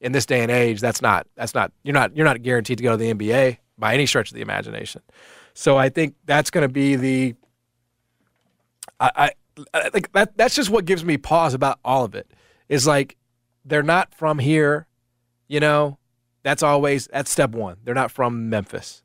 in 0.00 0.12
this 0.12 0.24
day 0.24 0.40
and 0.40 0.52
age, 0.52 0.80
that's 0.80 1.02
not. 1.02 1.26
That's 1.34 1.52
not. 1.52 1.72
You're 1.82 1.94
not. 1.94 2.14
You're 2.16 2.26
not 2.26 2.42
guaranteed 2.42 2.78
to 2.78 2.84
go 2.84 2.92
to 2.92 2.96
the 2.96 3.12
NBA 3.12 3.58
by 3.80 3.94
any 3.94 4.06
stretch 4.06 4.30
of 4.30 4.34
the 4.34 4.42
imagination. 4.42 5.02
So 5.54 5.76
I 5.76 5.88
think 5.88 6.14
that's 6.24 6.50
going 6.50 6.62
to 6.62 6.72
be 6.72 6.96
the. 6.96 7.34
I, 9.00 9.10
I 9.16 9.30
I 9.74 9.90
think 9.90 10.12
that 10.12 10.36
that's 10.36 10.54
just 10.54 10.70
what 10.70 10.84
gives 10.84 11.04
me 11.04 11.16
pause 11.16 11.54
about 11.54 11.80
all 11.84 12.04
of 12.04 12.14
it. 12.14 12.30
Is 12.68 12.86
like 12.86 13.16
they're 13.64 13.82
not 13.82 14.14
from 14.14 14.38
here, 14.38 14.86
you 15.48 15.60
know. 15.60 15.98
That's 16.42 16.62
always 16.62 17.08
that's 17.12 17.30
step 17.30 17.50
one. 17.50 17.78
They're 17.84 17.94
not 17.94 18.10
from 18.10 18.48
Memphis. 18.48 19.02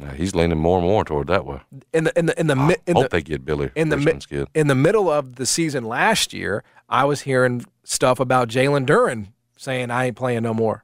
Yeah, 0.00 0.12
he's 0.14 0.34
leaning 0.34 0.58
more 0.58 0.78
and 0.78 0.86
more 0.88 1.04
toward 1.04 1.28
that 1.28 1.46
way. 1.46 1.60
In 1.92 2.04
the 2.04 2.18
in 2.18 2.26
the 2.26 2.40
in 2.40 2.46
the 2.48 2.56
mi- 2.56 2.76
in 2.86 2.96
Hope 2.96 3.04
the, 3.04 3.08
they 3.18 3.22
get 3.22 3.44
Billy 3.44 3.70
in 3.76 3.90
the 3.90 3.96
mi- 3.96 4.46
in 4.54 4.66
the 4.66 4.74
middle 4.74 5.08
of 5.08 5.36
the 5.36 5.46
season 5.46 5.84
last 5.84 6.32
year, 6.32 6.64
I 6.88 7.04
was 7.04 7.20
hearing 7.20 7.64
stuff 7.84 8.18
about 8.18 8.48
Jalen 8.48 8.86
Duren 8.86 9.28
saying 9.56 9.90
I 9.92 10.06
ain't 10.06 10.16
playing 10.16 10.42
no 10.42 10.52
more. 10.52 10.83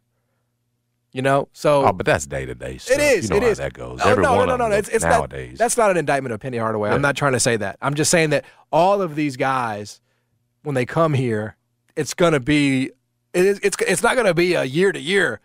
You 1.12 1.23
know, 1.23 1.49
so 1.53 1.87
Oh, 1.87 1.92
but 1.92 2.07
that's 2.07 2.25
day 2.25 2.46
to 2.46 2.55
day 2.55 2.79
stuff. 2.79 2.96
it 2.99 3.03
is. 3.03 3.25
You 3.25 3.31
know 3.31 3.37
it 3.38 3.42
how 3.42 3.49
is. 3.49 3.59
that 3.59 3.73
goes. 3.73 3.99
No, 3.99 4.05
Every 4.05 4.23
no, 4.23 4.37
one 4.37 4.46
no, 4.49 4.57
no, 4.57 4.68
no. 4.68 4.77
It's, 4.77 4.88
it's 4.88 5.05
nowadays. 5.05 5.53
Not, 5.53 5.59
that's 5.59 5.77
not 5.77 5.90
an 5.90 5.96
indictment 5.96 6.33
of 6.33 6.38
Penny 6.40 6.57
Hardaway. 6.59 6.88
Yeah. 6.90 6.94
I'm 6.94 7.03
not 7.03 7.16
trying 7.16 7.33
to 7.33 7.40
say 7.40 7.57
that. 7.57 7.79
I'm 7.83 7.94
just 7.94 8.11
saying 8.12 8.31
that 8.31 8.44
all 8.70 9.03
of 9.03 9.16
these 9.16 9.37
guys, 9.37 10.01
when 10.62 10.77
they 10.77 10.87
come 10.87 11.14
here, 11.14 11.57
it's 11.96 12.14
going 12.14 12.33
to 12.33 12.38
be. 12.40 12.92
It 13.33 13.44
is, 13.44 13.59
it's 13.62 13.77
it's 13.87 14.03
not 14.05 14.14
going 14.14 14.27
to 14.29 14.35
be 14.35 14.55
a 14.55 14.62
year 14.64 14.92
to 14.92 15.01
year 15.01 15.40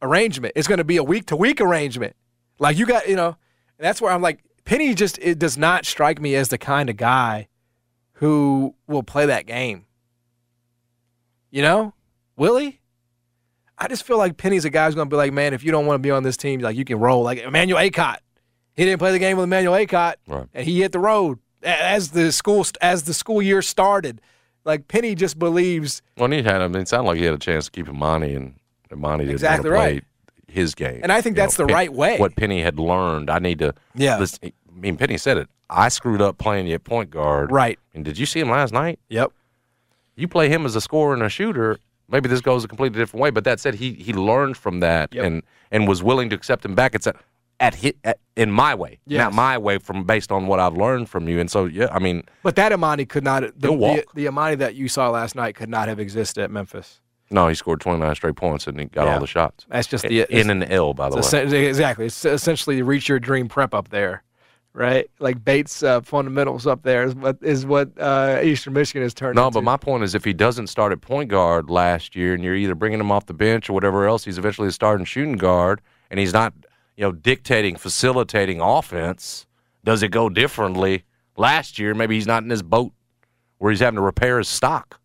arrangement. 0.00 0.54
It's 0.56 0.66
going 0.68 0.78
to 0.78 0.84
be 0.84 0.96
a 0.96 1.04
week 1.04 1.26
to 1.26 1.36
week 1.36 1.60
arrangement. 1.60 2.16
Like 2.58 2.78
you 2.78 2.86
got, 2.86 3.06
you 3.08 3.16
know, 3.16 3.36
that's 3.78 4.00
where 4.00 4.12
I'm 4.12 4.22
like 4.22 4.40
Penny. 4.64 4.94
Just 4.94 5.18
it 5.18 5.38
does 5.38 5.58
not 5.58 5.84
strike 5.84 6.18
me 6.20 6.34
as 6.34 6.48
the 6.48 6.58
kind 6.58 6.88
of 6.88 6.96
guy 6.96 7.48
who 8.14 8.74
will 8.86 9.02
play 9.02 9.26
that 9.26 9.44
game. 9.46 9.84
You 11.50 11.62
know, 11.62 11.94
will 12.36 12.56
he? 12.56 12.79
I 13.80 13.88
just 13.88 14.04
feel 14.04 14.18
like 14.18 14.36
Penny's 14.36 14.64
a 14.64 14.70
guy 14.70 14.86
who's 14.86 14.94
going 14.94 15.08
to 15.08 15.12
be 15.12 15.16
like, 15.16 15.32
man, 15.32 15.54
if 15.54 15.64
you 15.64 15.72
don't 15.72 15.86
want 15.86 15.96
to 15.96 16.02
be 16.06 16.10
on 16.10 16.22
this 16.22 16.36
team, 16.36 16.60
like 16.60 16.76
you 16.76 16.84
can 16.84 16.98
roll. 17.00 17.22
Like 17.22 17.38
Emmanuel 17.38 17.78
Acott, 17.78 18.20
he 18.76 18.84
didn't 18.84 18.98
play 18.98 19.10
the 19.12 19.18
game 19.18 19.36
with 19.38 19.44
Emmanuel 19.44 19.74
Acott, 19.74 20.18
Right. 20.28 20.46
and 20.54 20.66
he 20.66 20.80
hit 20.82 20.92
the 20.92 20.98
road. 20.98 21.38
as 21.62 22.10
the 22.10 22.30
school 22.32 22.64
as 22.80 23.02
the 23.04 23.14
school 23.14 23.42
year 23.42 23.60
started. 23.62 24.20
Like 24.64 24.88
Penny 24.88 25.14
just 25.14 25.38
believes. 25.38 26.02
Well, 26.16 26.30
he 26.30 26.42
had. 26.42 26.60
I 26.62 26.68
mean, 26.68 26.82
it 26.82 26.88
sounded 26.88 27.08
like 27.08 27.18
he 27.18 27.24
had 27.24 27.34
a 27.34 27.38
chance 27.38 27.64
to 27.66 27.70
keep 27.70 27.86
Emoni, 27.86 28.36
and 28.36 28.54
Emoni 28.90 29.18
didn't 29.20 29.30
Exactly 29.32 29.70
to 29.70 29.76
play 29.76 29.92
right. 29.94 30.04
his 30.46 30.74
game. 30.74 31.00
And 31.02 31.10
I 31.12 31.20
think 31.22 31.36
You 31.36 31.42
that's 31.42 31.56
the 31.56 31.66
right 31.66 31.92
way. 31.92 32.18
What 32.18 32.36
Penny 32.36 32.62
had 32.62 32.78
learned, 32.78 33.30
I 33.30 33.38
need 33.38 33.58
to. 33.60 33.74
Yeah. 33.94 34.18
listen- 34.18 34.38
I 34.44 34.80
mean, 34.80 34.96
Penny 34.96 35.16
said 35.18 35.36
it. 35.38 35.48
I 35.68 35.88
screwed 35.88 36.20
up 36.22 36.38
playing 36.38 36.66
you 36.66 36.74
at 36.74 36.84
point 36.84 37.10
guard. 37.10 37.50
Right. 37.52 37.78
And 37.94 38.04
did 38.04 38.18
you 38.18 38.24
see 38.26 38.40
him 38.40 38.48
last 38.50 38.72
night? 38.72 38.98
Yep. 39.08 39.32
You 40.16 40.28
play 40.28 40.48
him 40.48 40.64
as 40.66 40.74
a 40.76 40.80
scorer 40.80 41.12
and 41.14 41.22
a 41.22 41.28
shooter. 41.28 41.78
Maybe 42.10 42.28
this 42.28 42.40
goes 42.40 42.64
a 42.64 42.68
completely 42.68 42.98
different 42.98 43.22
way. 43.22 43.30
But 43.30 43.44
that 43.44 43.60
said, 43.60 43.74
he 43.74 43.92
he 43.94 44.12
learned 44.12 44.56
from 44.56 44.80
that 44.80 45.14
Yep. 45.14 45.24
and 45.24 45.42
and 45.70 45.88
was 45.88 46.02
willing 46.02 46.30
to 46.30 46.36
accept 46.36 46.64
him 46.64 46.74
back. 46.74 46.94
It's 46.94 47.06
at 47.06 47.16
at, 47.62 47.74
hit, 47.74 47.98
at 48.04 48.18
in 48.36 48.50
my 48.50 48.74
way, 48.74 48.98
Yes. 49.06 49.18
not 49.18 49.34
my 49.34 49.58
way, 49.58 49.76
from 49.76 50.04
based 50.04 50.32
on 50.32 50.46
what 50.46 50.58
I've 50.60 50.72
learned 50.76 51.10
from 51.10 51.28
you. 51.28 51.38
And 51.40 51.50
so, 51.50 51.66
yeah, 51.66 51.88
I 51.92 51.98
mean, 51.98 52.22
But 52.42 52.56
that 52.56 52.72
Emoni 52.72 53.06
could 53.06 53.22
not. 53.22 53.42
The, 53.42 53.50
the, 53.68 54.04
the 54.14 54.24
Emoni 54.26 54.56
that 54.58 54.76
you 54.76 54.88
saw 54.88 55.10
last 55.10 55.34
night 55.34 55.56
could 55.56 55.68
not 55.68 55.86
have 55.86 56.00
existed 56.00 56.42
at 56.42 56.50
Memphis. 56.50 57.02
no, 57.30 57.48
he 57.48 57.54
scored 57.54 57.80
29 57.82 58.14
straight 58.14 58.34
points 58.36 58.66
and 58.66 58.80
he 58.80 58.86
got 58.86 59.04
Yeah. 59.04 59.12
all 59.14 59.20
the 59.20 59.26
shots. 59.26 59.66
That's 59.68 59.86
just 59.86 60.04
the 60.08 60.26
in 60.30 60.48
an 60.48 60.62
L, 60.64 60.94
by 60.94 61.10
the 61.10 61.16
way. 61.16 61.66
Exactly. 61.68 62.06
It's 62.06 62.24
essentially 62.24 62.80
reach 62.80 63.10
your 63.10 63.20
dream 63.20 63.46
prep 63.46 63.74
up 63.74 63.90
there, 63.90 64.22
right? 64.80 65.10
Like 65.18 65.44
Bates 65.44 65.82
uh, 65.82 66.00
fundamentals 66.00 66.66
up 66.66 66.82
there 66.82 67.04
is 67.04 67.14
what 67.14 67.36
is 67.42 67.66
what 67.66 67.90
uh, 68.00 68.40
Eastern 68.42 68.72
Michigan 68.72 69.02
has 69.02 69.12
turned. 69.12 69.36
No, 69.36 69.46
into. 69.48 69.56
but 69.58 69.64
my 69.64 69.76
point 69.76 70.02
is, 70.02 70.14
if 70.14 70.24
he 70.24 70.32
doesn't 70.32 70.68
start 70.68 70.90
at 70.90 71.02
point 71.02 71.28
guard 71.28 71.68
last 71.68 72.16
year, 72.16 72.32
and 72.32 72.42
you're 72.42 72.54
either 72.56 72.74
bringing 72.74 72.98
him 72.98 73.12
off 73.12 73.26
the 73.26 73.34
bench 73.34 73.68
or 73.68 73.74
whatever 73.74 74.06
else, 74.08 74.24
he's 74.24 74.38
eventually 74.38 74.68
a 74.68 74.72
starting 74.72 75.04
shooting 75.04 75.34
guard, 75.34 75.82
and 76.10 76.18
he's 76.18 76.32
not, 76.32 76.54
you 76.96 77.02
know, 77.02 77.12
dictating, 77.12 77.76
facilitating 77.76 78.60
offense. 78.60 79.46
Does 79.84 80.02
it 80.02 80.08
go 80.08 80.28
differently 80.30 81.04
last 81.36 81.78
year? 81.78 81.94
Maybe 81.94 82.14
he's 82.14 82.26
not 82.26 82.42
in 82.42 82.48
his 82.50 82.62
boat 82.62 82.92
where 83.58 83.70
he's 83.70 83.80
having 83.80 83.96
to 83.96 84.02
repair 84.02 84.38
his 84.38 84.48
stock 84.48 84.98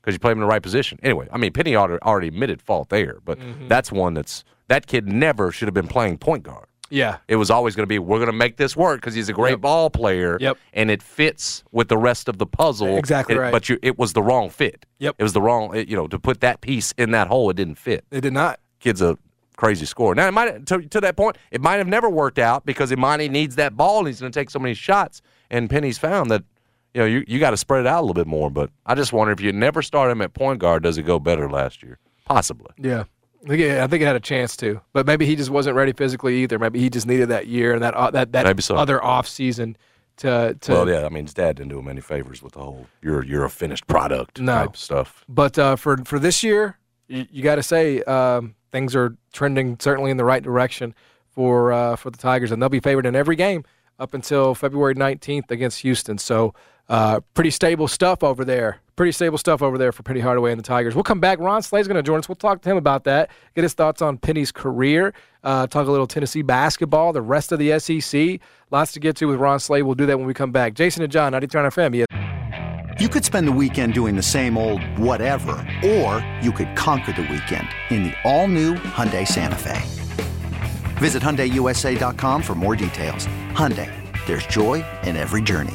because 0.00 0.14
you 0.14 0.18
play 0.18 0.32
him 0.32 0.38
in 0.38 0.42
the 0.42 0.46
right 0.46 0.62
position. 0.62 0.98
Anyway, 1.02 1.28
I 1.30 1.36
mean, 1.36 1.52
Penny 1.52 1.76
already 1.76 2.00
already 2.02 2.28
admitted 2.28 2.62
fault 2.62 2.88
there, 2.88 3.18
but 3.24 3.38
Mm-hmm. 3.38 3.68
that's 3.68 3.92
one 3.92 4.14
that's 4.14 4.42
that 4.68 4.86
kid 4.86 5.06
never 5.06 5.52
should 5.52 5.68
have 5.68 5.74
been 5.74 5.86
playing 5.88 6.16
point 6.16 6.42
guard. 6.44 6.66
Yeah, 6.92 7.18
It 7.26 7.36
was 7.36 7.50
always 7.50 7.74
going 7.74 7.84
to 7.84 7.88
be 7.88 7.98
we're 7.98 8.18
going 8.18 8.26
to 8.30 8.32
make 8.36 8.56
this 8.58 8.76
work 8.76 9.00
because 9.00 9.14
he's 9.14 9.28
a 9.28 9.32
great 9.32 9.52
Yep. 9.52 9.60
ball 9.62 9.90
player. 9.90 10.36
Yep. 10.40 10.58
And 10.74 10.90
it 10.90 11.02
fits 11.02 11.64
with 11.72 11.88
the 11.88 11.96
rest 11.98 12.28
of 12.28 12.38
the 12.38 12.46
puzzle. 12.46 12.96
Exactly 12.98 13.34
It- 13.34 13.38
right. 13.38 13.52
But 13.52 13.68
you, 13.68 13.78
it 13.82 13.98
was 13.98 14.12
the 14.12 14.22
wrong 14.22 14.50
fit. 14.50 14.84
Yep. 14.98 15.16
It 15.18 15.22
was 15.22 15.32
the 15.32 15.40
wrong. 15.42 15.74
it- 15.74 15.88
you 15.88 15.96
know, 15.96 16.06
to 16.06 16.18
put 16.18 16.40
that 16.40 16.60
piece 16.60 16.92
in 16.98 17.10
that 17.12 17.28
hole, 17.28 17.48
it 17.50 17.56
didn't 17.56 17.76
fit. 17.78 18.04
it 18.10 18.20
did 18.20 18.32
not. 18.34 18.60
Kid's 18.78 19.00
a 19.02 19.16
crazy 19.56 19.86
score. 19.86 20.14
Now, 20.14 20.26
it 20.28 20.32
might 20.32 20.66
to, 20.66 20.82
to 20.82 21.00
that 21.00 21.16
point, 21.16 21.36
it 21.50 21.60
might 21.60 21.76
have 21.76 21.86
never 21.88 22.10
worked 22.10 22.38
out 22.38 22.66
because 22.66 22.90
Emoni 22.90 23.30
needs 23.30 23.56
that 23.56 23.76
ball 23.76 23.98
and 24.00 24.06
he's 24.08 24.20
going 24.20 24.30
to 24.32 24.38
take 24.38 24.50
so 24.50 24.58
many 24.58 24.74
shots. 24.74 25.22
And 25.50 25.68
Penny's 25.70 25.98
found 25.98 26.30
that. 26.30 26.44
You 26.94 27.00
know, 27.00 27.06
you, 27.06 27.24
you 27.26 27.38
got 27.38 27.52
to 27.52 27.56
spread 27.56 27.80
it 27.80 27.86
out 27.86 28.00
a 28.00 28.02
little 28.02 28.12
bit 28.12 28.26
more, 28.26 28.50
but 28.50 28.68
I 28.84 28.94
just 28.94 29.14
wonder 29.14 29.32
if 29.32 29.40
you 29.40 29.50
never 29.50 29.80
start 29.80 30.10
him 30.10 30.20
at 30.20 30.34
point 30.34 30.58
guard, 30.58 30.82
does 30.82 30.98
it 30.98 31.04
go 31.04 31.18
better 31.18 31.48
last 31.48 31.82
year? 31.82 31.96
Possibly. 32.26 32.68
Yeah. 32.76 33.04
I 33.44 33.48
think, 33.48 33.60
it, 33.60 33.80
I 33.80 33.86
think 33.88 34.02
it 34.02 34.06
had 34.06 34.16
a 34.16 34.20
chance 34.20 34.56
to, 34.58 34.80
but 34.92 35.04
maybe 35.04 35.26
he 35.26 35.34
just 35.34 35.50
wasn't 35.50 35.74
ready 35.74 35.92
physically 35.92 36.42
either. 36.42 36.58
Maybe 36.58 36.78
he 36.78 36.88
just 36.88 37.06
needed 37.06 37.28
that 37.30 37.48
year 37.48 37.72
and 37.72 37.82
that 37.82 37.94
uh, 37.94 38.10
that 38.12 38.32
that 38.32 38.62
so. 38.62 38.76
other 38.76 39.02
off 39.02 39.26
season 39.26 39.76
to 40.18 40.56
to. 40.60 40.72
Well, 40.72 40.88
yeah, 40.88 41.04
I 41.04 41.08
mean, 41.08 41.24
his 41.24 41.34
dad 41.34 41.56
didn't 41.56 41.70
do 41.70 41.78
him 41.78 41.88
any 41.88 42.00
favors 42.00 42.42
with 42.42 42.52
the 42.52 42.60
whole 42.60 42.86
"you're 43.00 43.24
you're 43.24 43.44
a 43.44 43.50
finished 43.50 43.86
product" 43.86 44.40
No. 44.40 44.52
type 44.52 44.76
stuff. 44.76 45.24
But 45.28 45.58
uh, 45.58 45.76
for 45.76 45.96
for 46.04 46.18
this 46.18 46.42
year, 46.42 46.78
you, 47.08 47.26
you 47.30 47.42
got 47.42 47.56
to 47.56 47.62
say 47.62 48.02
um, 48.02 48.54
things 48.70 48.94
are 48.94 49.16
trending 49.32 49.76
certainly 49.80 50.10
in 50.10 50.16
the 50.16 50.24
right 50.24 50.42
direction 50.42 50.94
for 51.30 51.72
uh, 51.72 51.96
for 51.96 52.10
the 52.10 52.18
Tigers, 52.18 52.52
and 52.52 52.62
they'll 52.62 52.68
be 52.68 52.80
favored 52.80 53.06
in 53.06 53.16
every 53.16 53.36
game 53.36 53.64
up 53.98 54.14
until 54.14 54.54
February 54.54 54.94
19th 54.94 55.50
against 55.50 55.80
Houston. 55.80 56.18
So 56.18 56.54
uh, 56.88 57.20
pretty 57.34 57.50
stable 57.50 57.88
stuff 57.88 58.22
over 58.22 58.44
there. 58.44 58.80
Pretty 59.02 59.10
stable 59.10 59.36
stuff 59.36 59.62
over 59.62 59.78
there 59.78 59.90
for 59.90 60.04
Penny 60.04 60.20
Hardaway 60.20 60.52
and 60.52 60.60
the 60.60 60.62
Tigers. 60.62 60.94
We'll 60.94 61.02
come 61.02 61.18
back. 61.18 61.40
Ron 61.40 61.60
Slay's 61.60 61.88
going 61.88 61.96
to 61.96 62.04
join 62.04 62.20
us. 62.20 62.28
We'll 62.28 62.36
talk 62.36 62.62
to 62.62 62.70
him 62.70 62.76
about 62.76 63.02
that. 63.02 63.30
Get 63.56 63.62
his 63.62 63.74
thoughts 63.74 64.00
on 64.00 64.16
Penny's 64.16 64.52
career. 64.52 65.12
Uh, 65.42 65.66
talk 65.66 65.88
a 65.88 65.90
little 65.90 66.06
Tennessee 66.06 66.42
basketball, 66.42 67.12
the 67.12 67.20
rest 67.20 67.50
of 67.50 67.58
the 67.58 67.80
SEC. 67.80 68.38
Lots 68.70 68.92
to 68.92 69.00
get 69.00 69.16
to 69.16 69.26
with 69.26 69.40
Ron 69.40 69.58
Slay. 69.58 69.82
We'll 69.82 69.96
do 69.96 70.06
that 70.06 70.16
when 70.18 70.28
we 70.28 70.34
come 70.34 70.52
back. 70.52 70.74
Jason 70.74 71.02
and 71.02 71.10
John, 71.10 71.32
92 71.32 71.58
FM. 71.58 73.00
You 73.00 73.08
could 73.08 73.24
spend 73.24 73.48
the 73.48 73.52
weekend 73.52 73.92
doing 73.94 74.14
the 74.14 74.22
same 74.22 74.56
old 74.56 74.80
whatever, 75.00 75.54
or 75.84 76.24
you 76.40 76.52
could 76.52 76.76
conquer 76.76 77.10
the 77.10 77.22
weekend 77.22 77.66
in 77.90 78.04
the 78.04 78.14
all-new 78.22 78.74
Hyundai 78.74 79.26
Santa 79.26 79.56
Fe. 79.56 79.80
Visit 80.98 81.24
HyundaiUSA.com 81.24 82.40
for 82.40 82.54
more 82.54 82.76
details. 82.76 83.26
Hyundai, 83.50 83.90
there's 84.28 84.46
joy 84.46 84.84
in 85.02 85.16
every 85.16 85.42
journey. 85.42 85.74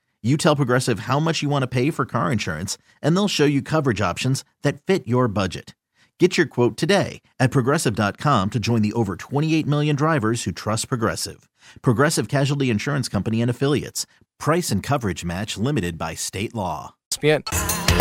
You 0.23 0.37
tell 0.37 0.55
Progressive 0.55 0.99
how 1.01 1.19
much 1.19 1.41
you 1.41 1.49
want 1.49 1.63
to 1.63 1.67
pay 1.67 1.89
for 1.89 2.05
car 2.05 2.31
insurance, 2.31 2.77
and 3.01 3.15
they'll 3.15 3.27
show 3.27 3.45
you 3.45 3.63
coverage 3.63 4.01
options 4.01 4.45
that 4.61 4.81
fit 4.83 5.07
your 5.07 5.27
budget. 5.27 5.73
Get 6.19 6.37
your 6.37 6.45
quote 6.45 6.77
today 6.77 7.23
at 7.39 7.49
progressive.com 7.49 8.49
to 8.51 8.59
join 8.59 8.83
the 8.83 8.93
over 8.93 9.15
28 9.15 9.65
million 9.65 9.95
drivers 9.95 10.43
who 10.43 10.51
trust 10.51 10.87
Progressive. 10.87 11.49
Progressive 11.81 12.27
Casualty 12.27 12.69
Insurance 12.69 13.09
Company 13.09 13.41
and 13.41 13.49
Affiliates. 13.49 14.05
Price 14.37 14.69
and 14.69 14.83
coverage 14.83 15.25
match 15.25 15.57
limited 15.57 15.97
by 15.97 16.13
state 16.13 16.53
law. 16.53 16.93
ESPN. 17.11 17.43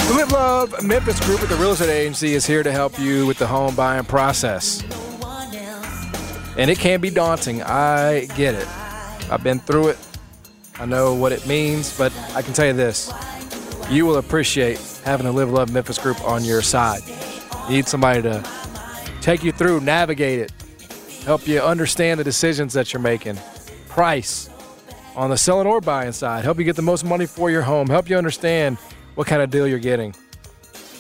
The 0.09 0.15
Live 0.15 0.33
Love 0.33 0.85
Memphis 0.85 1.19
Group 1.25 1.41
at 1.43 1.49
the 1.49 1.57
Real 1.57 1.73
Estate 1.73 1.91
Agency 1.91 2.35
is 2.35 2.45
here 2.45 2.63
to 2.63 2.73
help 2.73 2.99
you 2.99 3.27
with 3.27 3.39
the 3.39 3.47
home 3.47 3.75
buying 3.75 4.05
process. 4.05 4.83
And 6.59 6.71
it 6.71 6.79
can 6.79 7.01
be 7.01 7.09
daunting. 7.09 7.63
I 7.63 8.27
get 8.37 8.55
it. 8.55 8.69
I've 9.31 9.43
been 9.43 9.61
through 9.61 9.89
it. 9.89 10.10
I 10.81 10.87
know 10.87 11.15
what 11.15 11.31
it 11.33 11.47
means, 11.47 11.97
but 11.99 12.11
I 12.35 12.41
can 12.41 12.55
tell 12.55 12.65
you 12.65 12.73
this. 12.73 13.13
You 13.91 14.07
will 14.07 14.17
appreciate 14.17 14.79
having 15.05 15.27
the 15.27 15.33
Live 15.33 15.51
Love 15.51 15.71
Memphis 15.71 15.99
Group 15.99 16.25
on 16.25 16.43
your 16.43 16.63
side. 16.63 17.03
You 17.69 17.77
need 17.77 17.87
somebody 17.87 18.23
to 18.23 18.43
take 19.21 19.45
you 19.45 19.53
through, 19.53 19.83
navigate 19.83 20.39
it, 20.39 20.53
help 21.25 21.47
you 21.47 21.61
understand 21.61 22.19
the 22.19 22.25
decisions 22.25 22.73
that 22.73 22.95
you're 22.95 23.03
making, 23.03 23.39
price 23.89 24.49
on 25.17 25.29
the 25.29 25.37
selling 25.37 25.67
or 25.67 25.83
buying 25.83 26.13
side, 26.13 26.45
help 26.45 26.59
you 26.59 26.65
get 26.65 26.77
the 26.77 26.83
most 26.83 27.05
money 27.05 27.27
for 27.27 27.51
your 27.51 27.61
home, 27.61 27.87
help 27.87 28.09
you 28.09 28.17
understand 28.17 28.79
what 29.17 29.27
kind 29.27 29.43
of 29.43 29.51
deal 29.51 29.67
you're 29.67 29.79
getting. 29.79 30.15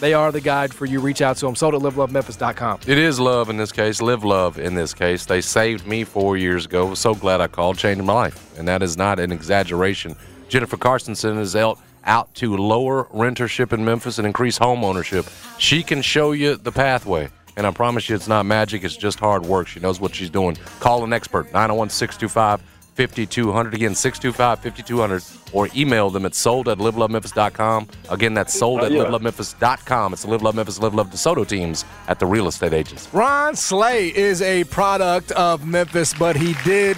They 0.00 0.14
are 0.14 0.32
the 0.32 0.40
guide 0.40 0.72
for 0.72 0.86
you. 0.86 0.98
Reach 0.98 1.20
out 1.20 1.36
to 1.36 1.46
them. 1.46 1.54
Sold 1.54 1.74
at 1.74 1.82
livelovememphis.com. 1.82 2.80
It 2.86 2.98
is 2.98 3.20
love 3.20 3.50
in 3.50 3.58
this 3.58 3.70
case, 3.70 4.00
live 4.00 4.24
love 4.24 4.58
in 4.58 4.74
this 4.74 4.94
case. 4.94 5.26
They 5.26 5.42
saved 5.42 5.86
me 5.86 6.04
four 6.04 6.36
years 6.38 6.64
ago. 6.64 6.86
Was 6.86 6.98
so 6.98 7.14
glad 7.14 7.40
I 7.40 7.48
called, 7.48 7.76
changed 7.76 8.02
my 8.02 8.12
life, 8.12 8.58
and 8.58 8.66
that 8.66 8.82
is 8.82 8.96
not 8.96 9.20
an 9.20 9.30
exaggeration. 9.30 10.16
Jennifer 10.48 10.76
Carstensen 10.76 11.38
is 11.38 11.54
out 11.54 11.78
out 12.04 12.34
to 12.34 12.56
lower 12.56 13.04
rentership 13.12 13.74
in 13.74 13.84
Memphis 13.84 14.16
and 14.16 14.26
increase 14.26 14.56
home 14.56 14.84
ownership. 14.84 15.26
She 15.58 15.82
can 15.82 16.00
show 16.00 16.32
you 16.32 16.56
the 16.56 16.72
pathway. 16.72 17.28
And 17.58 17.66
I 17.66 17.72
promise 17.72 18.08
you, 18.08 18.14
it's 18.16 18.28
not 18.28 18.46
magic. 18.46 18.84
It's 18.84 18.96
just 18.96 19.20
hard 19.20 19.44
work. 19.44 19.66
She 19.66 19.80
knows 19.80 20.00
what 20.00 20.14
she's 20.14 20.30
doing. 20.30 20.56
Call 20.78 21.04
an 21.04 21.12
expert, 21.12 21.52
901 21.52 21.90
625 21.90 22.62
5200. 23.08 23.74
Again, 23.74 23.94
625 23.94 24.60
5200. 24.60 25.22
Or 25.52 25.68
email 25.74 26.10
them 26.10 26.26
at 26.26 26.34
sold 26.34 26.68
at 26.68 26.78
livelovememphis.com. 26.78 27.88
Again, 28.08 28.34
that's 28.34 28.54
sold 28.56 28.82
at 28.82 28.92
livelovememphis.com. 28.92 30.12
It's 30.12 30.22
the 30.22 30.28
Live 30.28 30.42
Love 30.42 30.54
Memphis, 30.54 30.78
Live 30.78 30.94
Love 30.94 31.10
DeSoto 31.10 31.46
teams 31.46 31.84
at 32.08 32.20
the 32.20 32.26
real 32.26 32.46
estate 32.46 32.72
agents. 32.72 33.08
Ron 33.12 33.56
Slay 33.56 34.14
is 34.14 34.42
a 34.42 34.64
product 34.64 35.32
of 35.32 35.66
Memphis, 35.66 36.14
but 36.14 36.36
he 36.36 36.54
did. 36.64 36.96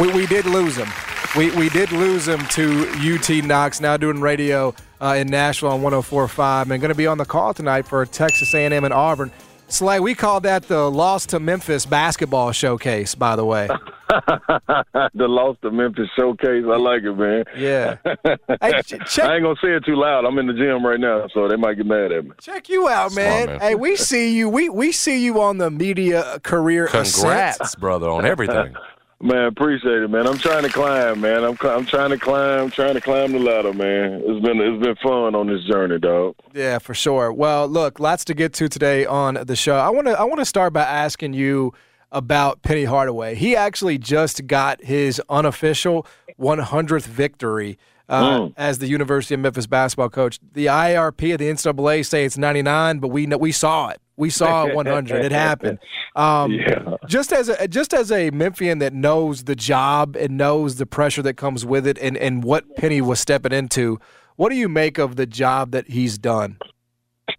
We, 0.00 0.12
we 0.12 0.26
did 0.26 0.44
lose 0.46 0.76
him. 0.76 0.88
We, 1.36 1.50
we 1.52 1.68
did 1.68 1.92
lose 1.92 2.26
him 2.26 2.40
to 2.48 2.88
UT 2.96 3.44
Knox, 3.44 3.80
now 3.80 3.96
doing 3.96 4.20
radio 4.20 4.74
uh, 5.00 5.16
in 5.18 5.28
Nashville 5.28 5.70
on 5.70 5.80
104.5, 5.80 6.62
and 6.62 6.68
going 6.68 6.88
to 6.88 6.94
be 6.94 7.06
on 7.06 7.18
the 7.18 7.24
call 7.24 7.54
tonight 7.54 7.86
for 7.86 8.04
Texas 8.04 8.54
A&M 8.54 8.84
and 8.84 8.92
Auburn. 8.92 9.30
Slay, 9.68 9.98
we 9.98 10.14
call 10.14 10.40
that 10.40 10.64
the 10.68 10.88
loss 10.90 11.26
to 11.26 11.40
Memphis 11.40 11.86
basketball 11.86 12.52
showcase, 12.52 13.16
by 13.16 13.34
the 13.34 13.44
way. 13.44 13.66
the 14.08 15.26
loss 15.28 15.56
to 15.62 15.70
Memphis 15.72 16.08
showcase. 16.16 16.64
I 16.64 16.76
like 16.76 17.02
it, 17.02 17.14
man. 17.14 17.44
Yeah. 17.56 17.96
hey, 18.62 18.80
check, 18.82 19.26
I 19.26 19.34
ain't 19.34 19.42
gonna 19.42 19.56
say 19.60 19.72
it 19.72 19.84
too 19.84 19.96
loud. 19.96 20.24
I'm 20.24 20.38
in 20.38 20.46
the 20.46 20.52
gym 20.52 20.86
right 20.86 21.00
now, 21.00 21.26
so 21.34 21.48
they 21.48 21.56
might 21.56 21.74
get 21.74 21.86
mad 21.86 22.12
at 22.12 22.24
me. 22.24 22.30
Check 22.40 22.68
you 22.68 22.88
out, 22.88 23.14
man. 23.14 23.46
man. 23.46 23.60
Hey, 23.60 23.74
we 23.74 23.96
see 23.96 24.36
you. 24.36 24.48
We 24.48 24.68
we 24.68 24.92
see 24.92 25.24
you 25.24 25.40
on 25.42 25.58
the 25.58 25.70
media 25.70 26.38
career. 26.44 26.86
Congrats, 26.86 27.60
ascent. 27.60 27.80
brother, 27.80 28.08
on 28.08 28.24
everything. 28.24 28.74
Man, 29.20 29.46
appreciate 29.46 30.02
it, 30.02 30.08
man. 30.08 30.26
I'm 30.26 30.36
trying 30.36 30.64
to 30.64 30.68
climb, 30.68 31.22
man. 31.22 31.42
I'm 31.42 31.56
I'm 31.62 31.86
trying 31.86 32.10
to 32.10 32.18
climb, 32.18 32.70
trying 32.70 32.94
to 32.94 33.00
climb 33.00 33.32
the 33.32 33.38
ladder, 33.38 33.72
man. 33.72 34.22
It's 34.22 34.44
been 34.44 34.60
it's 34.60 34.84
been 34.84 34.96
fun 34.96 35.34
on 35.34 35.46
this 35.46 35.64
journey, 35.64 35.98
dog. 35.98 36.36
Yeah, 36.52 36.78
for 36.78 36.92
sure. 36.92 37.32
Well, 37.32 37.66
look, 37.66 37.98
lots 37.98 38.26
to 38.26 38.34
get 38.34 38.52
to 38.54 38.68
today 38.68 39.06
on 39.06 39.34
the 39.34 39.56
show. 39.56 39.76
I 39.76 39.88
want 39.88 40.06
to 40.08 40.20
I 40.20 40.24
want 40.24 40.40
to 40.40 40.44
start 40.44 40.74
by 40.74 40.82
asking 40.82 41.32
you 41.32 41.72
about 42.16 42.62
Penny 42.62 42.84
Hardaway. 42.84 43.34
He 43.34 43.54
actually 43.54 43.98
just 43.98 44.46
got 44.46 44.82
his 44.82 45.20
unofficial 45.28 46.06
100th 46.40 47.06
victory 47.06 47.78
uh, 48.08 48.38
Mm. 48.38 48.54
as 48.56 48.78
the 48.78 48.86
University 48.86 49.34
of 49.34 49.40
Memphis 49.40 49.66
basketball 49.66 50.08
coach. 50.10 50.38
The 50.52 50.66
IRP 50.66 51.32
of 51.32 51.38
the 51.38 51.48
NCAA 51.48 52.06
say 52.06 52.24
it's 52.24 52.38
99, 52.38 53.00
but 53.00 53.08
we 53.08 53.26
know, 53.26 53.36
we 53.36 53.50
saw 53.50 53.88
it. 53.88 54.00
We 54.16 54.30
saw 54.30 54.64
it 54.68 54.74
100. 54.76 55.24
it 55.24 55.32
happened. 55.32 55.78
Um, 56.14 56.52
Yeah. 56.52 56.94
Just 57.08 57.32
as 57.32 57.48
a 57.48 57.66
just 57.68 57.92
as 57.92 58.10
a 58.12 58.30
Memphian 58.30 58.78
that 58.78 58.92
knows 58.94 59.44
the 59.44 59.56
job 59.56 60.14
and 60.16 60.36
knows 60.38 60.76
the 60.76 60.86
pressure 60.86 61.22
that 61.22 61.34
comes 61.34 61.64
with 61.66 61.84
it, 61.86 61.98
and 61.98 62.16
and 62.16 62.44
what 62.44 62.76
Penny 62.76 63.00
was 63.00 63.18
stepping 63.20 63.52
into, 63.52 63.98
what 64.36 64.50
do 64.50 64.56
you 64.56 64.68
make 64.68 64.98
of 64.98 65.16
the 65.16 65.26
job 65.26 65.72
that 65.72 65.88
he's 65.88 66.16
done? 66.16 66.58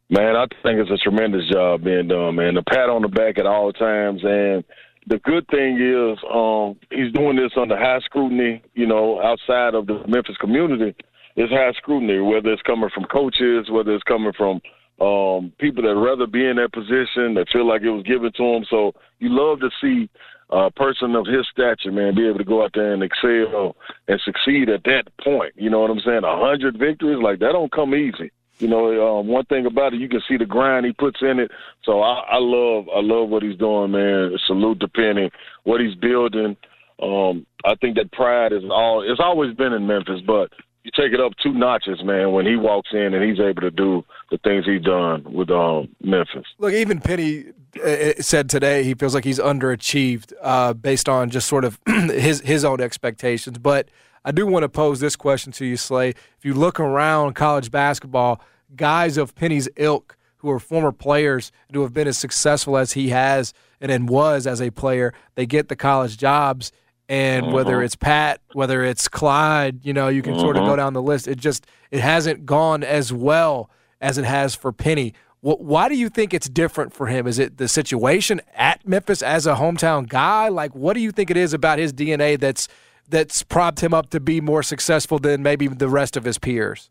Man, 0.09 0.37
I 0.37 0.45
think 0.63 0.79
it's 0.79 0.89
a 0.91 0.97
tremendous 0.97 1.49
job 1.51 1.83
being 1.83 2.07
done, 2.07 2.35
man. 2.35 2.55
The 2.55 2.63
pat 2.63 2.89
on 2.89 3.01
the 3.01 3.09
back 3.09 3.37
at 3.37 3.45
all 3.45 3.73
times, 3.73 4.21
and 4.23 4.63
the 5.05 5.19
good 5.19 5.45
thing 5.49 5.75
is, 5.81 6.17
um, 6.31 6.77
he's 6.89 7.11
doing 7.11 7.35
this 7.35 7.51
under 7.59 7.77
high 7.77 7.99
scrutiny. 8.05 8.63
You 8.73 8.87
know, 8.87 9.21
outside 9.21 9.75
of 9.75 9.85
the 9.85 10.03
Memphis 10.07 10.37
community, 10.39 10.95
it's 11.35 11.51
high 11.51 11.73
scrutiny. 11.73 12.21
Whether 12.21 12.53
it's 12.53 12.61
coming 12.61 12.89
from 12.93 13.03
coaches, 13.03 13.69
whether 13.69 13.93
it's 13.93 14.03
coming 14.03 14.31
from 14.37 14.61
um, 15.01 15.51
people 15.59 15.83
that 15.83 15.95
rather 15.95 16.25
be 16.25 16.45
in 16.45 16.55
that 16.55 16.71
position, 16.71 17.33
that 17.35 17.47
feel 17.51 17.67
like 17.67 17.81
it 17.81 17.89
was 17.89 18.03
given 18.03 18.31
to 18.31 18.53
them. 18.53 18.65
So 18.69 18.93
you 19.19 19.27
love 19.29 19.59
to 19.59 19.69
see 19.81 20.09
a 20.49 20.71
person 20.71 21.15
of 21.15 21.25
his 21.27 21.45
stature, 21.51 21.91
man, 21.91 22.15
be 22.15 22.27
able 22.27 22.37
to 22.37 22.45
go 22.45 22.63
out 22.63 22.71
there 22.73 22.93
and 22.93 23.03
excel 23.03 23.75
and 24.07 24.21
succeed 24.23 24.69
at 24.69 24.85
that 24.85 25.03
point. 25.21 25.51
You 25.57 25.69
know 25.69 25.81
what 25.81 25.91
I'm 25.91 25.99
saying? 25.99 26.23
A 26.23 26.39
hundred 26.39 26.79
victories 26.79 27.19
like 27.21 27.39
that 27.39 27.51
don't 27.51 27.71
come 27.73 27.93
easy. 27.93 28.31
You 28.59 28.67
know, 28.67 29.19
um, 29.19 29.27
one 29.27 29.45
thing 29.45 29.65
about 29.65 29.93
it, 29.93 29.99
you 29.99 30.09
can 30.09 30.21
see 30.27 30.37
the 30.37 30.45
grind 30.45 30.85
he 30.85 30.93
puts 30.93 31.19
in 31.21 31.39
it. 31.39 31.51
So 31.83 32.01
I, 32.01 32.21
I 32.31 32.37
love, 32.39 32.87
I 32.89 33.01
love 33.01 33.29
what 33.29 33.43
he's 33.43 33.57
doing, 33.57 33.91
man. 33.91 34.35
Salute 34.47 34.79
to 34.79 34.87
Penny, 34.87 35.31
what 35.63 35.79
he's 35.79 35.95
building. 35.95 36.57
Um, 37.01 37.45
I 37.63 37.75
think 37.75 37.97
that 37.97 38.11
pride 38.11 38.53
is 38.53 38.63
all. 38.71 39.03
It's 39.07 39.19
always 39.19 39.55
been 39.55 39.73
in 39.73 39.85
Memphis, 39.85 40.21
but 40.25 40.51
you 40.83 40.91
take 40.95 41.13
it 41.13 41.19
up 41.19 41.33
two 41.43 41.53
notches, 41.53 42.03
man, 42.03 42.31
when 42.31 42.45
he 42.45 42.55
walks 42.55 42.89
in 42.93 43.13
and 43.13 43.23
he's 43.23 43.39
able 43.39 43.61
to 43.61 43.71
do 43.71 44.03
the 44.31 44.37
things 44.39 44.65
he's 44.65 44.81
done 44.81 45.23
with 45.31 45.51
um, 45.51 45.89
Memphis. 46.01 46.45
Look, 46.57 46.73
even 46.73 46.99
Penny 46.99 47.45
uh, 47.83 48.13
said 48.19 48.49
today 48.49 48.83
he 48.83 48.93
feels 48.93 49.13
like 49.13 49.25
he's 49.25 49.39
underachieved 49.39 50.33
uh, 50.41 50.73
based 50.73 51.07
on 51.09 51.29
just 51.29 51.47
sort 51.47 51.65
of 51.65 51.79
his 51.85 52.41
his 52.41 52.63
own 52.65 52.81
expectations. 52.81 53.57
But 53.57 53.89
I 54.25 54.31
do 54.31 54.45
want 54.45 54.63
to 54.63 54.69
pose 54.69 54.99
this 54.99 55.15
question 55.15 55.51
to 55.53 55.65
you, 55.65 55.77
Slay. 55.77 56.09
If 56.09 56.43
you 56.43 56.53
look 56.53 56.79
around 56.79 57.33
college 57.33 57.71
basketball, 57.71 58.41
guys 58.75 59.17
of 59.17 59.35
Penny's 59.35 59.69
ilk 59.77 60.17
who 60.37 60.49
are 60.49 60.59
former 60.59 60.91
players 60.91 61.51
and 61.67 61.75
who 61.75 61.81
have 61.81 61.93
been 61.93 62.07
as 62.07 62.17
successful 62.17 62.77
as 62.77 62.93
he 62.93 63.09
has 63.09 63.53
and 63.81 63.91
then 63.91 64.05
was 64.05 64.45
as 64.45 64.61
a 64.61 64.69
player, 64.69 65.13
they 65.35 65.45
get 65.45 65.67
the 65.67 65.75
college 65.75 66.17
jobs. 66.17 66.71
And 67.09 67.45
mm-hmm. 67.45 67.55
whether 67.55 67.81
it's 67.81 67.95
Pat, 67.95 68.41
whether 68.53 68.83
it's 68.83 69.07
Clyde, 69.07 69.85
you 69.85 69.93
know, 69.93 70.09
you 70.09 70.21
can 70.21 70.37
sort 70.37 70.57
of 70.57 70.63
go 70.63 70.69
mm-hmm. 70.69 70.77
down 70.77 70.93
the 70.93 71.01
list. 71.01 71.27
It 71.27 71.37
just 71.37 71.65
it 71.89 72.01
hasn't 72.01 72.45
gone 72.45 72.83
as 72.83 73.13
well 73.13 73.69
as 74.01 74.17
it 74.17 74.25
has 74.25 74.55
for 74.55 74.73
Penny. 74.73 75.13
Why 75.39 75.87
do 75.87 75.95
you 75.95 76.09
think 76.09 76.33
it's 76.33 76.49
different 76.49 76.93
for 76.93 77.07
him? 77.07 77.27
Is 77.27 77.39
it 77.39 77.57
the 77.57 77.67
situation 77.67 78.41
at 78.55 78.85
Memphis 78.85 79.21
as 79.21 79.47
a 79.47 79.55
hometown 79.55 80.09
guy? 80.09 80.49
Like, 80.49 80.75
what 80.75 80.93
do 80.93 80.99
you 80.99 81.11
think 81.11 81.29
it 81.29 81.37
is 81.37 81.53
about 81.53 81.79
his 81.79 81.93
DNA 81.93 82.37
that's 82.37 82.67
that's 83.07 83.43
propped 83.43 83.81
him 83.81 83.93
up 83.93 84.09
to 84.11 84.19
be 84.19 84.41
more 84.41 84.63
successful 84.63 85.19
than 85.19 85.43
maybe 85.43 85.67
the 85.67 85.89
rest 85.89 86.17
of 86.17 86.23
his 86.23 86.37
peers? 86.37 86.89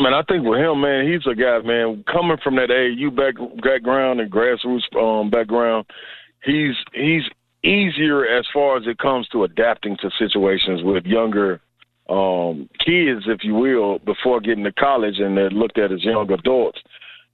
Man, 0.00 0.14
I 0.14 0.22
think 0.22 0.46
with 0.46 0.60
him, 0.60 0.80
man, 0.80 1.10
he's 1.10 1.26
a 1.26 1.34
guy, 1.34 1.58
man, 1.60 2.04
coming 2.10 2.38
from 2.42 2.54
that 2.56 2.68
AAU 2.70 3.14
back, 3.14 3.34
background 3.62 4.20
and 4.20 4.30
grassroots 4.30 4.94
um, 4.96 5.28
background. 5.28 5.86
He's 6.44 6.76
he's 6.94 7.24
easier 7.64 8.24
as 8.24 8.46
far 8.52 8.76
as 8.76 8.84
it 8.86 8.98
comes 8.98 9.26
to 9.28 9.42
adapting 9.42 9.96
to 10.00 10.10
situations 10.16 10.82
with 10.84 11.04
younger 11.04 11.60
um, 12.08 12.68
kids, 12.78 13.24
if 13.26 13.42
you 13.42 13.54
will, 13.54 13.98
before 13.98 14.40
getting 14.40 14.64
to 14.64 14.72
college 14.72 15.18
and 15.18 15.36
they're 15.36 15.50
looked 15.50 15.78
at 15.78 15.92
as 15.92 16.04
young 16.04 16.30
adults. 16.30 16.78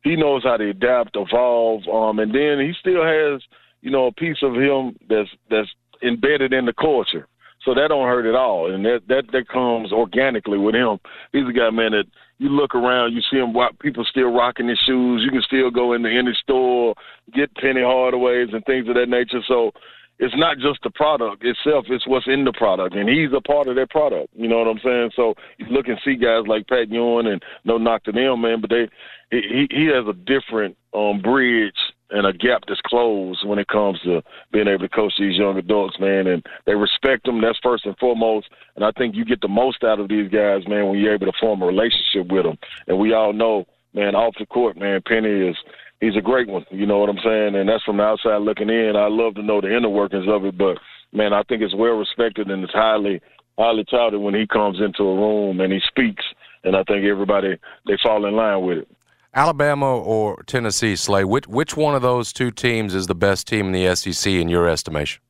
He 0.03 0.17
knows 0.17 0.43
how 0.43 0.57
to 0.57 0.71
adapt, 0.71 1.17
evolve, 1.17 1.83
um, 1.89 2.19
and 2.19 2.35
then 2.35 2.61
he 2.61 2.73
still 2.79 3.05
has, 3.05 3.43
you 3.83 3.91
know, 3.91 4.07
a 4.07 4.13
piece 4.13 4.39
of 4.43 4.55
him 4.55 4.97
that's 5.09 5.31
that's 5.51 5.69
embedded 6.03 6.53
in 6.53 6.67
the 6.67 6.73
culture. 6.73 7.27
So 7.65 7.75
that 7.75 7.89
don't 7.89 8.07
hurt 8.07 8.27
at 8.27 8.35
all, 8.35 8.73
and 8.73 8.85
that 8.85 9.03
that 9.09 9.25
that 9.33 9.49
comes 9.49 9.93
organically 9.93 10.59
with 10.59 10.75
him. 10.75 10.99
He's 11.33 11.49
a 11.49 11.53
guy, 11.53 11.71
man, 11.71 11.93
that 11.93 12.05
you 12.39 12.51
look 12.51 12.75
around, 12.75 13.13
you 13.15 13.23
see 13.31 13.39
him. 13.39 13.55
People 13.81 14.05
still 14.05 14.33
rocking 14.33 14.69
his 14.69 14.79
shoes. 14.87 15.23
You 15.25 15.31
can 15.31 15.43
still 15.43 15.71
go 15.71 15.95
into 15.95 16.11
any 16.11 16.35
store, 16.43 16.95
get 17.33 17.55
Penny 17.55 17.81
Hardaways 17.81 18.55
and 18.55 18.65
things 18.65 18.89
of 18.89 18.97
that 18.97 19.09
nature. 19.09 19.41
So 19.49 19.73
it's 20.19 20.35
not 20.37 20.59
just 20.59 20.81
the 20.83 20.91
product 20.91 21.45
itself; 21.45 21.87
it's 21.89 22.07
what's 22.07 22.27
in 22.29 22.45
the 22.45 22.53
product, 22.53 22.95
and 22.95 23.09
he's 23.09 23.31
a 23.37 23.41
part 23.41 23.67
of 23.67 23.77
that 23.77 23.91
product. 23.91 24.29
You 24.35 24.49
know 24.49 24.59
what 24.59 24.69
I'm 24.69 24.81
saying? 24.85 25.11
So 25.17 25.35
you 25.59 25.67
look 25.67 25.89
and 25.89 25.99
see 26.05 26.17
guys 26.17 26.47
like 26.47 26.69
Pat 26.69 26.91
Ewing, 26.91 27.27
and 27.27 27.43
no 27.65 27.79
knock 27.79 28.05
to 28.05 28.13
them, 28.13 28.43
man, 28.43 28.61
but 28.61 28.71
they 28.71 28.89
he 29.31 29.67
he 29.71 29.87
has 29.87 30.07
a 30.07 30.13
different 30.13 30.77
um 30.93 31.21
bridge 31.23 31.75
and 32.11 32.27
a 32.27 32.33
gap 32.33 32.63
that's 32.69 32.81
closed 32.83 33.47
when 33.47 33.59
it 33.59 33.69
comes 33.69 33.99
to 34.03 34.23
being 34.53 34.69
able 34.69 34.81
to 34.81 34.89
coach 34.89 35.15
these 35.19 35.37
young 35.37 35.57
adults, 35.57 35.99
man. 35.99 36.27
And 36.27 36.45
they 36.67 36.75
respect 36.75 37.25
them. 37.25 37.41
That's 37.41 37.59
first 37.63 37.87
and 37.87 37.97
foremost. 37.99 38.49
And 38.77 38.85
I 38.85 38.93
think 38.93 39.15
you 39.15 39.25
get 39.25 39.41
the 39.41 39.49
most 39.49 39.83
out 39.85 40.01
of 40.01 40.09
these 40.09 40.31
guys, 40.31 40.67
man, 40.69 40.89
when 40.89 40.99
you're 40.99 41.15
able 41.15 41.27
to 41.27 41.39
form 41.41 41.63
a 41.63 41.67
relationship 41.67 42.31
with 42.31 42.45
them. 42.45 42.59
And 42.87 42.99
we 42.99 43.15
all 43.15 43.33
know, 43.33 43.67
man, 43.95 44.15
off 44.15 44.35
the 44.39 44.47
court, 44.47 44.77
man, 44.77 45.01
Penny 45.07 45.49
is 45.49 45.57
he's 46.01 46.17
a 46.17 46.21
great 46.21 46.49
one. 46.49 46.65
You 46.71 46.87
know 46.87 46.99
what 46.99 47.09
I'm 47.09 47.21
saying? 47.25 47.57
And 47.57 47.69
that's 47.69 47.85
from 47.85 47.97
the 47.97 48.03
outside 48.03 48.43
looking 48.43 48.71
in. 48.71 48.95
I 48.97 49.09
love 49.09 49.35
to 49.37 49.43
know 49.43 49.61
the 49.61 49.75
inner 49.75 49.89
workings 49.89 50.27
of 50.29 50.45
it, 50.45 50.59
but 50.59 50.79
man, 51.13 51.33
I 51.33 51.43
think 51.45 51.63
it's 51.63 51.75
well 51.75 51.95
respected 51.95 52.51
and 52.51 52.65
it's 52.65 52.73
highly 52.73 53.21
highly 53.57 53.85
touted 53.85 54.21
when 54.21 54.35
he 54.35 54.47
comes 54.47 54.81
into 54.81 55.05
a 55.05 55.15
room 55.15 55.61
and 55.61 55.73
he 55.73 55.81
speaks. 55.87 56.25
And 56.65 56.75
I 56.77 56.83
think 56.85 57.05
everybody 57.05 57.57
they 57.87 57.99
fall 58.03 58.27
in 58.27 58.35
line 58.35 58.65
with 58.65 58.79
it. 58.79 58.89
Alabama 59.35 59.97
or 59.97 60.43
Tennessee, 60.47 60.97
Slay, 60.97 61.25
which, 61.25 61.49
which 61.49 61.77
one 61.77 61.95
of 61.95 62.03
those 62.03 62.33
two 62.33 62.51
teams 62.51 62.95
is 62.95 63.07
the 63.07 63.15
best 63.15 63.47
team 63.47 63.67
in 63.67 63.73
the 63.73 63.95
SEC 63.97 64.33
in 64.33 64.49
your 64.49 64.69
estimation? 64.69 65.21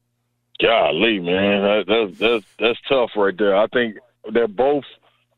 Golly, 0.61 1.19
man, 1.19 1.63
that, 1.63 1.85
that's 1.89 2.19
that's 2.19 2.45
that's 2.59 2.79
tough 2.89 3.11
right 3.17 3.37
there. 3.37 3.57
I 3.57 3.67
think 3.69 3.97
they're 4.33 4.47
both 4.47 4.85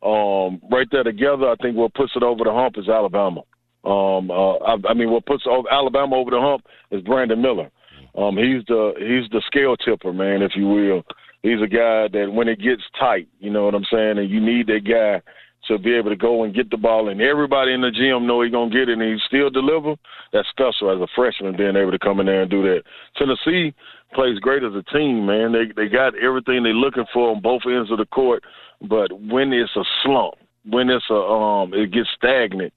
um, 0.02 0.61
right 0.70 0.87
there 0.92 1.05
together. 1.05 1.48
I 1.48 1.57
think 1.57 1.76
what 1.76 1.94
puts 1.94 2.12
it 2.16 2.22
over 2.22 2.44
the 2.44 2.52
hump 2.52 2.76
is 2.76 2.88
Alabama. 2.88 3.40
Um, 3.85 4.31
uh, 4.31 4.57
I, 4.57 4.76
I 4.90 4.94
mean, 4.94 5.11
what 5.11 5.24
puts 5.24 5.44
Alabama 5.46 6.16
over 6.16 6.31
the 6.31 6.40
hump 6.40 6.66
is 6.90 7.00
Brandon 7.02 7.40
Miller. 7.40 7.70
Um, 8.14 8.37
he's 8.37 8.64
the 8.66 8.92
he's 8.98 9.31
the 9.31 9.42
scale 9.46 9.76
tipper, 9.76 10.12
man, 10.12 10.42
if 10.42 10.52
you 10.55 10.66
will. 10.68 11.02
He's 11.42 11.62
a 11.62 11.66
guy 11.66 12.09
that 12.09 12.33
when 12.33 12.48
it 12.48 12.61
gets 12.61 12.83
tight, 12.98 13.29
you 13.38 13.50
know 13.50 13.64
what 13.64 13.74
I'm 13.74 13.87
saying, 13.90 14.18
and 14.18 14.29
you 14.29 14.40
need 14.40 14.66
that 14.66 14.85
guy 14.85 15.22
to 15.68 15.79
be 15.79 15.94
able 15.94 16.11
to 16.11 16.16
go 16.16 16.44
and 16.44 16.55
get 16.55 16.70
the 16.70 16.76
ball, 16.76 17.09
and 17.09 17.20
everybody 17.20 17.72
in 17.72 17.81
the 17.81 17.90
gym 17.90 18.26
know 18.26 18.42
he's 18.42 18.52
gonna 18.52 18.70
get 18.70 18.88
it, 18.88 18.98
and 18.98 19.02
he 19.02 19.16
still 19.26 19.50
deliver. 19.50 19.94
That's 20.33 20.48
special 20.48 20.90
as 20.90 21.00
a 21.00 21.09
freshman 21.14 21.57
being 21.57 21.76
able 21.76 21.92
to 21.92 21.98
come 21.98 22.20
in 22.20 22.26
there 22.26 22.42
and 22.42 22.50
do 22.50 22.62
that. 22.62 22.83
Tennessee 23.16 23.74
plays 24.14 24.38
great 24.38 24.62
as 24.62 24.74
a 24.74 24.83
team, 24.94 25.26
man. 25.26 25.52
They 25.52 25.72
they 25.74 25.88
got 25.88 26.14
everything 26.16 26.62
they're 26.62 26.72
looking 26.72 27.07
for 27.12 27.31
on 27.31 27.40
both 27.40 27.62
ends 27.66 27.90
of 27.90 27.98
the 27.98 28.07
court, 28.07 28.44
but 28.81 29.12
when 29.12 29.52
it's 29.52 29.74
a 29.76 29.85
slump, 30.02 30.35
when 30.68 30.90
it's 30.90 31.11
a 31.11 31.14
um, 31.14 31.74
it 31.74 31.92
gets 31.92 32.09
stagnant, 32.16 32.72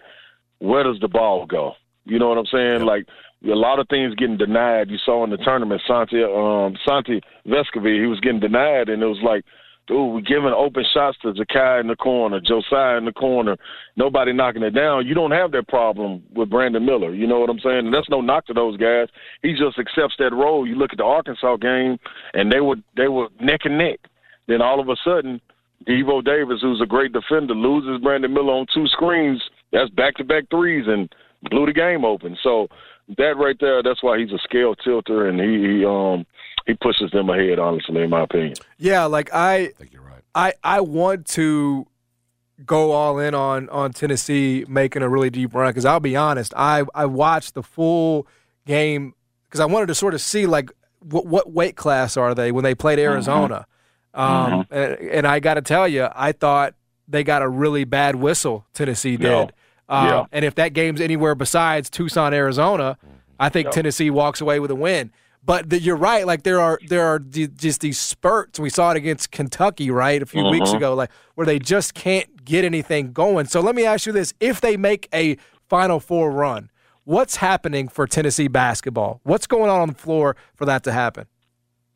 where 0.59 0.83
does 0.83 0.99
the 0.99 1.07
ball 1.07 1.45
go? 1.45 1.73
You 2.05 2.19
know 2.19 2.29
what 2.29 2.37
I'm 2.37 2.45
saying? 2.45 2.81
Like 2.81 3.05
a 3.45 3.55
lot 3.55 3.79
of 3.79 3.87
things 3.87 4.15
getting 4.15 4.37
denied. 4.37 4.89
You 4.89 4.97
saw 5.05 5.23
in 5.23 5.29
the 5.29 5.37
tournament, 5.37 5.81
Santi 5.87 6.23
um, 6.23 6.75
Santi 6.87 7.21
Vescovi, 7.47 8.01
he 8.01 8.07
was 8.07 8.19
getting 8.19 8.39
denied, 8.39 8.89
and 8.89 9.01
it 9.01 9.05
was 9.05 9.21
like, 9.23 9.45
dude, 9.89 10.13
we're 10.13 10.21
giving 10.21 10.53
open 10.55 10.85
shots 10.93 11.17
to 11.23 11.33
Zakai 11.33 11.81
in 11.81 11.87
the 11.87 11.95
corner, 11.95 12.39
Josiah 12.39 12.97
in 12.97 13.05
the 13.05 13.11
corner, 13.11 13.57
nobody 13.97 14.31
knocking 14.31 14.63
it 14.63 14.71
down. 14.71 15.05
You 15.05 15.15
don't 15.15 15.31
have 15.31 15.51
that 15.51 15.67
problem 15.67 16.23
with 16.33 16.49
Brandon 16.49 16.85
Miller. 16.85 17.13
You 17.13 17.27
know 17.27 17.39
what 17.39 17.49
I'm 17.49 17.59
saying? 17.59 17.87
And 17.87 17.93
that's 17.93 18.09
no 18.09 18.21
knock 18.21 18.45
to 18.45 18.53
those 18.53 18.77
guys. 18.77 19.07
He 19.41 19.51
just 19.51 19.77
accepts 19.77 20.15
that 20.19 20.31
role. 20.31 20.65
You 20.65 20.75
look 20.75 20.93
at 20.93 20.97
the 20.99 21.03
Arkansas 21.03 21.57
game, 21.57 21.97
and 22.33 22.51
they 22.51 22.61
were 22.61 22.77
they 22.95 23.09
were 23.09 23.27
neck 23.41 23.61
and 23.65 23.77
neck. 23.77 23.99
Then 24.47 24.61
all 24.61 24.79
of 24.79 24.87
a 24.89 24.95
sudden, 25.03 25.41
Devo 25.87 26.23
Davis, 26.23 26.59
who's 26.61 26.81
a 26.81 26.85
great 26.85 27.11
defender, 27.11 27.53
loses 27.53 28.01
Brandon 28.01 28.33
Miller 28.33 28.53
on 28.53 28.67
two 28.73 28.87
screens. 28.87 29.41
That's 29.73 29.89
back 29.91 30.15
to 30.15 30.23
back 30.23 30.45
threes 30.49 30.85
and 30.87 31.13
blew 31.49 31.65
the 31.65 31.73
game 31.73 32.05
open. 32.05 32.37
So 32.43 32.67
that 33.17 33.37
right 33.37 33.57
there, 33.59 33.81
that's 33.81 34.03
why 34.03 34.19
he's 34.19 34.31
a 34.31 34.39
scale 34.43 34.75
tilter 34.75 35.27
and 35.27 35.39
he, 35.39 35.79
he 35.79 35.85
um 35.85 36.25
he 36.69 36.75
pushes 36.75 37.11
them 37.11 37.29
ahead. 37.29 37.59
Honestly, 37.59 38.01
in 38.01 38.09
my 38.09 38.21
opinion. 38.21 38.53
Yeah, 38.77 39.05
like 39.05 39.33
I, 39.33 39.55
I 39.55 39.67
think 39.77 39.93
you're 39.93 40.01
right. 40.03 40.21
I, 40.35 40.53
I 40.63 40.81
want 40.81 41.25
to 41.29 41.87
go 42.65 42.91
all 42.91 43.19
in 43.19 43.33
on 43.33 43.69
on 43.69 43.91
Tennessee 43.91 44.65
making 44.67 45.01
a 45.01 45.09
really 45.09 45.29
deep 45.29 45.53
run 45.53 45.69
because 45.69 45.85
I'll 45.85 45.99
be 45.99 46.15
honest, 46.15 46.53
I 46.55 46.83
I 46.93 47.05
watched 47.05 47.53
the 47.53 47.63
full 47.63 48.27
game 48.65 49.13
because 49.47 49.59
I 49.59 49.65
wanted 49.65 49.87
to 49.87 49.95
sort 49.95 50.13
of 50.13 50.21
see 50.21 50.45
like 50.45 50.69
what 50.99 51.25
what 51.25 51.51
weight 51.51 51.75
class 51.75 52.17
are 52.17 52.35
they 52.35 52.51
when 52.51 52.63
they 52.63 52.75
played 52.75 52.99
Arizona, 52.99 53.65
Mm-hmm. 54.15 54.53
um, 54.53 54.65
and, 54.71 54.93
and 55.11 55.27
I 55.27 55.39
got 55.39 55.53
to 55.53 55.61
tell 55.61 55.87
you, 55.87 56.07
I 56.15 56.31
thought 56.31 56.73
they 57.07 57.23
got 57.23 57.41
a 57.43 57.47
really 57.47 57.83
bad 57.85 58.15
whistle. 58.15 58.65
Tennessee 58.73 59.17
did, 59.17 59.27
Yeah. 59.27 59.47
Um, 59.87 60.07
Yeah. 60.07 60.25
and 60.31 60.43
if 60.45 60.55
that 60.55 60.73
game's 60.73 60.99
anywhere 60.99 61.35
besides 61.35 61.89
Tucson, 61.89 62.33
Arizona, 62.33 62.97
I 63.39 63.49
think 63.49 63.69
Tennessee 63.71 64.09
walks 64.09 64.41
away 64.41 64.59
with 64.59 64.71
a 64.71 64.75
win. 64.75 65.11
But 65.43 65.69
the, 65.69 65.79
you're 65.79 65.95
right. 65.95 66.27
Like 66.27 66.43
there 66.43 66.59
are 66.59 66.79
there 66.87 67.05
are 67.05 67.19
d- 67.19 67.47
just 67.47 67.81
these 67.81 67.97
spurts. 67.97 68.59
We 68.59 68.69
saw 68.69 68.91
it 68.91 68.97
against 68.97 69.31
Kentucky, 69.31 69.89
right, 69.89 70.21
a 70.21 70.25
few 70.25 70.43
weeks 70.45 70.71
ago, 70.71 70.93
like 70.93 71.11
where 71.35 71.45
they 71.45 71.59
just 71.59 71.93
can't 71.93 72.43
get 72.43 72.65
anything 72.65 73.13
going. 73.13 73.45
So 73.47 73.61
let 73.61 73.75
me 73.75 73.85
ask 73.85 74.05
you 74.05 74.11
this: 74.11 74.33
If 74.39 74.61
they 74.61 74.77
make 74.77 75.07
a 75.13 75.37
Final 75.67 75.99
Four 75.99 76.31
run, 76.31 76.69
what's 77.03 77.37
happening 77.37 77.87
for 77.87 78.05
Tennessee 78.05 78.47
basketball? 78.47 79.21
What's 79.23 79.47
going 79.47 79.69
on 79.69 79.79
on 79.79 79.87
the 79.87 79.95
floor 79.95 80.35
for 80.55 80.65
that 80.65 80.83
to 80.83 80.91
happen? 80.91 81.25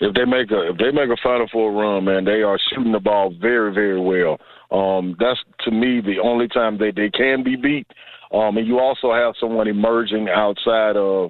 if 0.04 0.14
they 0.14 0.26
make 0.26 0.52
a 0.52 0.70
if 0.70 0.78
they 0.78 0.92
make 0.92 1.10
a 1.10 1.22
Final 1.24 1.48
Four 1.52 1.72
run, 1.72 2.06
man, 2.06 2.26
they 2.26 2.42
are 2.42 2.60
shooting 2.70 2.92
the 2.92 3.00
ball 3.00 3.34
very 3.40 3.74
very 3.74 4.00
well. 4.00 4.38
Um, 4.72 5.16
that's 5.20 5.40
to 5.62 5.72
me 5.72 6.02
the 6.02 6.20
only 6.22 6.48
time 6.48 6.78
they 6.78 6.92
they 6.92 7.10
can 7.10 7.44
be 7.44 7.56
beat. 7.56 7.88
Um, 8.34 8.58
and 8.58 8.68
you 8.68 8.80
also 8.80 9.14
have 9.14 9.36
someone 9.40 9.68
emerging 9.68 10.28
outside 10.28 10.98
of 10.98 11.30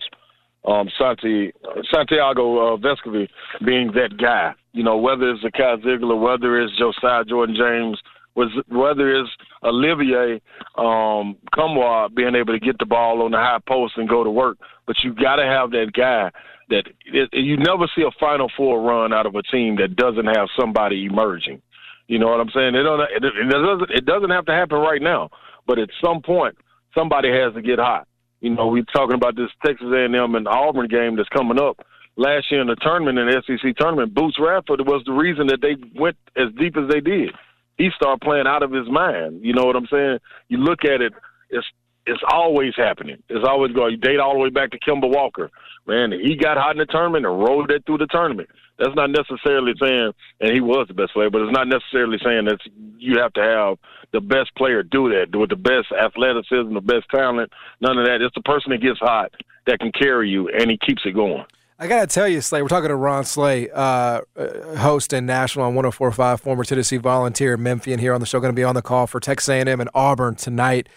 um, 0.66 0.90
Santi, 0.98 1.52
Santiago 1.94 2.74
uh, 2.74 2.78
Vescovi 2.78 3.28
being 3.66 3.92
that 3.94 4.18
guy. 4.18 4.54
You 4.72 4.84
know, 4.84 4.98
whether 4.98 5.30
it's 5.32 5.44
a 5.44 5.52
Kai 5.52 5.76
Zeigler, 5.78 6.20
whether 6.20 6.62
it's 6.62 6.78
Josiah 6.78 7.24
Jordan 7.26 7.56
James, 7.56 8.02
was 8.36 8.50
whether 8.70 9.14
it's 9.16 9.30
Olivier 9.64 10.42
um, 10.78 11.38
Nkamhoua 11.54 12.16
being 12.16 12.36
able 12.36 12.54
to 12.54 12.60
get 12.60 12.80
the 12.80 12.86
ball 12.86 13.22
on 13.22 13.32
the 13.32 13.38
high 13.38 13.60
post 13.68 13.94
and 13.98 14.10
go 14.10 14.24
to 14.24 14.32
work. 14.32 14.58
But 14.88 14.96
you 15.04 15.14
got 15.14 15.36
to 15.36 15.46
have 15.46 15.72
that 15.72 15.92
guy 15.96 16.32
that 16.70 16.86
it, 17.06 17.30
you 17.34 17.58
never 17.58 17.88
see 17.96 18.02
a 18.02 18.12
Final 18.20 18.50
Four 18.58 18.82
run 18.82 19.14
out 19.14 19.26
of 19.26 19.36
a 19.36 19.44
team 19.44 19.76
that 19.78 19.96
doesn't 19.96 20.26
have 20.26 20.48
somebody 20.60 21.06
emerging. 21.06 21.62
You 22.08 22.20
know 22.20 22.28
what 22.28 22.40
I'm 22.40 22.50
saying? 22.50 22.76
It, 22.76 22.84
don't, 22.84 23.02
it, 23.02 23.24
it 23.24 23.50
doesn't. 23.50 23.92
It 23.92 24.06
doesn't 24.06 24.30
have 24.30 24.46
to 24.46 24.52
happen 24.52 24.80
right 24.80 25.02
now, 25.02 25.30
but 25.68 25.80
at 25.80 25.90
some 26.04 26.22
point, 26.22 26.58
somebody 26.96 27.30
has 27.30 27.54
to 27.54 27.62
get 27.62 27.80
hot. 27.80 28.08
You 28.44 28.50
know, 28.50 28.68
we're 28.68 28.84
talking 28.94 29.16
about 29.16 29.38
this 29.38 29.50
Texas 29.66 29.88
A&M 29.90 30.36
and 30.36 30.48
Auburn 30.50 30.90
game 30.90 31.16
that's 31.16 31.30
coming 31.30 31.58
up. 31.58 31.80
Last 32.18 32.52
year 32.52 32.60
in 32.60 32.68
the 32.68 32.76
tournament, 32.76 33.18
in 33.18 33.28
the 33.28 33.42
SEC 33.48 33.74
tournament, 33.78 34.14
Boots 34.14 34.36
Radford 34.38 34.82
was 34.82 35.02
the 35.06 35.14
reason 35.14 35.48
that 35.48 35.62
they 35.62 35.78
went 35.98 36.18
as 36.36 36.54
deep 36.60 36.76
as 36.76 36.90
they 36.90 37.00
did. 37.00 37.32
He 37.78 37.90
started 37.96 38.20
playing 38.20 38.46
out 38.46 38.62
of 38.62 38.74
his 38.74 38.90
mind. 38.90 39.40
You 39.46 39.54
know 39.54 39.64
what 39.64 39.78
I'm 39.78 39.88
saying? 39.90 40.20
You 40.50 40.58
look 40.58 40.84
at 40.84 41.00
it, 41.00 41.14
it's 41.50 41.66
it's 42.06 42.22
always 42.30 42.74
happening. 42.76 43.24
It's 43.30 43.48
always 43.48 43.72
going. 43.72 43.92
You 43.92 43.98
date 43.98 44.20
all 44.20 44.34
the 44.34 44.40
way 44.40 44.50
back 44.50 44.72
to 44.72 44.80
Kemba 44.80 45.10
Walker. 45.10 45.50
Man, 45.88 46.12
he 46.12 46.36
got 46.36 46.58
hot 46.58 46.72
in 46.72 46.80
the 46.80 46.86
tournament 46.86 47.26
and 47.26 47.40
rode 47.40 47.70
that 47.70 47.86
through 47.86 48.00
the 48.00 48.08
tournament. 48.08 48.50
That's 48.80 48.96
not 48.96 49.12
necessarily 49.12 49.74
saying, 49.80 50.14
and 50.42 50.52
he 50.52 50.60
was 50.60 50.88
the 50.88 50.94
best 50.94 51.14
player, 51.14 51.30
but 51.30 51.42
it's 51.42 51.54
not 51.54 51.68
necessarily 51.68 52.18
saying 52.24 52.46
that 52.46 52.60
you 52.98 53.20
have 53.20 53.34
to 53.34 53.42
have 53.42 53.78
the 54.12 54.22
best 54.22 54.54
player 54.56 54.84
do 54.84 55.10
that 55.10 55.36
with 55.38 55.50
the 55.50 55.56
best 55.56 55.92
athleticism, 55.92 56.74
the 56.74 56.82
best 56.82 57.06
talent. 57.10 57.52
None 57.82 57.98
of 57.98 58.06
that. 58.06 58.22
It's 58.22 58.36
the 58.36 58.42
person 58.42 58.72
that 58.72 58.82
gets 58.82 59.00
hot 59.00 59.32
that 59.68 59.80
can 59.80 59.92
carry 59.92 60.30
you, 60.30 60.50
and 60.50 60.72
he 60.72 60.78
keeps 60.78 61.04
it 61.06 61.12
going. 61.12 61.46
I 61.80 61.88
got 61.88 62.02
to 62.02 62.08
tell 62.08 62.28
you, 62.28 62.40
Slay, 62.40 62.62
we're 62.62 62.68
talking 62.68 62.90
to 62.90 62.96
Ron 62.96 63.26
Slay, 63.26 63.70
uh, 63.70 64.22
uh, 64.38 64.78
host 64.78 65.12
in 65.12 65.26
Nashville 65.26 65.64
on 65.64 65.74
104.5, 65.74 66.40
former 66.40 66.64
Tennessee 66.64 66.98
Volunteer, 66.98 67.58
Memphian 67.58 68.00
here 68.00 68.14
on 68.14 68.20
the 68.20 68.26
show, 68.26 68.40
going 68.40 68.54
to 68.54 68.56
be 68.56 68.64
on 68.64 68.76
the 68.76 68.82
call 68.82 69.08
for 69.08 69.20
Texas 69.20 69.50
A&M 69.50 69.68
and 69.82 69.90
Auburn 69.94 70.36
tonight. 70.36 70.88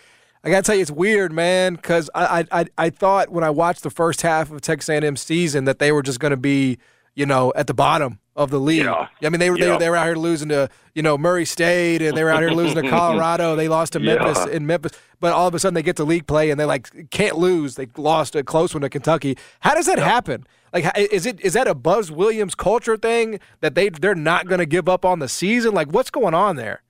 I 0.44 0.50
got 0.50 0.58
to 0.58 0.62
tell 0.62 0.76
you, 0.76 0.82
it's 0.82 0.90
weird, 0.90 1.32
man, 1.32 1.74
because 1.74 2.08
I, 2.14 2.44
I, 2.52 2.60
I, 2.60 2.66
I 2.78 2.90
thought 2.90 3.30
when 3.30 3.42
I 3.42 3.50
watched 3.50 3.82
the 3.82 3.90
first 3.90 4.22
half 4.22 4.50
of 4.52 4.60
Texas 4.60 4.88
A&M 4.88 5.16
season 5.16 5.64
that 5.64 5.78
they 5.78 5.90
were 5.90 6.02
just 6.02 6.20
going 6.20 6.30
to 6.30 6.36
be, 6.36 6.78
you 7.16 7.26
know, 7.26 7.52
at 7.56 7.66
the 7.66 7.74
bottom 7.74 8.20
of 8.36 8.50
the 8.50 8.60
league. 8.60 8.84
Yeah. 8.84 9.08
I 9.24 9.30
mean, 9.30 9.40
they 9.40 9.50
were, 9.50 9.56
they, 9.58 9.66
Yeah. 9.66 9.72
were 9.72 9.78
they 9.78 9.90
were 9.90 9.96
out 9.96 10.06
here 10.06 10.14
losing 10.16 10.50
to, 10.50 10.68
you 10.94 11.02
know, 11.02 11.16
Murray 11.18 11.46
State, 11.46 12.02
and 12.02 12.14
they 12.16 12.22
were 12.22 12.30
out 12.30 12.40
here 12.42 12.50
losing 12.50 12.82
to 12.82 12.88
Colorado. 12.90 13.56
They 13.56 13.66
lost 13.68 13.94
to 13.94 13.98
Memphis 14.00 14.38
Yeah. 14.46 14.52
in 14.54 14.66
Memphis, 14.66 14.92
but 15.18 15.32
all 15.32 15.48
of 15.48 15.54
a 15.54 15.58
sudden 15.58 15.74
they 15.74 15.82
get 15.82 15.96
to 15.96 16.04
league 16.04 16.26
play 16.26 16.50
and 16.50 16.60
they 16.60 16.66
like 16.66 17.10
can't 17.10 17.36
lose. 17.38 17.74
They 17.76 17.88
lost 17.96 18.36
a 18.36 18.44
close 18.44 18.74
one 18.74 18.82
to 18.82 18.90
Kentucky. 18.90 19.36
How 19.60 19.74
does 19.74 19.86
that 19.86 19.98
happen? 19.98 20.46
Like, 20.72 20.84
is 20.98 21.24
it 21.24 21.40
is 21.40 21.54
that 21.54 21.66
a 21.66 21.74
Buzz 21.74 22.12
Williams 22.12 22.54
culture 22.54 22.98
thing 22.98 23.40
that 23.60 23.74
they 23.74 23.88
they're 23.88 24.14
not 24.14 24.46
going 24.46 24.58
to 24.58 24.66
give 24.66 24.86
up 24.88 25.06
on 25.06 25.18
the 25.20 25.28
season? 25.28 25.72
Like, 25.72 25.88
what's 25.90 26.10
going 26.10 26.34
on 26.34 26.56
there? 26.56 26.82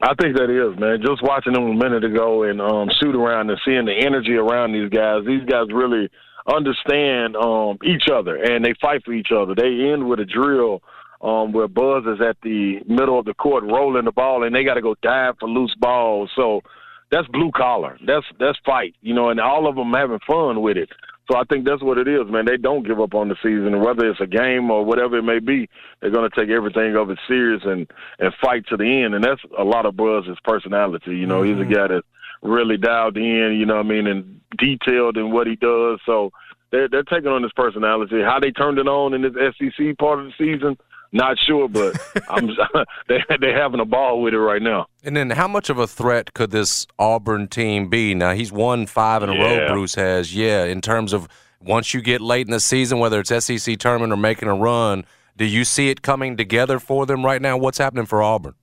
I 0.00 0.14
think 0.20 0.36
that 0.36 0.48
is, 0.50 0.78
man. 0.78 1.00
Just 1.04 1.22
watching 1.22 1.52
them 1.52 1.64
a 1.64 1.74
minute 1.74 2.04
ago 2.04 2.42
and 2.44 2.60
um, 2.60 2.88
shoot 3.02 3.14
around 3.14 3.50
and 3.50 3.58
seeing 3.66 3.84
the 3.84 3.92
energy 3.94 4.34
around 4.34 4.72
these 4.72 4.88
guys. 4.90 5.24
These 5.26 5.44
guys 5.44 5.66
really 5.72 6.08
understand 6.46 7.36
um, 7.36 7.78
each 7.84 8.04
other 8.12 8.36
and 8.36 8.64
they 8.64 8.74
fight 8.80 9.04
for 9.04 9.12
each 9.12 9.28
other. 9.36 9.54
They 9.54 9.90
end 9.92 10.08
with 10.08 10.20
a 10.20 10.24
drill 10.24 10.82
um, 11.20 11.52
where 11.52 11.68
Buzz 11.68 12.04
is 12.06 12.20
at 12.20 12.36
the 12.42 12.80
middle 12.86 13.18
of 13.18 13.24
the 13.24 13.34
court 13.34 13.64
rolling 13.64 14.04
the 14.04 14.12
ball 14.12 14.44
and 14.44 14.54
they 14.54 14.64
got 14.64 14.74
to 14.74 14.82
go 14.82 14.94
dive 15.02 15.34
for 15.40 15.48
loose 15.48 15.74
balls. 15.78 16.30
So 16.36 16.62
that's 17.10 17.26
blue 17.28 17.50
collar. 17.54 17.98
That's 18.06 18.26
that's 18.38 18.58
fight, 18.64 18.94
you 19.00 19.14
know, 19.14 19.30
and 19.30 19.40
all 19.40 19.68
of 19.68 19.76
them 19.76 19.92
having 19.92 20.20
fun 20.26 20.60
with 20.62 20.76
it. 20.76 20.90
So 21.30 21.36
I 21.36 21.42
think 21.48 21.66
that's 21.66 21.82
what 21.82 21.98
it 21.98 22.06
is, 22.06 22.30
man. 22.30 22.44
They 22.44 22.56
don't 22.56 22.86
give 22.86 23.00
up 23.00 23.14
on 23.14 23.28
the 23.28 23.34
season, 23.42 23.80
whether 23.80 24.08
it's 24.08 24.20
a 24.20 24.28
game 24.28 24.70
or 24.70 24.84
whatever 24.84 25.18
it 25.18 25.24
may 25.24 25.40
be. 25.40 25.68
They're 26.00 26.10
going 26.10 26.30
to 26.30 26.36
take 26.36 26.50
everything 26.50 26.94
of 26.96 27.10
it 27.10 27.18
serious 27.26 27.62
and 27.64 27.90
and 28.20 28.32
fight 28.40 28.64
to 28.68 28.76
the 28.76 29.02
end. 29.04 29.14
And 29.14 29.24
that's 29.24 29.40
a 29.58 29.64
lot 29.64 29.86
of 29.86 29.96
Buzz's 29.96 30.38
personality. 30.44 31.16
You 31.16 31.26
know, 31.26 31.42
he's 31.42 31.58
a 31.58 31.64
guy 31.64 31.88
that's 31.88 32.06
really 32.46 32.76
dialed 32.76 33.16
in. 33.16 33.56
You 33.58 33.66
know, 33.66 33.76
what 33.76 33.86
I 33.86 33.88
mean, 33.88 34.06
and 34.06 34.40
detailed 34.58 35.16
in 35.16 35.30
what 35.30 35.46
he 35.46 35.56
does. 35.56 36.00
So 36.06 36.30
they're 36.70 36.88
they're 36.88 37.02
taking 37.02 37.28
on 37.28 37.42
his 37.42 37.52
personality. 37.52 38.22
How 38.22 38.38
they 38.40 38.50
turned 38.50 38.78
it 38.78 38.88
on 38.88 39.14
in 39.14 39.22
this 39.22 39.32
SEC 39.58 39.98
part 39.98 40.20
of 40.20 40.26
the 40.26 40.32
season, 40.38 40.76
not 41.12 41.36
sure, 41.46 41.68
but 41.68 41.98
I'm 42.28 42.48
they 43.08 43.22
they're 43.40 43.60
having 43.60 43.80
a 43.80 43.84
ball 43.84 44.22
with 44.22 44.34
it 44.34 44.38
right 44.38 44.62
now. 44.62 44.86
And 45.02 45.16
then, 45.16 45.30
how 45.30 45.48
much 45.48 45.70
of 45.70 45.78
a 45.78 45.86
threat 45.86 46.34
could 46.34 46.50
this 46.50 46.86
Auburn 46.98 47.48
team 47.48 47.88
be? 47.88 48.14
Now, 48.14 48.32
he's 48.32 48.52
won 48.52 48.86
five 48.86 49.22
in 49.22 49.30
a 49.30 49.32
row, 49.32 49.68
Bruce 49.68 49.94
has. 49.94 50.34
Yeah, 50.34 50.64
in 50.64 50.80
terms 50.80 51.12
of 51.12 51.28
once 51.60 51.94
you 51.94 52.00
get 52.00 52.20
late 52.20 52.46
in 52.46 52.52
the 52.52 52.60
season, 52.60 52.98
whether 52.98 53.20
it's 53.20 53.44
SEC 53.44 53.78
tournament 53.78 54.12
or 54.12 54.16
making 54.16 54.48
a 54.48 54.54
run, 54.54 55.04
do 55.36 55.44
you 55.44 55.64
see 55.64 55.90
it 55.90 56.02
coming 56.02 56.36
together 56.36 56.78
for 56.78 57.06
them 57.06 57.24
right 57.24 57.40
now? 57.40 57.56
What's 57.56 57.78
happening 57.78 58.06
for 58.06 58.22
Auburn? 58.22 58.54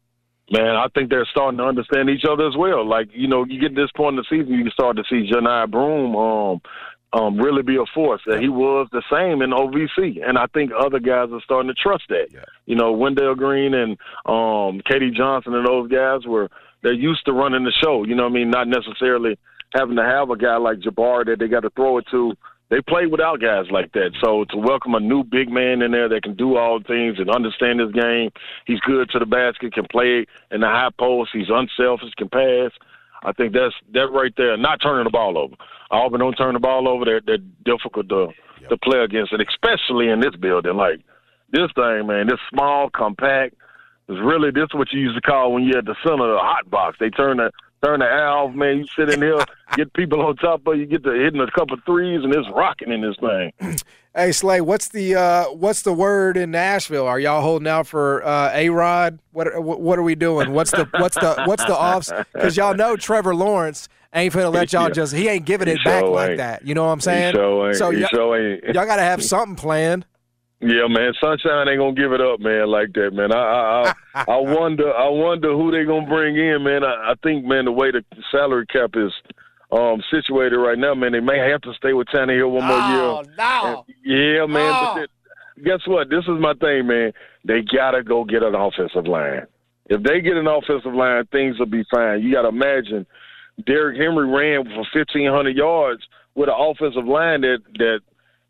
Man, 0.53 0.75
I 0.75 0.85
think 0.93 1.09
they're 1.09 1.27
starting 1.31 1.57
to 1.57 1.63
understand 1.63 2.11
each 2.11 2.25
other 2.29 2.47
as 2.47 2.55
well. 2.55 2.87
Like, 2.87 3.09
you 3.11 3.27
know, 3.27 3.43
you 3.43 3.59
get 3.59 3.75
to 3.75 3.81
this 3.81 3.91
point 3.97 4.17
in 4.17 4.17
the 4.17 4.25
season, 4.29 4.53
you 4.53 4.63
can 4.63 4.71
start 4.71 4.97
to 4.97 5.03
see 5.09 5.27
Johni 5.27 5.71
Broome 5.71 6.15
um, 6.15 6.61
um, 7.11 7.37
really 7.37 7.63
be 7.63 7.75
a 7.75 7.85
force. 7.91 8.21
That 8.27 8.39
he 8.39 8.49
was 8.49 8.87
the 8.91 9.01
same 9.11 9.41
in 9.41 9.49
OVC, 9.49 10.21
and 10.23 10.37
I 10.37 10.45
think 10.53 10.71
other 10.77 10.99
guys 10.99 11.29
are 11.31 11.41
starting 11.43 11.69
to 11.69 11.73
trust 11.73 12.03
that. 12.09 12.27
Yeah. 12.31 12.45
You 12.67 12.75
know, 12.75 12.91
Wendell 12.91 13.33
Green 13.33 13.73
and 13.73 13.97
um, 14.27 14.81
K.D. 14.87 15.17
Johnson 15.17 15.55
and 15.55 15.65
those 15.65 15.89
guys 15.89 16.27
were 16.27 16.51
they're 16.83 16.93
used 16.93 17.25
to 17.25 17.33
running 17.33 17.63
the 17.63 17.73
show. 17.83 18.03
You 18.03 18.13
know 18.13 18.23
what 18.23 18.33
I 18.33 18.35
mean? 18.35 18.51
Not 18.51 18.67
necessarily 18.67 19.39
having 19.73 19.95
to 19.95 20.03
have 20.03 20.29
a 20.29 20.37
guy 20.37 20.57
like 20.57 20.79
Jabbar 20.79 21.25
that 21.25 21.39
they 21.39 21.47
got 21.47 21.61
to 21.61 21.71
throw 21.71 21.97
it 21.97 22.05
to. 22.11 22.33
They 22.73 22.81
play 22.81 23.05
without 23.05 23.39
guys 23.39 23.65
like 23.69 23.91
that. 23.91 24.17
So 24.19 24.45
to 24.49 24.57
welcome 24.57 24.95
a 24.95 24.99
new 24.99 25.23
big 25.23 25.47
man 25.47 25.83
in 25.83 25.91
there 25.91 26.09
that 26.09 26.23
can 26.23 26.33
do 26.33 26.57
all 26.57 26.79
things 26.81 27.19
and 27.19 27.29
understand 27.29 27.79
his 27.79 27.91
game, 27.91 28.31
he's 28.65 28.79
good 28.79 29.11
to 29.11 29.19
the 29.19 29.27
basket, 29.27 29.75
can 29.75 29.85
play 29.91 30.25
in 30.49 30.61
the 30.61 30.65
high 30.65 30.89
post, 30.99 31.29
he's 31.33 31.53
unselfish, 31.53 32.09
can 32.17 32.29
pass. 32.29 32.71
I 33.23 33.31
think 33.33 33.53
that's 33.53 33.75
that 33.93 34.09
right 34.11 34.33
there. 34.37 34.57
Not 34.57 34.81
turning 34.81 35.03
the 35.03 35.11
ball 35.11 35.37
over. 35.37 35.53
Auburn 35.91 36.19
don't 36.19 36.33
turn 36.33 36.55
the 36.55 36.59
ball 36.59 36.89
over. 36.89 37.05
They're 37.05 37.21
they're 37.23 37.45
difficult 37.63 38.09
to 38.09 38.29
to 38.69 38.77
play 38.77 39.01
against, 39.01 39.33
and 39.33 39.45
especially 39.47 40.09
in 40.09 40.19
this 40.19 40.35
building. 40.41 40.73
Like 40.75 40.99
this 41.51 41.69
thing, 41.75 42.07
man, 42.07 42.25
this 42.25 42.39
small, 42.49 42.89
compact. 42.89 43.53
Is 44.09 44.17
really 44.19 44.49
this 44.49 44.63
is 44.63 44.73
what 44.73 44.91
you 44.91 44.99
used 44.99 45.15
to 45.15 45.21
call 45.21 45.53
when 45.53 45.63
you're 45.63 45.77
at 45.77 45.85
the 45.85 45.95
center 46.01 46.25
of 46.25 46.37
the 46.37 46.41
hot 46.41 46.69
box. 46.71 46.97
They 46.99 47.11
turn 47.11 47.37
the 47.37 47.51
turn 47.83 47.99
the 47.99 48.05
air 48.05 48.27
off, 48.29 48.53
man. 48.55 48.77
You 48.79 48.85
sit 48.97 49.09
in 49.09 49.21
here, 49.21 49.45
get 49.75 49.93
people 49.93 50.21
on 50.21 50.35
top 50.37 50.65
of 50.67 50.77
you, 50.77 50.85
get 50.85 51.03
to 51.03 51.11
hitting 51.11 51.41
a 51.41 51.51
couple 51.51 51.77
threes, 51.85 52.21
and 52.23 52.33
it's 52.33 52.47
rocking 52.53 52.91
in 52.91 53.01
this 53.01 53.15
thing. 53.19 53.77
Hey 54.15 54.31
Slay, 54.31 54.61
what's 54.61 54.89
the 54.89 55.15
uh, 55.15 55.45
what's 55.45 55.81
the 55.81 55.91
word 55.91 56.37
in 56.37 56.51
Nashville? 56.51 57.07
Are 57.07 57.19
y'all 57.19 57.41
holding 57.41 57.67
out 57.67 57.87
for 57.87 58.23
uh, 58.23 58.51
A 58.53 58.69
Rod? 58.69 59.17
What 59.31 59.47
what 59.63 59.97
are 59.97 60.03
we 60.03 60.13
doing? 60.13 60.51
What's 60.51 60.69
the 60.69 60.85
what's 60.99 61.15
the 61.17 61.41
what's 61.45 61.63
the 61.65 61.75
offs? 61.75 62.11
Because 62.31 62.55
y'all 62.55 62.75
know 62.75 62.95
Trevor 62.95 63.33
Lawrence 63.33 63.89
ain't 64.13 64.31
finna 64.31 64.53
let 64.53 64.71
y'all 64.73 64.83
Yeah. 64.83 64.89
just 64.89 65.15
he 65.15 65.27
ain't 65.29 65.45
giving 65.45 65.67
He 65.67 65.73
it 65.73 65.83
back 65.83 66.03
sure 66.03 66.11
like 66.11 66.29
ain't. 66.29 66.37
that. 66.37 66.63
You 66.63 66.75
know 66.75 66.83
what 66.85 66.91
I'm 66.91 67.01
saying? 67.01 67.33
He 67.33 67.39
sure. 67.39 67.73
So 67.73 67.89
he 67.89 68.01
y'all, 68.01 68.09
sure 68.13 68.55
y'all 68.65 68.85
got 68.85 68.97
to 68.97 69.01
have 69.01 69.23
something 69.23 69.55
planned. 69.55 70.05
Yeah, 70.63 70.87
man. 70.87 71.11
Sunshine 71.21 71.67
ain't 71.67 71.79
gonna 71.79 71.93
give 71.93 72.13
it 72.13 72.21
up, 72.21 72.39
man, 72.39 72.67
like 72.67 72.93
that, 72.93 73.11
man. 73.11 73.33
I 73.33 73.37
I 73.37 73.93
I, 74.15 74.23
I 74.31 74.37
wonder 74.37 74.93
I 74.93 75.09
wonder 75.09 75.51
who 75.51 75.71
they 75.71 75.83
gonna 75.83 76.07
bring 76.07 76.37
in, 76.37 76.63
man. 76.63 76.83
I, 76.85 77.11
I 77.11 77.13
think, 77.21 77.45
man, 77.45 77.65
the 77.65 77.71
way 77.71 77.91
the 77.91 78.03
salary 78.31 78.65
cap 78.67 78.91
is 78.95 79.11
um 79.71 80.01
situated 80.09 80.55
right 80.55 80.77
now, 80.77 80.95
man, 80.95 81.11
they 81.11 81.19
may 81.19 81.37
have 81.39 81.61
to 81.61 81.73
stay 81.73 81.91
with 81.91 82.07
Tannehill 82.07 82.49
one 82.49 82.65
more 82.65 82.77
year. 82.77 83.03
Oh, 83.03 83.23
no. 83.37 83.85
Yeah, 84.05 84.45
man. 84.45 84.71
Oh. 84.73 84.95
But, 84.95 85.63
guess 85.65 85.85
what? 85.85 86.09
This 86.09 86.23
is 86.23 86.39
my 86.39 86.53
thing, 86.53 86.87
man. 86.87 87.11
They 87.43 87.61
gotta 87.61 88.01
go 88.01 88.23
get 88.23 88.41
an 88.41 88.55
offensive 88.55 89.05
line. 89.05 89.45
If 89.87 90.01
they 90.03 90.21
get 90.21 90.37
an 90.37 90.47
offensive 90.47 90.93
line, 90.93 91.25
things 91.31 91.59
will 91.59 91.65
be 91.65 91.83
fine. 91.91 92.21
You 92.21 92.31
gotta 92.31 92.47
imagine 92.47 93.05
Derrick 93.65 93.99
Henry 93.99 94.27
ran 94.27 94.63
for 94.63 94.85
fifteen 94.93 95.29
hundred 95.29 95.57
yards 95.57 96.03
with 96.35 96.47
an 96.47 96.55
offensive 96.57 97.05
line 97.05 97.41
that 97.41 97.59
that 97.79 97.99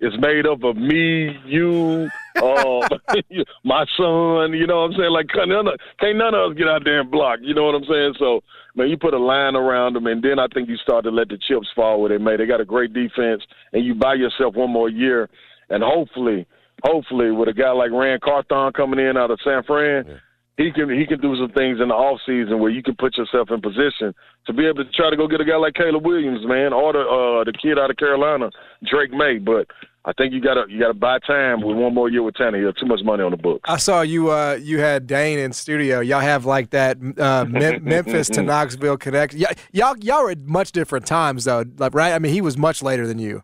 is 0.03 0.13
made 0.19 0.45
up 0.45 0.63
of 0.63 0.75
me, 0.75 1.31
you, 1.45 2.09
uh, 2.35 2.87
my 3.63 3.85
son. 3.95 4.51
You 4.51 4.67
know 4.67 4.81
what 4.81 4.91
I'm 4.91 4.97
saying? 4.97 5.11
Like 5.11 5.29
can't 5.29 5.49
none, 5.49 5.67
of, 5.67 5.79
can't 5.99 6.17
none 6.17 6.35
of 6.35 6.51
us 6.51 6.57
get 6.57 6.67
out 6.67 6.83
there 6.83 6.99
and 6.99 7.09
block. 7.09 7.39
You 7.41 7.55
know 7.55 7.63
what 7.63 7.75
I'm 7.75 7.85
saying? 7.85 8.15
So 8.19 8.41
man, 8.75 8.89
you 8.89 8.97
put 8.97 9.13
a 9.13 9.17
line 9.17 9.55
around 9.55 9.93
them, 9.93 10.07
and 10.07 10.21
then 10.21 10.39
I 10.39 10.47
think 10.53 10.67
you 10.67 10.75
start 10.77 11.05
to 11.05 11.11
let 11.11 11.29
the 11.29 11.37
chips 11.37 11.69
fall 11.73 12.01
where 12.01 12.09
they 12.09 12.23
may. 12.23 12.35
They 12.35 12.45
got 12.45 12.61
a 12.61 12.65
great 12.65 12.93
defense, 12.93 13.43
and 13.71 13.85
you 13.85 13.95
buy 13.95 14.15
yourself 14.15 14.55
one 14.55 14.71
more 14.71 14.89
year, 14.89 15.29
and 15.69 15.81
hopefully, 15.81 16.45
hopefully, 16.83 17.31
with 17.31 17.47
a 17.47 17.53
guy 17.53 17.71
like 17.71 17.91
Ran 17.91 18.19
Carthon 18.19 18.73
coming 18.73 18.99
in 18.99 19.15
out 19.15 19.31
of 19.31 19.39
San 19.43 19.63
Fran. 19.63 20.05
Yeah 20.07 20.17
he 20.57 20.71
can 20.71 20.89
he 20.89 21.05
can 21.07 21.19
do 21.19 21.35
some 21.35 21.51
things 21.51 21.81
in 21.81 21.87
the 21.87 21.95
off 21.95 22.19
season 22.25 22.59
where 22.59 22.69
you 22.69 22.83
can 22.83 22.95
put 22.95 23.17
yourself 23.17 23.49
in 23.49 23.59
position 23.61 24.13
to 24.45 24.53
be 24.53 24.65
able 24.67 24.83
to 24.83 24.91
try 24.91 25.09
to 25.09 25.17
go 25.17 25.27
get 25.27 25.41
a 25.41 25.45
guy 25.45 25.55
like 25.55 25.73
Caleb 25.73 26.05
Williams, 26.05 26.45
man, 26.45 26.73
or 26.73 26.93
the 26.93 26.99
uh, 26.99 27.43
the 27.43 27.53
kid 27.53 27.79
out 27.79 27.89
of 27.89 27.97
Carolina, 27.97 28.51
Drake 28.85 29.11
Maye. 29.11 29.39
But 29.39 29.65
I 30.05 30.11
think 30.13 30.33
you 30.33 30.41
gotta 30.41 30.65
you 30.67 30.79
gotta 30.79 30.93
buy 30.93 31.19
time 31.19 31.61
with 31.61 31.77
one 31.77 31.93
more 31.93 32.09
year 32.09 32.23
with 32.23 32.35
Tannehill. 32.35 32.77
Too 32.77 32.85
much 32.85 32.99
money 33.03 33.23
on 33.23 33.31
the 33.31 33.37
books. 33.37 33.61
I 33.69 33.77
saw 33.77 34.01
you 34.01 34.31
uh, 34.31 34.59
you 34.61 34.79
had 34.79 35.07
Dane 35.07 35.39
in 35.39 35.53
studio. 35.53 36.01
Y'all 36.01 36.19
have 36.19 36.45
like 36.45 36.71
that 36.71 36.97
uh, 37.17 37.45
Memphis 37.47 38.27
to 38.31 38.43
Knoxville 38.43 38.97
connection. 38.97 39.39
Y- 39.39 39.55
y'all 39.71 39.95
y'all 40.01 40.23
were 40.23 40.31
at 40.31 40.39
much 40.39 40.73
different 40.73 41.05
times 41.05 41.45
though, 41.45 41.63
like 41.77 41.93
right? 41.93 42.11
I 42.13 42.19
mean, 42.19 42.33
he 42.33 42.41
was 42.41 42.57
much 42.57 42.83
later 42.83 43.07
than 43.07 43.17
you. 43.17 43.41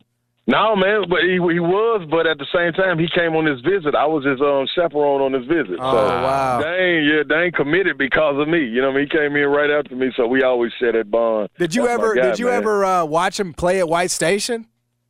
No, 0.47 0.75
man, 0.75 1.03
but 1.07 1.19
he 1.21 1.33
he 1.33 1.59
was, 1.61 2.07
but 2.09 2.25
at 2.25 2.39
the 2.39 2.47
same 2.51 2.73
time, 2.73 2.97
he 2.97 3.07
came 3.13 3.35
on 3.35 3.45
his 3.45 3.61
visit. 3.61 3.93
I 3.93 4.07
was 4.07 4.25
his 4.25 4.41
um, 4.41 4.65
chaperone 4.73 5.21
on 5.21 5.31
his 5.31 5.45
visit. 5.45 5.77
Oh, 5.79 5.91
so 5.91 6.05
wow. 6.07 6.59
Dane, 6.59 7.03
yeah, 7.03 7.21
Dane 7.21 7.51
committed 7.51 7.99
because 7.99 8.41
of 8.41 8.47
me. 8.49 8.65
You 8.65 8.81
know, 8.81 8.89
I 8.89 8.93
mean, 8.95 9.07
he 9.09 9.15
came 9.15 9.35
in 9.35 9.45
right 9.47 9.69
after 9.69 9.95
me, 9.95 10.11
so 10.17 10.25
we 10.25 10.41
always 10.41 10.71
share 10.79 10.91
that 10.93 11.11
bond. 11.11 11.49
Did 11.59 11.75
you 11.75 11.83
That's 11.83 11.93
ever 11.93 12.15
guy, 12.15 12.21
did 12.31 12.39
you 12.39 12.47
man. 12.47 12.55
ever 12.55 12.83
uh, 12.83 13.05
watch 13.05 13.39
him 13.39 13.53
play 13.53 13.77
at 13.77 13.87
White 13.87 14.09
Station? 14.09 14.65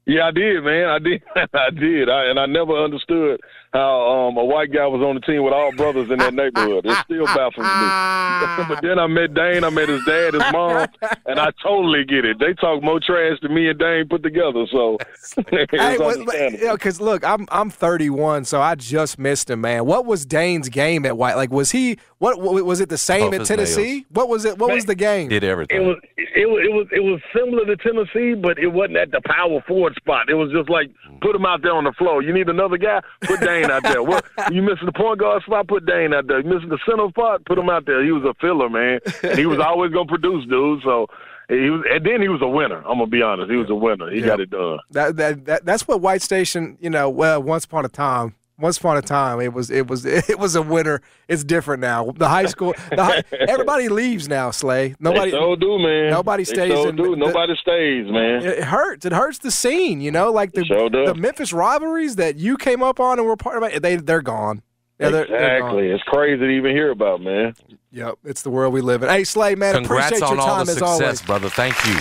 Yeah, 0.10 0.26
I 0.26 0.32
did, 0.32 0.64
man. 0.64 0.86
I 0.90 0.98
did. 0.98 1.22
I 1.54 1.70
did. 1.70 2.10
I, 2.10 2.32
and 2.32 2.40
I 2.40 2.48
never 2.48 2.74
understood 2.84 3.40
how 3.74 4.30
um, 4.30 4.38
a 4.38 4.44
white 4.44 4.72
guy 4.72 4.88
was 4.88 5.02
on 5.02 5.16
the 5.16 5.22
team 5.22 5.44
with 5.44 5.54
all 5.54 5.72
brothers 5.74 6.10
in 6.10 6.18
that 6.20 6.34
neighborhood. 6.34 6.86
It 6.86 6.98
still 7.06 7.26
baffles 7.38 7.66
me. 7.66 8.70
but 8.76 8.82
then 8.82 8.98
I 8.98 9.08
met 9.08 9.34
Dane. 9.34 9.64
I 9.64 9.70
met 9.70 9.90
his 9.90 10.04
dad, 10.06 10.34
his 10.34 10.44
mom, 10.52 10.88
and 11.26 11.40
I 11.40 11.52
totally 11.62 12.04
get 12.04 12.26
it. 12.26 12.40
They 12.40 12.54
talk 12.54 12.82
more 12.82 13.00
trash 13.00 13.38
than 13.42 13.54
me 13.54 13.70
and 13.70 13.78
Dane 13.78 14.08
put 14.08 14.24
together. 14.24 14.66
So 14.72 14.98
it's 15.38 15.72
Hey, 15.72 15.94
you 15.94 16.66
know, 16.66 16.74
because 16.74 17.00
look, 17.00 17.24
I'm 17.24 17.48
I'm 17.52 17.70
31, 17.70 18.46
so 18.46 18.62
I 18.62 18.76
just 18.76 19.20
missed 19.20 19.50
him, 19.50 19.62
man. 19.62 19.86
What 19.86 20.06
was 20.06 20.26
Dane's 20.26 20.70
game 20.70 21.06
at 21.06 21.18
White? 21.18 21.36
Like, 21.36 21.52
was 21.52 21.72
he 21.72 21.98
what? 22.18 22.42
what 22.42 22.64
was 22.66 22.82
it 22.82 22.90
the 22.90 22.98
same 22.98 23.32
Tough 23.32 23.42
at 23.42 23.48
Tennessee? 23.48 23.94
nails. 23.94 24.06
What 24.10 24.30
was 24.30 24.46
it? 24.46 24.58
What 24.58 24.72
was 24.72 24.86
the 24.86 24.96
game? 24.96 25.30
Did 25.30 25.44
everything. 25.44 25.82
It 25.82 25.86
was 25.86 25.98
it 26.18 26.48
was 26.48 26.64
it 26.66 26.74
was 26.74 26.88
it 26.92 27.00
was 27.04 27.22
similar 27.36 27.66
to 27.66 27.76
Tennessee, 27.78 28.34
but 28.34 28.58
it 28.58 28.68
wasn't 28.68 28.98
at 28.98 29.12
the 29.12 29.22
power 29.26 29.62
forward 29.68 29.96
spot. 29.96 30.30
It 30.30 30.36
was 30.36 30.52
just 30.52 30.70
like 30.70 30.90
put 31.22 31.36
him 31.36 31.46
out 31.46 31.62
there 31.62 31.74
on 31.74 31.84
the 31.84 31.94
floor. 31.94 32.22
You 32.22 32.34
need 32.34 32.50
another 32.50 32.78
guy, 32.78 33.02
put 33.22 33.40
Dane 33.42 33.59
out 33.66 33.84
there. 33.84 34.04
Well, 34.04 34.22
you 34.52 34.62
missing 34.62 34.86
the 34.86 34.92
point 34.92 35.20
guard 35.20 35.44
spot, 35.44 35.68
put 35.68 35.86
Dane 35.86 36.14
out 36.14 36.28
there. 36.28 36.40
You 36.40 36.50
missing 36.50 36.70
the 36.70 36.80
center 36.88 37.08
spot, 37.10 37.46
put 37.46 37.58
him 37.58 37.70
out 37.70 37.86
there. 37.86 38.04
He 38.04 38.12
was 38.12 38.24
a 38.24 38.34
filler, 38.42 38.70
man, 38.70 39.00
and 39.24 39.38
he 39.38 39.46
was 39.46 39.60
always 39.60 39.92
gonna 39.92 40.06
produce, 40.08 40.46
dude. 40.48 40.82
So 40.84 41.08
he 41.50 41.70
was, 41.70 41.84
and 41.90 42.06
then 42.06 42.22
he 42.22 42.30
was 42.30 42.42
a 42.42 42.48
winner. 42.48 42.78
I'm 42.80 43.00
gonna 43.00 43.08
be 43.08 43.22
honest, 43.22 43.50
he 43.50 43.58
was 43.58 43.70
a 43.70 43.76
winner. 43.76 44.10
He 44.12 44.20
Yeah. 44.20 44.26
got 44.28 44.40
it 44.40 44.50
done. 44.50 44.80
That, 44.92 45.18
that 45.18 45.46
that 45.46 45.66
that's 45.66 45.88
what 45.88 46.02
White 46.02 46.22
Station, 46.22 46.78
you 46.80 46.90
know. 46.90 47.10
Well, 47.10 47.42
once 47.42 47.66
upon 47.66 47.86
a 47.86 47.90
time, 47.90 48.36
once 48.60 48.78
upon 48.78 48.98
a 48.98 49.02
time, 49.02 49.40
it 49.42 49.54
was 49.54 49.70
it 49.72 49.88
was 49.88 50.06
it 50.30 50.38
was 50.40 50.56
a 50.56 50.62
winner. 50.62 51.02
It's 51.28 51.44
different 51.44 51.82
now. 51.82 52.12
The 52.12 52.28
high 52.28 52.46
school, 52.48 52.74
the 52.92 53.04
high, 53.04 53.24
everybody 53.48 53.90
leaves 53.90 54.28
now. 54.28 54.52
Slay. 54.52 54.96
Nobody. 55.00 55.32
they 55.32 55.38
so 55.38 55.56
do, 55.56 55.78
man. 55.80 56.10
nobody 56.10 56.44
They 56.44 56.54
stays 56.54 56.74
so 56.74 56.90
in 56.90 56.96
do. 56.96 57.12
the- 57.12 57.16
Nobody 57.18 57.56
stays, 57.56 58.06
man. 58.12 58.44
It 58.46 58.64
hurts. 58.64 59.06
It 59.06 59.12
hurts 59.14 59.38
the 59.40 59.52
scene, 59.52 60.02
you 60.02 60.12
know, 60.12 60.32
like 60.32 60.52
the 60.54 60.66
Sure 60.66 60.90
does. 60.90 61.08
the 61.08 61.16
Memphis 61.16 61.54
rivalries 61.54 62.16
that 62.18 62.36
you 62.38 62.58
came 62.58 62.84
up 62.84 63.00
on 63.00 63.20
and 63.20 63.28
were 63.28 63.38
part 63.38 63.62
of. 63.64 63.82
They 63.82 63.96
they're 63.98 64.22
gone. 64.22 64.62
Yeah, 65.00 65.10
they're, 65.12 65.26
they're 65.28 65.38
gone. 65.62 65.70
exactly. 65.70 65.88
It's 65.92 66.04
crazy 66.04 66.40
to 66.40 66.50
even 66.50 66.72
hear 66.76 66.92
about, 66.92 67.22
man. 67.22 67.54
Yep, 67.92 68.16
it's 68.26 68.42
the 68.42 68.50
world 68.50 68.74
we 68.74 68.82
live 68.82 69.02
in. 69.02 69.10
Hey, 69.10 69.24
Slay, 69.24 69.56
man, 69.56 69.74
Congrats 69.76 70.08
appreciate 70.08 70.28
on 70.30 70.36
your 70.36 70.42
all 70.42 70.56
time 70.58 70.66
the 70.66 70.72
as 70.74 70.78
success, 70.78 71.02
always. 71.02 71.22
brother. 71.22 71.50
Thank 71.50 71.76
you. 71.88 71.98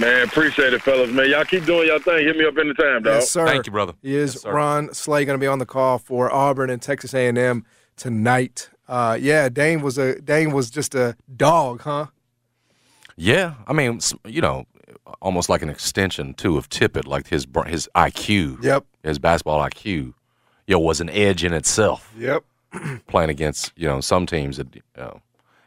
Man, 0.00 0.22
appreciate 0.24 0.72
it, 0.72 0.80
fellas. 0.82 1.10
Man, 1.10 1.28
y'all 1.28 1.44
keep 1.44 1.66
doing 1.66 1.86
y'all 1.88 1.98
thing. 1.98 2.24
Hit 2.24 2.36
me 2.36 2.46
up 2.46 2.56
anytime, 2.56 3.02
dog. 3.02 3.14
Yes, 3.14 3.30
sir. 3.30 3.44
Thank 3.46 3.66
you, 3.66 3.72
brother. 3.72 3.92
He 4.02 4.16
is 4.16 4.34
Yes. 4.36 4.44
Ron 4.46 4.92
Slay 4.94 5.24
going 5.26 5.38
to 5.38 5.40
be 5.42 5.46
on 5.46 5.58
the 5.58 5.66
call 5.66 5.98
for 5.98 6.32
Auburn 6.32 6.70
and 6.70 6.80
Texas 6.80 7.12
A&M 7.12 7.64
tonight. 7.96 8.70
Uh, 8.88 9.18
yeah, 9.20 9.48
Dane 9.50 9.82
was 9.82 9.98
a 9.98 10.20
Dane 10.20 10.52
was 10.52 10.70
just 10.70 10.94
a 10.94 11.16
dog, 11.36 11.82
huh? 11.82 12.06
Yeah, 13.16 13.54
I 13.66 13.72
mean, 13.74 14.00
you 14.26 14.40
know, 14.40 14.64
almost 15.20 15.48
like 15.50 15.60
an 15.62 15.68
extension 15.68 16.32
too 16.34 16.56
of 16.56 16.68
Tippett, 16.70 17.06
like 17.06 17.28
his 17.28 17.46
his 17.66 17.88
IQ, 17.94 18.62
Yep. 18.64 18.84
his 19.02 19.18
basketball 19.18 19.60
IQ, 19.60 19.84
you 19.86 20.14
know, 20.68 20.78
was 20.78 21.00
an 21.02 21.10
edge 21.10 21.44
in 21.44 21.52
itself. 21.52 22.12
Yep. 22.18 22.44
Playing 23.06 23.28
against 23.28 23.72
you 23.76 23.86
know 23.86 24.00
some 24.00 24.24
teams 24.24 24.56
that 24.56 24.74
you 24.74 24.80
know, 24.96 25.20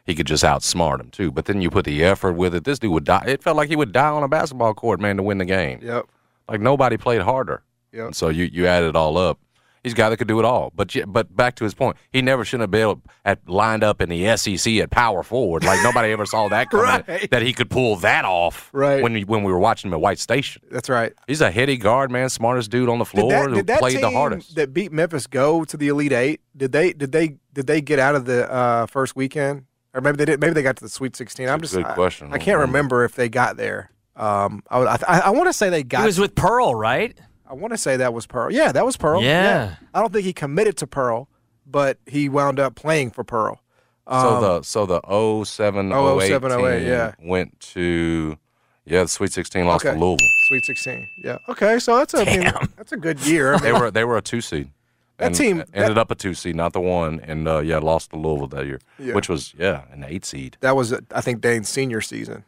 he 0.06 0.14
could 0.14 0.26
just 0.26 0.44
outsmart 0.44 1.00
him 1.00 1.10
too. 1.10 1.30
But 1.30 1.46
then 1.46 1.60
you 1.60 1.70
put 1.70 1.84
the 1.84 2.04
effort 2.04 2.32
with 2.32 2.54
it. 2.54 2.64
This 2.64 2.78
dude 2.78 2.92
would 2.92 3.04
die. 3.04 3.24
It 3.26 3.42
felt 3.42 3.56
like 3.56 3.68
he 3.68 3.76
would 3.76 3.92
die 3.92 4.08
on 4.08 4.22
a 4.22 4.28
basketball 4.28 4.72
court, 4.74 5.00
man, 5.00 5.16
to 5.16 5.22
win 5.22 5.38
the 5.38 5.44
game. 5.44 5.80
Yep. 5.82 6.06
Like 6.48 6.60
nobody 6.60 6.96
played 6.96 7.22
harder. 7.22 7.62
Yep. 7.92 8.06
And 8.06 8.16
so 8.16 8.28
you 8.28 8.44
you 8.44 8.66
add 8.66 8.84
it 8.84 8.94
all 8.96 9.18
up. 9.18 9.38
He's 9.82 9.92
a 9.92 9.96
guy 9.96 10.10
that 10.10 10.16
could 10.16 10.26
do 10.26 10.40
it 10.40 10.44
all. 10.44 10.72
But 10.74 10.96
but 11.06 11.36
back 11.36 11.54
to 11.56 11.64
his 11.64 11.72
point, 11.72 11.96
he 12.10 12.20
never 12.20 12.44
should 12.44 12.58
have 12.58 12.72
been 12.72 13.02
at 13.24 13.48
lined 13.48 13.84
up 13.84 14.00
in 14.00 14.08
the 14.08 14.36
SEC 14.36 14.78
at 14.78 14.90
power 14.90 15.22
forward. 15.22 15.62
Like 15.62 15.80
nobody 15.84 16.10
ever 16.10 16.26
saw 16.26 16.48
that 16.48 16.70
coming. 16.70 17.04
Right. 17.06 17.30
That 17.30 17.42
he 17.42 17.52
could 17.52 17.70
pull 17.70 17.94
that 17.96 18.24
off. 18.24 18.68
Right. 18.72 19.00
When 19.00 19.12
we, 19.12 19.22
when 19.22 19.44
we 19.44 19.52
were 19.52 19.60
watching 19.60 19.88
him 19.88 19.94
at 19.94 20.00
White 20.00 20.18
Station, 20.18 20.62
That's 20.72 20.88
right. 20.88 21.12
he's 21.28 21.40
a 21.40 21.52
heady 21.52 21.76
guard, 21.76 22.10
man, 22.10 22.28
smartest 22.30 22.68
dude 22.70 22.88
on 22.88 22.98
the 22.98 23.04
floor. 23.04 23.30
Did 23.30 23.38
that, 23.38 23.48
who 23.48 23.54
did 23.54 23.66
that 23.68 23.78
played 23.78 23.92
team 23.92 24.00
the 24.00 24.10
hardest. 24.10 24.56
that 24.56 24.74
beat 24.74 24.90
Memphis 24.90 25.28
go 25.28 25.64
to 25.64 25.76
the 25.76 25.86
Elite 25.86 26.12
Eight? 26.12 26.40
Did 26.56 26.72
they 26.72 26.92
did 26.92 27.12
they 27.12 27.36
did 27.52 27.68
they 27.68 27.80
get 27.80 28.00
out 28.00 28.16
of 28.16 28.24
the 28.24 28.50
uh, 28.52 28.86
first 28.86 29.14
weekend, 29.14 29.66
or 29.96 30.00
maybe 30.02 30.16
they 30.18 30.24
did? 30.26 30.40
Maybe 30.40 30.52
they 30.52 30.62
got 30.62 30.76
to 30.76 30.84
the 30.84 30.88
Sweet 30.90 31.16
Sixteen. 31.16 31.48
I'm 31.48 31.60
just 31.60 31.72
a 31.74 31.78
good 31.78 31.86
I- 31.86 31.94
question. 31.94 32.32
I, 32.32 32.38
can't 32.38 32.58
remember 32.60 33.04
if 33.04 33.14
they 33.16 33.28
got 33.28 33.56
there. 33.56 33.90
Um, 34.14 34.62
I 34.70 34.78
would- 34.78 34.88
I, 34.88 34.98
I, 35.26 35.30
want 35.30 35.48
to 35.48 35.52
say 35.52 35.70
they 35.70 35.82
got. 35.82 36.02
It 36.02 36.06
was 36.06 36.18
with 36.20 36.34
Pearl, 36.34 36.74
right? 36.74 37.18
I 37.48 37.54
want 37.54 37.72
to 37.72 37.78
say 37.78 37.96
that 37.96 38.12
was 38.12 38.26
Pearl. 38.26 38.52
Yeah, 38.52 38.72
that 38.72 38.84
was 38.84 38.96
Pearl. 38.96 39.22
Yeah. 39.22 39.76
I 39.94 40.00
don't 40.00 40.12
think 40.12 40.24
he 40.24 40.32
committed 40.32 40.76
to 40.78 40.86
Pearl, 40.86 41.28
but 41.66 41.98
he 42.06 42.28
wound 42.28 42.58
up 42.60 42.74
playing 42.74 43.10
for 43.10 43.24
Pearl. 43.24 43.60
so 44.08 44.14
Um, 44.14 44.42
the 44.42 44.62
so 44.62 44.86
the 44.86 45.00
07, 45.44 45.92
Oh, 45.92 46.20
08 46.20 46.28
07, 46.28 46.52
08, 46.52 46.78
team 46.78 46.88
yeah. 46.88 47.12
went 47.20 47.58
to 47.60 48.36
yeah 48.84 49.02
the 49.02 49.08
Sweet 49.08 49.32
Sixteen 49.32 49.64
lost 49.66 49.84
Okay. 49.84 49.94
to 49.94 50.00
Louisville. 50.00 50.26
Sweet 50.48 50.64
Sixteen. 50.64 51.06
Yeah. 51.24 51.38
Okay, 51.48 51.78
so 51.78 51.96
that's 51.96 52.14
a 52.14 52.22
I 52.22 52.24
mean, 52.24 52.52
that's 52.76 52.92
a 52.92 52.96
good 52.96 53.20
year. 53.26 53.54
I 53.54 53.56
mean, 53.56 53.62
They 53.62 53.72
were 53.72 53.90
they 53.90 54.04
were 54.04 54.16
a 54.16 54.22
two 54.22 54.40
seed. 54.40 54.70
That 55.18 55.26
And 55.28 55.34
team- 55.34 55.64
ended 55.72 55.96
that- 55.96 55.98
up 55.98 56.10
a 56.10 56.14
two 56.14 56.34
seed, 56.34 56.56
not 56.56 56.72
the 56.74 56.80
one, 56.80 57.20
and 57.20 57.48
uh, 57.48 57.58
yeah, 57.60 57.78
lost 57.78 58.10
to 58.10 58.16
Louisville 58.16 58.48
that 58.48 58.66
year, 58.66 58.80
Yeah. 58.98 59.14
which 59.14 59.28
was 59.28 59.54
yeah 59.58 59.82
an 59.92 60.04
eight 60.06 60.24
seed. 60.24 60.56
that 60.60 60.76
was 60.76 60.92
I 61.10 61.20
think 61.22 61.40
Dane's 61.40 61.68
senior 61.70 62.00
season, 62.02 62.44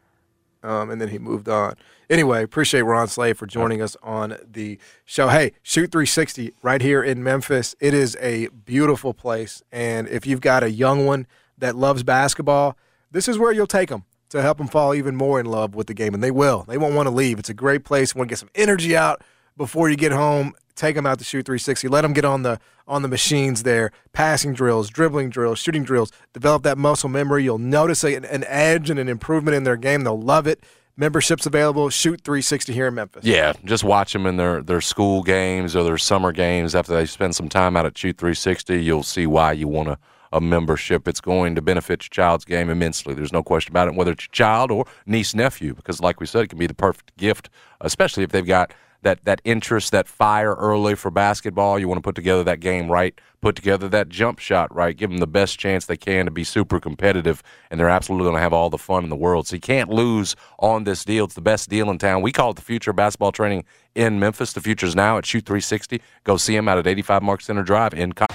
um, 0.62 0.90
and 0.90 1.00
then 1.00 1.08
he 1.08 1.18
moved 1.18 1.48
on. 1.48 1.74
Anyway, 2.10 2.42
appreciate 2.42 2.82
Ron 2.82 3.06
Slay 3.08 3.32
for 3.32 3.46
joining 3.46 3.80
us 3.82 3.96
on 4.02 4.36
the 4.50 4.78
show. 5.04 5.28
Hey, 5.28 5.52
Shoot 5.62 5.92
360 5.92 6.52
right 6.62 6.80
here 6.80 7.02
in 7.02 7.22
Memphis. 7.22 7.74
It 7.80 7.94
is 7.94 8.16
a 8.20 8.48
beautiful 8.48 9.12
place, 9.14 9.62
and 9.72 10.08
if 10.08 10.26
you've 10.26 10.40
got 10.40 10.62
a 10.62 10.70
young 10.70 11.06
one 11.06 11.26
that 11.58 11.74
loves 11.74 12.02
basketball, 12.02 12.76
this 13.10 13.28
is 13.28 13.38
where 13.38 13.52
you'll 13.52 13.66
take 13.66 13.88
them 13.88 14.04
to 14.30 14.42
help 14.42 14.58
them 14.58 14.68
fall 14.68 14.94
even 14.94 15.16
more 15.16 15.40
in 15.40 15.46
love 15.46 15.74
with 15.74 15.86
the 15.86 15.94
game, 15.94 16.12
and 16.12 16.22
they 16.22 16.30
will. 16.30 16.64
They 16.68 16.76
won't 16.76 16.94
want 16.94 17.06
to 17.08 17.14
leave. 17.14 17.38
It's 17.38 17.48
a 17.48 17.54
great 17.54 17.82
place. 17.84 18.14
Want 18.14 18.28
to 18.28 18.32
get 18.32 18.38
some 18.38 18.50
energy 18.54 18.94
out 18.96 19.22
before 19.56 19.88
you 19.88 19.96
get 19.96 20.12
home. 20.12 20.52
Take 20.78 20.94
them 20.94 21.06
out 21.06 21.18
to 21.18 21.24
Shoot 21.24 21.44
360. 21.44 21.88
Let 21.88 22.02
them 22.02 22.12
get 22.12 22.24
on 22.24 22.42
the 22.42 22.60
on 22.86 23.02
the 23.02 23.08
machines 23.08 23.64
there. 23.64 23.90
Passing 24.12 24.54
drills, 24.54 24.88
dribbling 24.88 25.28
drills, 25.28 25.58
shooting 25.58 25.82
drills. 25.82 26.12
Develop 26.32 26.62
that 26.62 26.78
muscle 26.78 27.08
memory. 27.08 27.42
You'll 27.42 27.58
notice 27.58 28.04
a, 28.04 28.14
an 28.14 28.44
edge 28.44 28.88
and 28.88 28.98
an 29.00 29.08
improvement 29.08 29.56
in 29.56 29.64
their 29.64 29.76
game. 29.76 30.04
They'll 30.04 30.20
love 30.20 30.46
it. 30.46 30.62
Memberships 30.96 31.46
available. 31.46 31.90
Shoot 31.90 32.20
360 32.22 32.72
here 32.72 32.86
in 32.86 32.94
Memphis. 32.94 33.24
Yeah, 33.24 33.54
just 33.64 33.82
watch 33.82 34.12
them 34.12 34.24
in 34.24 34.36
their, 34.36 34.62
their 34.62 34.80
school 34.80 35.24
games 35.24 35.74
or 35.74 35.82
their 35.82 35.98
summer 35.98 36.30
games. 36.30 36.76
After 36.76 36.94
they 36.94 37.06
spend 37.06 37.34
some 37.34 37.48
time 37.48 37.76
out 37.76 37.84
at 37.84 37.98
Shoot 37.98 38.16
360, 38.16 38.80
you'll 38.80 39.02
see 39.02 39.26
why 39.26 39.52
you 39.52 39.66
want 39.66 39.88
a, 39.88 39.98
a 40.32 40.40
membership. 40.40 41.08
It's 41.08 41.20
going 41.20 41.56
to 41.56 41.62
benefit 41.62 42.04
your 42.04 42.10
child's 42.10 42.44
game 42.44 42.70
immensely. 42.70 43.14
There's 43.14 43.32
no 43.32 43.42
question 43.42 43.72
about 43.72 43.88
it, 43.88 43.94
whether 43.96 44.12
it's 44.12 44.26
your 44.26 44.32
child 44.32 44.70
or 44.70 44.86
niece, 45.06 45.34
nephew, 45.34 45.74
because 45.74 46.00
like 46.00 46.20
we 46.20 46.26
said, 46.26 46.42
it 46.42 46.48
can 46.50 46.58
be 46.58 46.68
the 46.68 46.74
perfect 46.74 47.16
gift, 47.16 47.50
especially 47.80 48.22
if 48.22 48.30
they've 48.30 48.46
got 48.46 48.72
that 49.02 49.24
that 49.24 49.40
interest, 49.44 49.92
that 49.92 50.08
fire 50.08 50.54
early 50.54 50.94
for 50.94 51.10
basketball. 51.10 51.78
You 51.78 51.88
want 51.88 51.98
to 51.98 52.02
put 52.02 52.14
together 52.14 52.42
that 52.44 52.60
game 52.60 52.90
right, 52.90 53.18
put 53.40 53.56
together 53.56 53.88
that 53.88 54.08
jump 54.08 54.38
shot 54.38 54.74
right, 54.74 54.96
give 54.96 55.10
them 55.10 55.18
the 55.18 55.26
best 55.26 55.58
chance 55.58 55.86
they 55.86 55.96
can 55.96 56.24
to 56.24 56.30
be 56.30 56.44
super 56.44 56.80
competitive, 56.80 57.42
and 57.70 57.78
they're 57.78 57.88
absolutely 57.88 58.24
going 58.24 58.36
to 58.36 58.40
have 58.40 58.52
all 58.52 58.70
the 58.70 58.78
fun 58.78 59.04
in 59.04 59.10
the 59.10 59.16
world. 59.16 59.46
So 59.46 59.56
you 59.56 59.60
can't 59.60 59.90
lose 59.90 60.34
on 60.58 60.84
this 60.84 61.04
deal. 61.04 61.24
It's 61.24 61.34
the 61.34 61.40
best 61.40 61.68
deal 61.68 61.90
in 61.90 61.98
town. 61.98 62.22
We 62.22 62.32
call 62.32 62.50
it 62.50 62.56
the 62.56 62.62
future 62.62 62.90
of 62.90 62.96
basketball 62.96 63.32
training 63.32 63.64
in 63.94 64.18
Memphis. 64.18 64.52
The 64.52 64.60
future 64.60 64.86
is 64.86 64.96
now 64.96 65.18
at 65.18 65.26
Shoot 65.26 65.46
360. 65.46 66.00
Go 66.24 66.36
see 66.36 66.54
them 66.56 66.68
out 66.68 66.78
at 66.78 66.86
85 66.86 67.22
Mark 67.22 67.40
Center 67.40 67.62
Drive 67.62 67.94
in. 67.94 68.12
Co- 68.12 68.26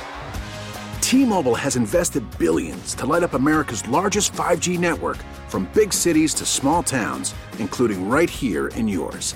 T-Mobile 1.02 1.56
has 1.56 1.76
invested 1.76 2.24
billions 2.40 2.96
to 2.96 3.06
light 3.06 3.22
up 3.22 3.34
America's 3.34 3.88
largest 3.88 4.34
5G 4.34 4.80
network, 4.80 5.18
from 5.48 5.70
big 5.74 5.94
cities 5.94 6.34
to 6.34 6.46
small 6.46 6.82
towns, 6.82 7.36
including 7.60 8.10
right 8.10 8.30
here 8.30 8.70
in 8.70 8.88
yours. 8.88 9.36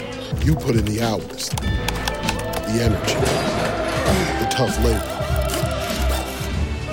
You 0.39 0.55
put 0.55 0.75
in 0.75 0.85
the 0.85 1.01
hours, 1.01 1.49
the 1.49 2.81
energy, 2.81 3.15
the 4.39 4.47
tough 4.49 4.75
labor. 4.83 5.17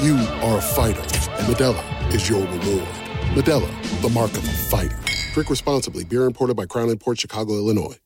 You 0.04 0.16
are 0.42 0.58
a 0.58 0.60
fighter, 0.60 1.00
and 1.00 1.46
Modelo 1.46 2.14
is 2.14 2.28
your 2.28 2.42
reward. 2.42 2.88
Modelo, 3.34 4.02
the 4.02 4.10
mark 4.10 4.32
of 4.32 4.44
a 4.44 4.52
fighter. 4.52 4.98
Drink 5.32 5.48
responsibly. 5.48 6.04
Beer 6.04 6.24
imported 6.24 6.56
by 6.56 6.66
Crown 6.66 6.94
Port 6.98 7.20
Chicago, 7.20 7.54
Illinois. 7.54 7.96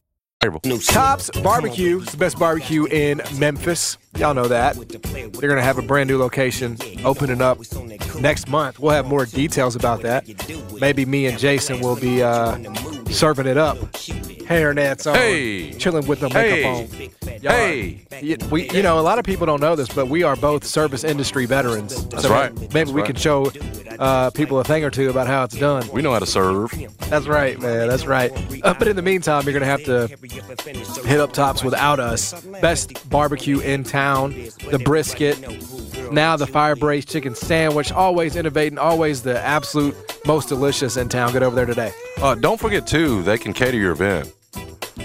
No, 0.65 0.79
Tops 0.79 1.31
Barbecue 1.41 2.01
is 2.01 2.11
the 2.11 2.17
best 2.17 2.37
barbecue 2.37 2.87
in 2.87 3.23
Memphis. 3.39 3.97
Y'all 4.19 4.35
know 4.35 4.49
that. 4.49 4.75
They're 4.77 5.31
going 5.31 5.57
to 5.57 5.63
have 5.63 5.79
a 5.79 5.83
brand 5.83 6.09
new 6.09 6.19
location 6.19 6.77
opening 7.05 7.41
up 7.41 7.59
next 8.19 8.49
month. 8.49 8.81
We'll 8.81 8.91
have 8.91 9.07
more 9.07 9.25
details 9.25 9.77
about 9.77 10.03
that. 10.03 10.27
Maybe 10.81 11.05
me 11.05 11.27
and 11.27 11.39
Jason 11.39 11.81
will 11.81 11.95
be 11.95 12.25
uh, 12.25 12.57
serving 13.13 13.47
it 13.47 13.57
up. 13.57 13.79
Hairnets 14.49 15.07
on, 15.11 15.15
Hey. 15.17 15.73
chilling 15.73 16.07
with 16.07 16.21
the 16.21 16.29
makeup 16.29 16.43
Hey. 16.43 16.65
on. 16.65 17.41
Y'all 17.43 17.53
Hey. 17.53 18.03
Y- 18.23 18.37
we, 18.51 18.71
you 18.71 18.83
know, 18.83 18.99
a 18.99 19.03
lot 19.03 19.19
of 19.19 19.25
people 19.25 19.47
don't 19.47 19.61
know 19.61 19.75
this, 19.75 19.89
but 19.89 20.09
we 20.09 20.23
are 20.23 20.37
both 20.37 20.65
service 20.65 21.05
industry 21.05 21.47
veterans. 21.47 22.05
That's 22.09 22.27
right. 22.29 22.53
Maybe 22.55 22.67
That's 22.69 22.91
we 22.91 23.01
right. 23.03 23.07
can 23.07 23.17
show 23.17 23.51
uh, 23.99 24.31
people 24.31 24.59
a 24.61 24.65
thing 24.65 24.85
or 24.85 24.91
two 24.91 25.11
about 25.11 25.27
how 25.27 25.45
it's 25.45 25.57
done. 25.57 25.89
We 25.93 26.03
know 26.03 26.13
how 26.13 26.19
to 26.19 26.27
serve. 26.27 26.73
That's 27.09 27.27
right, 27.27 27.59
man. 27.61 27.89
That's 27.89 28.07
right. 28.07 28.33
Uh, 28.63 28.75
but 28.79 28.89
in 28.89 28.97
the 28.97 29.03
meantime, 29.03 29.43
you're 29.45 29.53
going 29.53 29.61
to 29.63 29.67
have 29.67 29.85
to 29.85 30.09
hit 31.07 31.21
up 31.21 31.33
Tops 31.33 31.63
without 31.65 32.01
us. 32.01 32.33
Best 32.61 33.09
barbecue 33.11 33.61
in 33.61 33.85
town, 33.85 34.35
the 34.71 34.79
brisket, 34.79 35.39
now 36.13 36.37
the 36.37 36.47
fire 36.47 36.77
braised 36.77 37.09
chicken 37.09 37.35
sandwich. 37.35 37.93
Always 37.93 38.37
innovating, 38.37 38.79
always 38.79 39.23
the 39.23 39.41
absolute 39.41 39.97
most 40.27 40.49
delicious 40.49 40.97
in 40.97 41.09
town. 41.09 41.33
Get 41.33 41.43
over 41.43 41.57
there 41.57 41.67
today. 41.67 41.93
Uh, 42.19 42.35
don't 42.35 42.61
forget 42.61 42.87
too, 42.87 43.23
they 43.23 43.39
can 43.39 43.53
cater 43.53 43.79
your 43.79 43.93
event. 43.93 44.33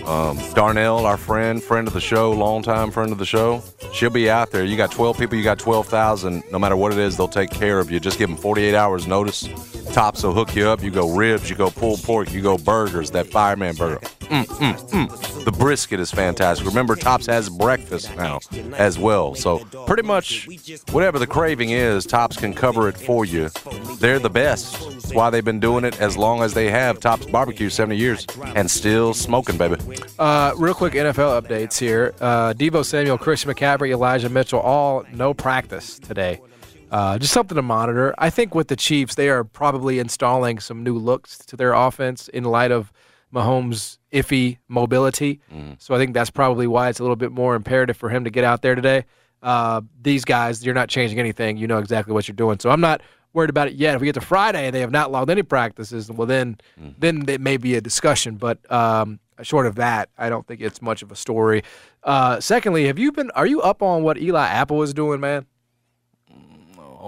Um, 0.06 0.40
Darnell, 0.54 1.06
our 1.06 1.18
friend, 1.18 1.62
friend 1.62 1.88
of 1.88 1.94
the 1.94 2.00
show, 2.02 2.32
longtime 2.32 2.92
friend 2.92 3.12
of 3.12 3.18
the 3.18 3.26
show, 3.26 3.62
she'll 3.94 4.10
be 4.10 4.30
out 4.30 4.52
there. 4.52 4.64
You 4.64 4.78
got 4.78 4.92
12 4.92 5.18
people, 5.18 5.38
you 5.38 5.44
got 5.44 5.60
12,000. 5.60 6.44
No 6.52 6.60
matter 6.60 6.76
what 6.76 6.94
it 6.94 6.98
is, 6.98 7.18
they'll 7.18 7.28
take 7.28 7.50
care 7.50 7.80
of 7.80 7.92
you. 7.92 8.00
Just 8.00 8.18
give 8.18 8.30
them 8.30 8.38
48 8.38 8.74
hours 8.74 9.06
notice. 9.06 9.48
Tops 9.94 10.24
will 10.24 10.34
hook 10.34 10.56
you 10.56 10.68
up. 10.68 10.84
You 10.84 10.92
go 10.92 11.16
ribs, 11.16 11.50
you 11.50 11.56
go 11.56 11.70
pulled 11.70 12.04
pork, 12.04 12.32
you 12.32 12.42
go 12.42 12.58
burgers, 12.58 13.12
that 13.12 13.28
fireman 13.28 13.76
burger. 13.76 14.00
Mm, 14.22 14.46
mm, 14.46 14.90
mm. 14.90 15.46
The 15.46 15.52
brisket 15.52 16.00
is 16.00 16.12
fantastic. 16.12 16.68
Remember, 16.68 16.96
Tops 16.96 17.26
has 17.28 17.50
breakfast 17.50 18.16
now 18.18 18.40
as 18.76 19.00
well. 19.00 19.36
So 19.36 19.60
pretty 19.86 20.04
much 20.04 20.48
whatever 20.92 21.18
the 21.20 21.28
craving 21.28 21.70
is, 21.72 22.06
Tops 22.06 22.38
can 22.38 22.54
cover 22.54 22.90
it 22.90 22.98
for 22.98 23.26
you. 23.26 23.50
They're 24.00 24.20
the 24.20 24.30
best. 24.30 24.74
That's 25.08 25.14
why 25.14 25.30
they've 25.30 25.46
been 25.46 25.62
doing 25.62 25.86
it 25.86 26.02
as 26.02 26.18
long 26.18 26.44
as 26.44 26.54
they 26.54 26.70
have. 26.70 27.00
Tops 27.00 27.26
Barbecue, 27.26 27.70
70 27.70 27.96
years, 27.98 28.28
and 28.56 28.70
still 28.70 29.14
smoking, 29.14 29.58
baby. 29.58 29.78
Uh, 30.20 30.54
real 30.58 30.74
quick 30.74 30.94
NFL 30.94 31.42
updates 31.42 31.80
here. 31.80 32.14
Uh, 32.20 32.54
Deebo 32.54 32.84
Samuel, 32.84 33.18
Christian 33.18 33.52
McCaffrey, 33.52 33.92
Elijah 33.92 34.30
Mitchell, 34.30 34.60
all 34.60 35.06
no 35.14 35.34
practice 35.34 35.98
today. 36.00 36.42
Uh, 36.92 37.18
just 37.18 37.34
something 37.34 37.56
to 37.56 37.62
monitor. 37.62 38.14
I 38.18 38.30
think 38.30 38.56
with 38.56 38.68
the 38.68 38.76
Chiefs, 38.76 39.16
they 39.16 39.30
are 39.30 39.44
probably 39.44 40.00
installing 40.00 40.60
some 40.60 40.84
new 40.84 40.98
looks 40.98 41.38
to 41.46 41.56
their 41.58 41.74
offense 41.74 42.28
in 42.30 42.44
light 42.44 42.72
of 42.72 42.92
Mahomes' 43.34 43.98
iffy 44.14 44.58
mobility. 44.70 45.42
So 45.80 45.94
I 45.94 45.98
think 45.98 46.14
that's 46.14 46.30
probably 46.30 46.66
why 46.68 46.90
it's 46.90 47.00
a 47.00 47.04
little 47.04 47.16
bit 47.18 47.32
more 47.32 47.56
imperative 47.56 47.98
for 47.98 48.10
him 48.10 48.24
to 48.24 48.30
get 48.30 48.44
out 48.44 48.62
there 48.62 48.76
today. 48.76 49.04
Uh, 49.44 49.82
these 50.02 50.24
guys, 50.26 50.66
you're 50.66 50.74
not 50.76 50.90
changing 50.90 51.20
anything. 51.20 51.58
You 51.58 51.68
know 51.68 51.78
exactly 51.78 52.14
what 52.14 52.28
you're 52.28 52.36
doing. 52.36 52.60
So 52.60 52.70
I'm 52.70 52.82
not 52.82 53.02
worried 53.34 53.50
about 53.50 53.68
it 53.68 53.74
yet. 53.76 53.96
If 53.96 54.02
we 54.02 54.06
get 54.08 54.14
to 54.16 54.22
Friday 54.22 54.66
and 54.66 54.74
they 54.74 54.80
have 54.80 54.92
not 54.92 55.12
logged 55.12 55.30
any 55.30 55.44
practices, 55.44 56.10
well 56.12 56.26
then, 56.26 56.58
then 57.00 57.28
it 57.28 57.42
may 57.42 57.58
be 57.58 57.76
a 57.76 57.82
discussion. 57.82 58.36
But 58.38 58.60
um, 58.72 59.20
short 59.42 59.68
of 59.68 59.76
that, 59.76 60.10
I 60.18 60.30
don't 60.30 60.48
think 60.48 60.62
it's 60.62 60.82
much 60.82 61.02
of 61.04 61.12
a 61.12 61.16
story. 61.16 61.64
Uh, 62.04 62.40
secondly, 62.40 62.88
have 62.88 62.98
you 62.98 63.12
been? 63.12 63.30
Are 63.32 63.46
you 63.46 63.62
up 63.62 63.82
on 63.84 64.02
what 64.04 64.18
Eli 64.18 64.48
Apple 64.48 64.82
is 64.82 64.94
doing, 64.94 65.20
man? 65.20 65.46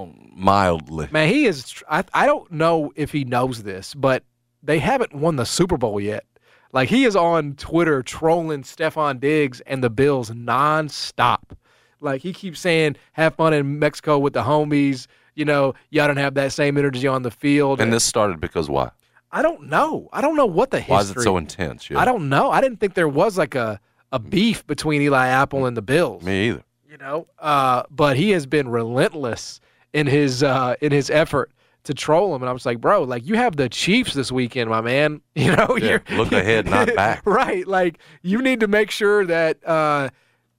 Mildly. 0.07 1.07
Man, 1.11 1.29
he 1.29 1.45
is. 1.45 1.83
I, 1.89 2.03
I 2.13 2.25
don't 2.25 2.51
know 2.51 2.91
if 2.95 3.11
he 3.11 3.23
knows 3.25 3.63
this, 3.63 3.93
but 3.93 4.23
they 4.63 4.79
haven't 4.79 5.13
won 5.13 5.35
the 5.35 5.45
Super 5.45 5.77
Bowl 5.77 5.99
yet. 5.99 6.25
Like 6.71 6.89
he 6.89 7.05
is 7.05 7.15
on 7.15 7.55
Twitter 7.55 8.03
trolling 8.03 8.63
Stefon 8.63 9.19
Diggs 9.19 9.61
and 9.61 9.83
the 9.83 9.89
Bills 9.89 10.29
nonstop. 10.29 11.57
Like 11.99 12.21
he 12.21 12.31
keeps 12.31 12.59
saying, 12.59 12.95
"Have 13.13 13.35
fun 13.35 13.53
in 13.53 13.79
Mexico 13.79 14.19
with 14.19 14.33
the 14.33 14.43
homies." 14.43 15.07
You 15.35 15.45
know, 15.45 15.73
y'all 15.89 16.07
don't 16.07 16.17
have 16.17 16.35
that 16.35 16.51
same 16.51 16.77
energy 16.77 17.07
on 17.07 17.23
the 17.23 17.31
field. 17.31 17.81
And 17.81 17.91
this 17.91 18.03
started 18.03 18.39
because 18.39 18.69
why? 18.69 18.91
I 19.31 19.41
don't 19.41 19.67
know. 19.67 20.09
I 20.11 20.21
don't 20.21 20.35
know 20.35 20.45
what 20.45 20.71
the 20.71 20.79
history. 20.79 20.93
Why 20.93 21.01
is 21.01 21.11
it 21.11 21.21
so 21.21 21.37
intense? 21.37 21.89
Yeah. 21.89 21.99
I 21.99 22.05
don't 22.05 22.29
know. 22.29 22.51
I 22.51 22.61
didn't 22.61 22.79
think 22.79 22.93
there 22.93 23.07
was 23.07 23.37
like 23.37 23.55
a 23.55 23.79
a 24.11 24.19
beef 24.19 24.65
between 24.67 25.01
Eli 25.01 25.27
Apple 25.27 25.65
and 25.65 25.77
the 25.77 25.81
Bills. 25.81 26.23
Me 26.23 26.49
either. 26.49 26.63
You 26.89 26.97
know, 26.97 27.27
uh, 27.37 27.83
but 27.91 28.17
he 28.17 28.31
has 28.31 28.47
been 28.47 28.67
relentless 28.67 29.61
in 29.93 30.07
his 30.07 30.43
uh, 30.43 30.75
in 30.81 30.91
his 30.91 31.09
effort 31.09 31.51
to 31.85 31.93
troll 31.93 32.35
him, 32.35 32.41
and 32.43 32.49
I 32.49 32.53
was 32.53 32.65
like, 32.65 32.79
bro, 32.81 33.03
like 33.03 33.25
you 33.25 33.35
have 33.35 33.55
the 33.55 33.69
Chiefs 33.69 34.13
this 34.13 34.31
weekend, 34.31 34.69
my 34.69 34.81
man. 34.81 35.21
You 35.35 35.55
know, 35.55 35.77
Yeah, 35.77 35.99
you're 36.09 36.17
look 36.17 36.31
ahead, 36.31 36.65
not 36.67 36.93
back. 36.95 37.21
right. 37.25 37.65
Like 37.67 37.99
you 38.21 38.41
need 38.41 38.59
to 38.59 38.67
make 38.67 38.91
sure 38.91 39.25
that 39.25 39.65
uh, 39.65 40.09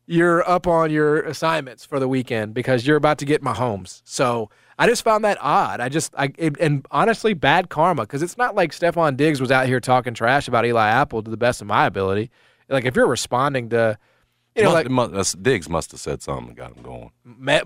you're 0.07 0.49
up 0.49 0.67
on 0.67 0.91
your 0.91 1.21
assignments 1.23 1.85
for 1.85 2.01
the 2.01 2.09
weekend 2.09 2.55
because 2.55 2.87
you're 2.87 2.97
about 2.97 3.19
to 3.19 3.25
get 3.25 3.43
Mahomes. 3.43 4.01
So 4.05 4.51
I 4.79 4.87
just 4.87 5.05
found 5.05 5.25
that 5.25 5.37
odd. 5.41 5.81
I 5.81 5.89
just, 5.91 6.15
I 6.17 6.33
it, 6.39 6.57
and 6.59 6.87
honestly, 6.91 7.35
bad 7.35 7.69
karma 7.69 8.03
because 8.03 8.23
it's 8.23 8.39
not 8.39 8.55
like 8.57 8.73
Stefon 8.73 9.17
Diggs 9.17 9.41
was 9.41 9.51
out 9.53 9.67
here 9.67 9.79
talking 9.81 10.15
trash 10.15 10.49
about 10.49 10.65
Eli 10.65 10.89
Apple 10.89 11.23
to 11.23 11.31
the 11.31 11.37
best 11.37 11.61
of 11.61 11.67
my 11.67 11.85
ability. 11.87 12.31
Like 12.71 12.87
if 12.87 12.97
you're 12.97 13.07
responding 13.07 13.69
to, 13.71 13.99
you 14.57 14.63
know, 14.65 14.73
Must- 14.73 14.85
like 14.89 14.91
must- 15.13 15.43
Diggs 15.43 15.69
must 15.69 15.91
have 15.93 16.01
said 16.01 16.23
something 16.23 16.49
that 16.49 16.57
got 16.57 16.75
him 16.77 16.83
going. 16.83 17.11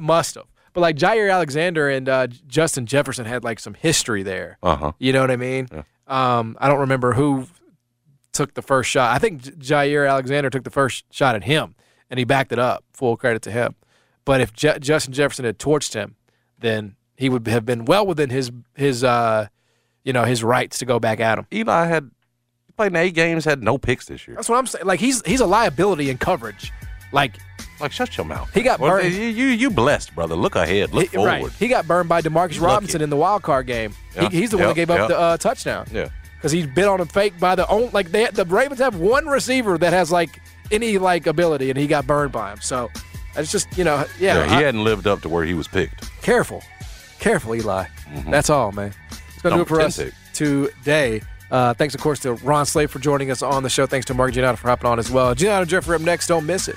Must 0.01 0.35
have. 0.35 0.45
But 0.75 0.81
like 0.81 0.97
Jaire 0.97 1.33
Alexander 1.33 1.89
and 1.89 2.09
uh, 2.09 2.27
Justin 2.27 2.85
Jefferson 2.85 3.25
had 3.25 3.45
like 3.45 3.59
some 3.61 3.75
history 3.75 4.23
there. 4.23 4.59
Uh 4.63 4.77
huh. 4.77 4.93
You 4.99 5.13
know 5.13 5.21
what 5.23 5.31
I 5.31 5.37
mean? 5.37 5.69
Um, 6.07 6.59
I 6.61 6.69
don't 6.69 6.81
remember 6.81 7.15
who 7.15 7.47
took 8.33 8.55
the 8.55 8.63
first 8.63 8.91
shot. 8.91 9.15
I 9.15 9.19
think 9.19 9.43
Jaire 9.43 10.09
Alexander 10.11 10.51
took 10.51 10.65
the 10.65 10.71
first 10.71 11.05
shot 11.11 11.37
at 11.37 11.45
him, 11.45 11.77
and 12.11 12.19
he 12.19 12.25
backed 12.25 12.53
it 12.53 12.59
up. 12.59 12.85
Full 12.93 13.17
credit 13.17 13.41
to 13.43 13.51
him. 13.53 13.77
But 14.25 14.41
if 14.41 14.53
Je- 14.53 14.79
Justin 14.81 15.15
Jefferson 15.15 15.45
had 15.45 15.59
torched 15.59 15.95
him, 15.95 16.17
then 16.59 16.97
he 17.17 17.29
would 17.29 17.47
have 17.47 17.65
been 17.65 17.85
well 17.85 18.05
within 18.07 18.31
his 18.31 18.51
his 18.75 19.05
uh, 19.05 19.47
you 20.03 20.13
know 20.13 20.25
his 20.25 20.43
rights 20.43 20.79
to 20.79 20.85
go 20.85 20.99
back 20.99 21.21
at 21.21 21.39
him. 21.39 21.47
Eli 21.53 21.87
had 21.87 22.11
played 22.77 22.89
in 22.89 22.97
eight 22.97 23.15
games, 23.15 23.45
had 23.45 23.63
no 23.63 23.79
picks 23.79 24.07
this 24.07 24.27
year. 24.27 24.35
That's 24.35 24.49
what 24.49 24.59
I'm 24.59 24.67
saying. 24.67 24.87
Like 24.87 24.99
he's 24.99 25.23
he's 25.25 25.41
a 25.41 25.47
liability 25.47 26.11
in 26.11 26.19
coverage. 26.19 26.73
Like 27.13 27.37
Like 27.81 27.93
shut 27.93 28.17
your 28.17 28.25
mouth. 28.27 28.53
He 28.55 28.63
got 28.63 28.79
Well, 28.81 28.93
burned. 28.93 29.13
You, 29.15 29.25
you 29.25 29.47
you 29.47 29.71
blessed, 29.71 30.15
brother. 30.15 30.35
Look 30.37 30.55
ahead. 30.57 30.93
Look 30.95 31.03
he, 31.11 31.17
forward. 31.17 31.29
right, 31.29 31.53
he 31.55 31.69
got 31.69 31.87
burned 31.89 32.09
by 32.09 32.23
Demarcus 32.23 32.61
Robinson 32.61 33.03
in 33.03 33.11
the 33.11 33.17
wild 33.17 33.43
card 33.43 33.67
game. 33.67 33.95
Yeah. 34.15 34.29
He, 34.31 34.41
he's 34.41 34.51
the 34.51 34.59
one 34.59 34.69
that 34.69 34.77
gave 34.77 34.91
up 34.91 34.99
Yeah. 34.99 35.07
the 35.09 35.19
uh, 35.19 35.37
touchdown. 35.37 35.87
Yeah. 35.93 36.09
because 36.37 36.53
he's 36.53 36.67
been 36.67 36.87
on 36.89 37.01
a 37.01 37.07
fake 37.07 37.39
by 37.41 37.55
the 37.55 37.67
own 37.69 37.91
like 37.93 38.11
they 38.13 38.27
the 38.27 38.45
Ravens 38.45 38.79
have 38.81 38.97
one 38.97 39.27
receiver 39.27 39.77
that 39.79 39.93
has 39.93 40.13
like 40.13 40.41
any 40.71 40.99
like 40.99 41.27
ability, 41.27 41.69
and 41.71 41.79
he 41.79 41.87
got 41.87 42.07
burned 42.07 42.33
by 42.33 42.53
him. 42.53 42.61
So 42.61 42.91
it's 43.37 43.51
just 43.51 43.77
you 43.77 43.83
know 43.85 44.05
yeah, 44.21 44.39
Yeah, 44.39 44.47
he 44.47 44.55
I- 44.55 44.63
hadn't 44.63 44.85
lived 44.85 45.07
up 45.07 45.21
to 45.23 45.29
where 45.29 45.45
he 45.45 45.55
was 45.55 45.67
picked. 45.69 46.11
careful, 46.23 46.63
careful, 47.19 47.55
Eli. 47.57 47.87
That's 48.29 48.51
all, 48.51 48.71
man. 48.73 48.95
It's 49.11 49.43
gonna 49.43 49.57
do 49.57 49.63
it 49.63 49.69
for 49.69 49.81
us 49.81 50.01
today. 50.33 51.23
Uh, 51.51 51.75
thanks, 51.75 51.95
of 51.95 52.01
course, 52.01 52.19
to 52.21 52.33
Ron 52.35 52.67
Slay 52.67 52.87
for 52.87 52.99
joining 52.99 53.31
us 53.31 53.43
on 53.43 53.63
the 53.63 53.69
show. 53.71 53.87
Thanks 53.87 54.07
to 54.07 54.15
Mark 54.15 54.33
Giannato 54.33 54.57
for 54.57 54.69
hopping 54.69 54.87
on 54.91 54.99
as 54.99 55.11
well. 55.11 55.35
Giannato 55.35 55.61
and 55.63 55.71
Jeffrey 55.71 55.95
up 55.97 56.03
next. 56.03 56.27
Don't 56.29 56.47
miss 56.47 56.69
it. 56.69 56.77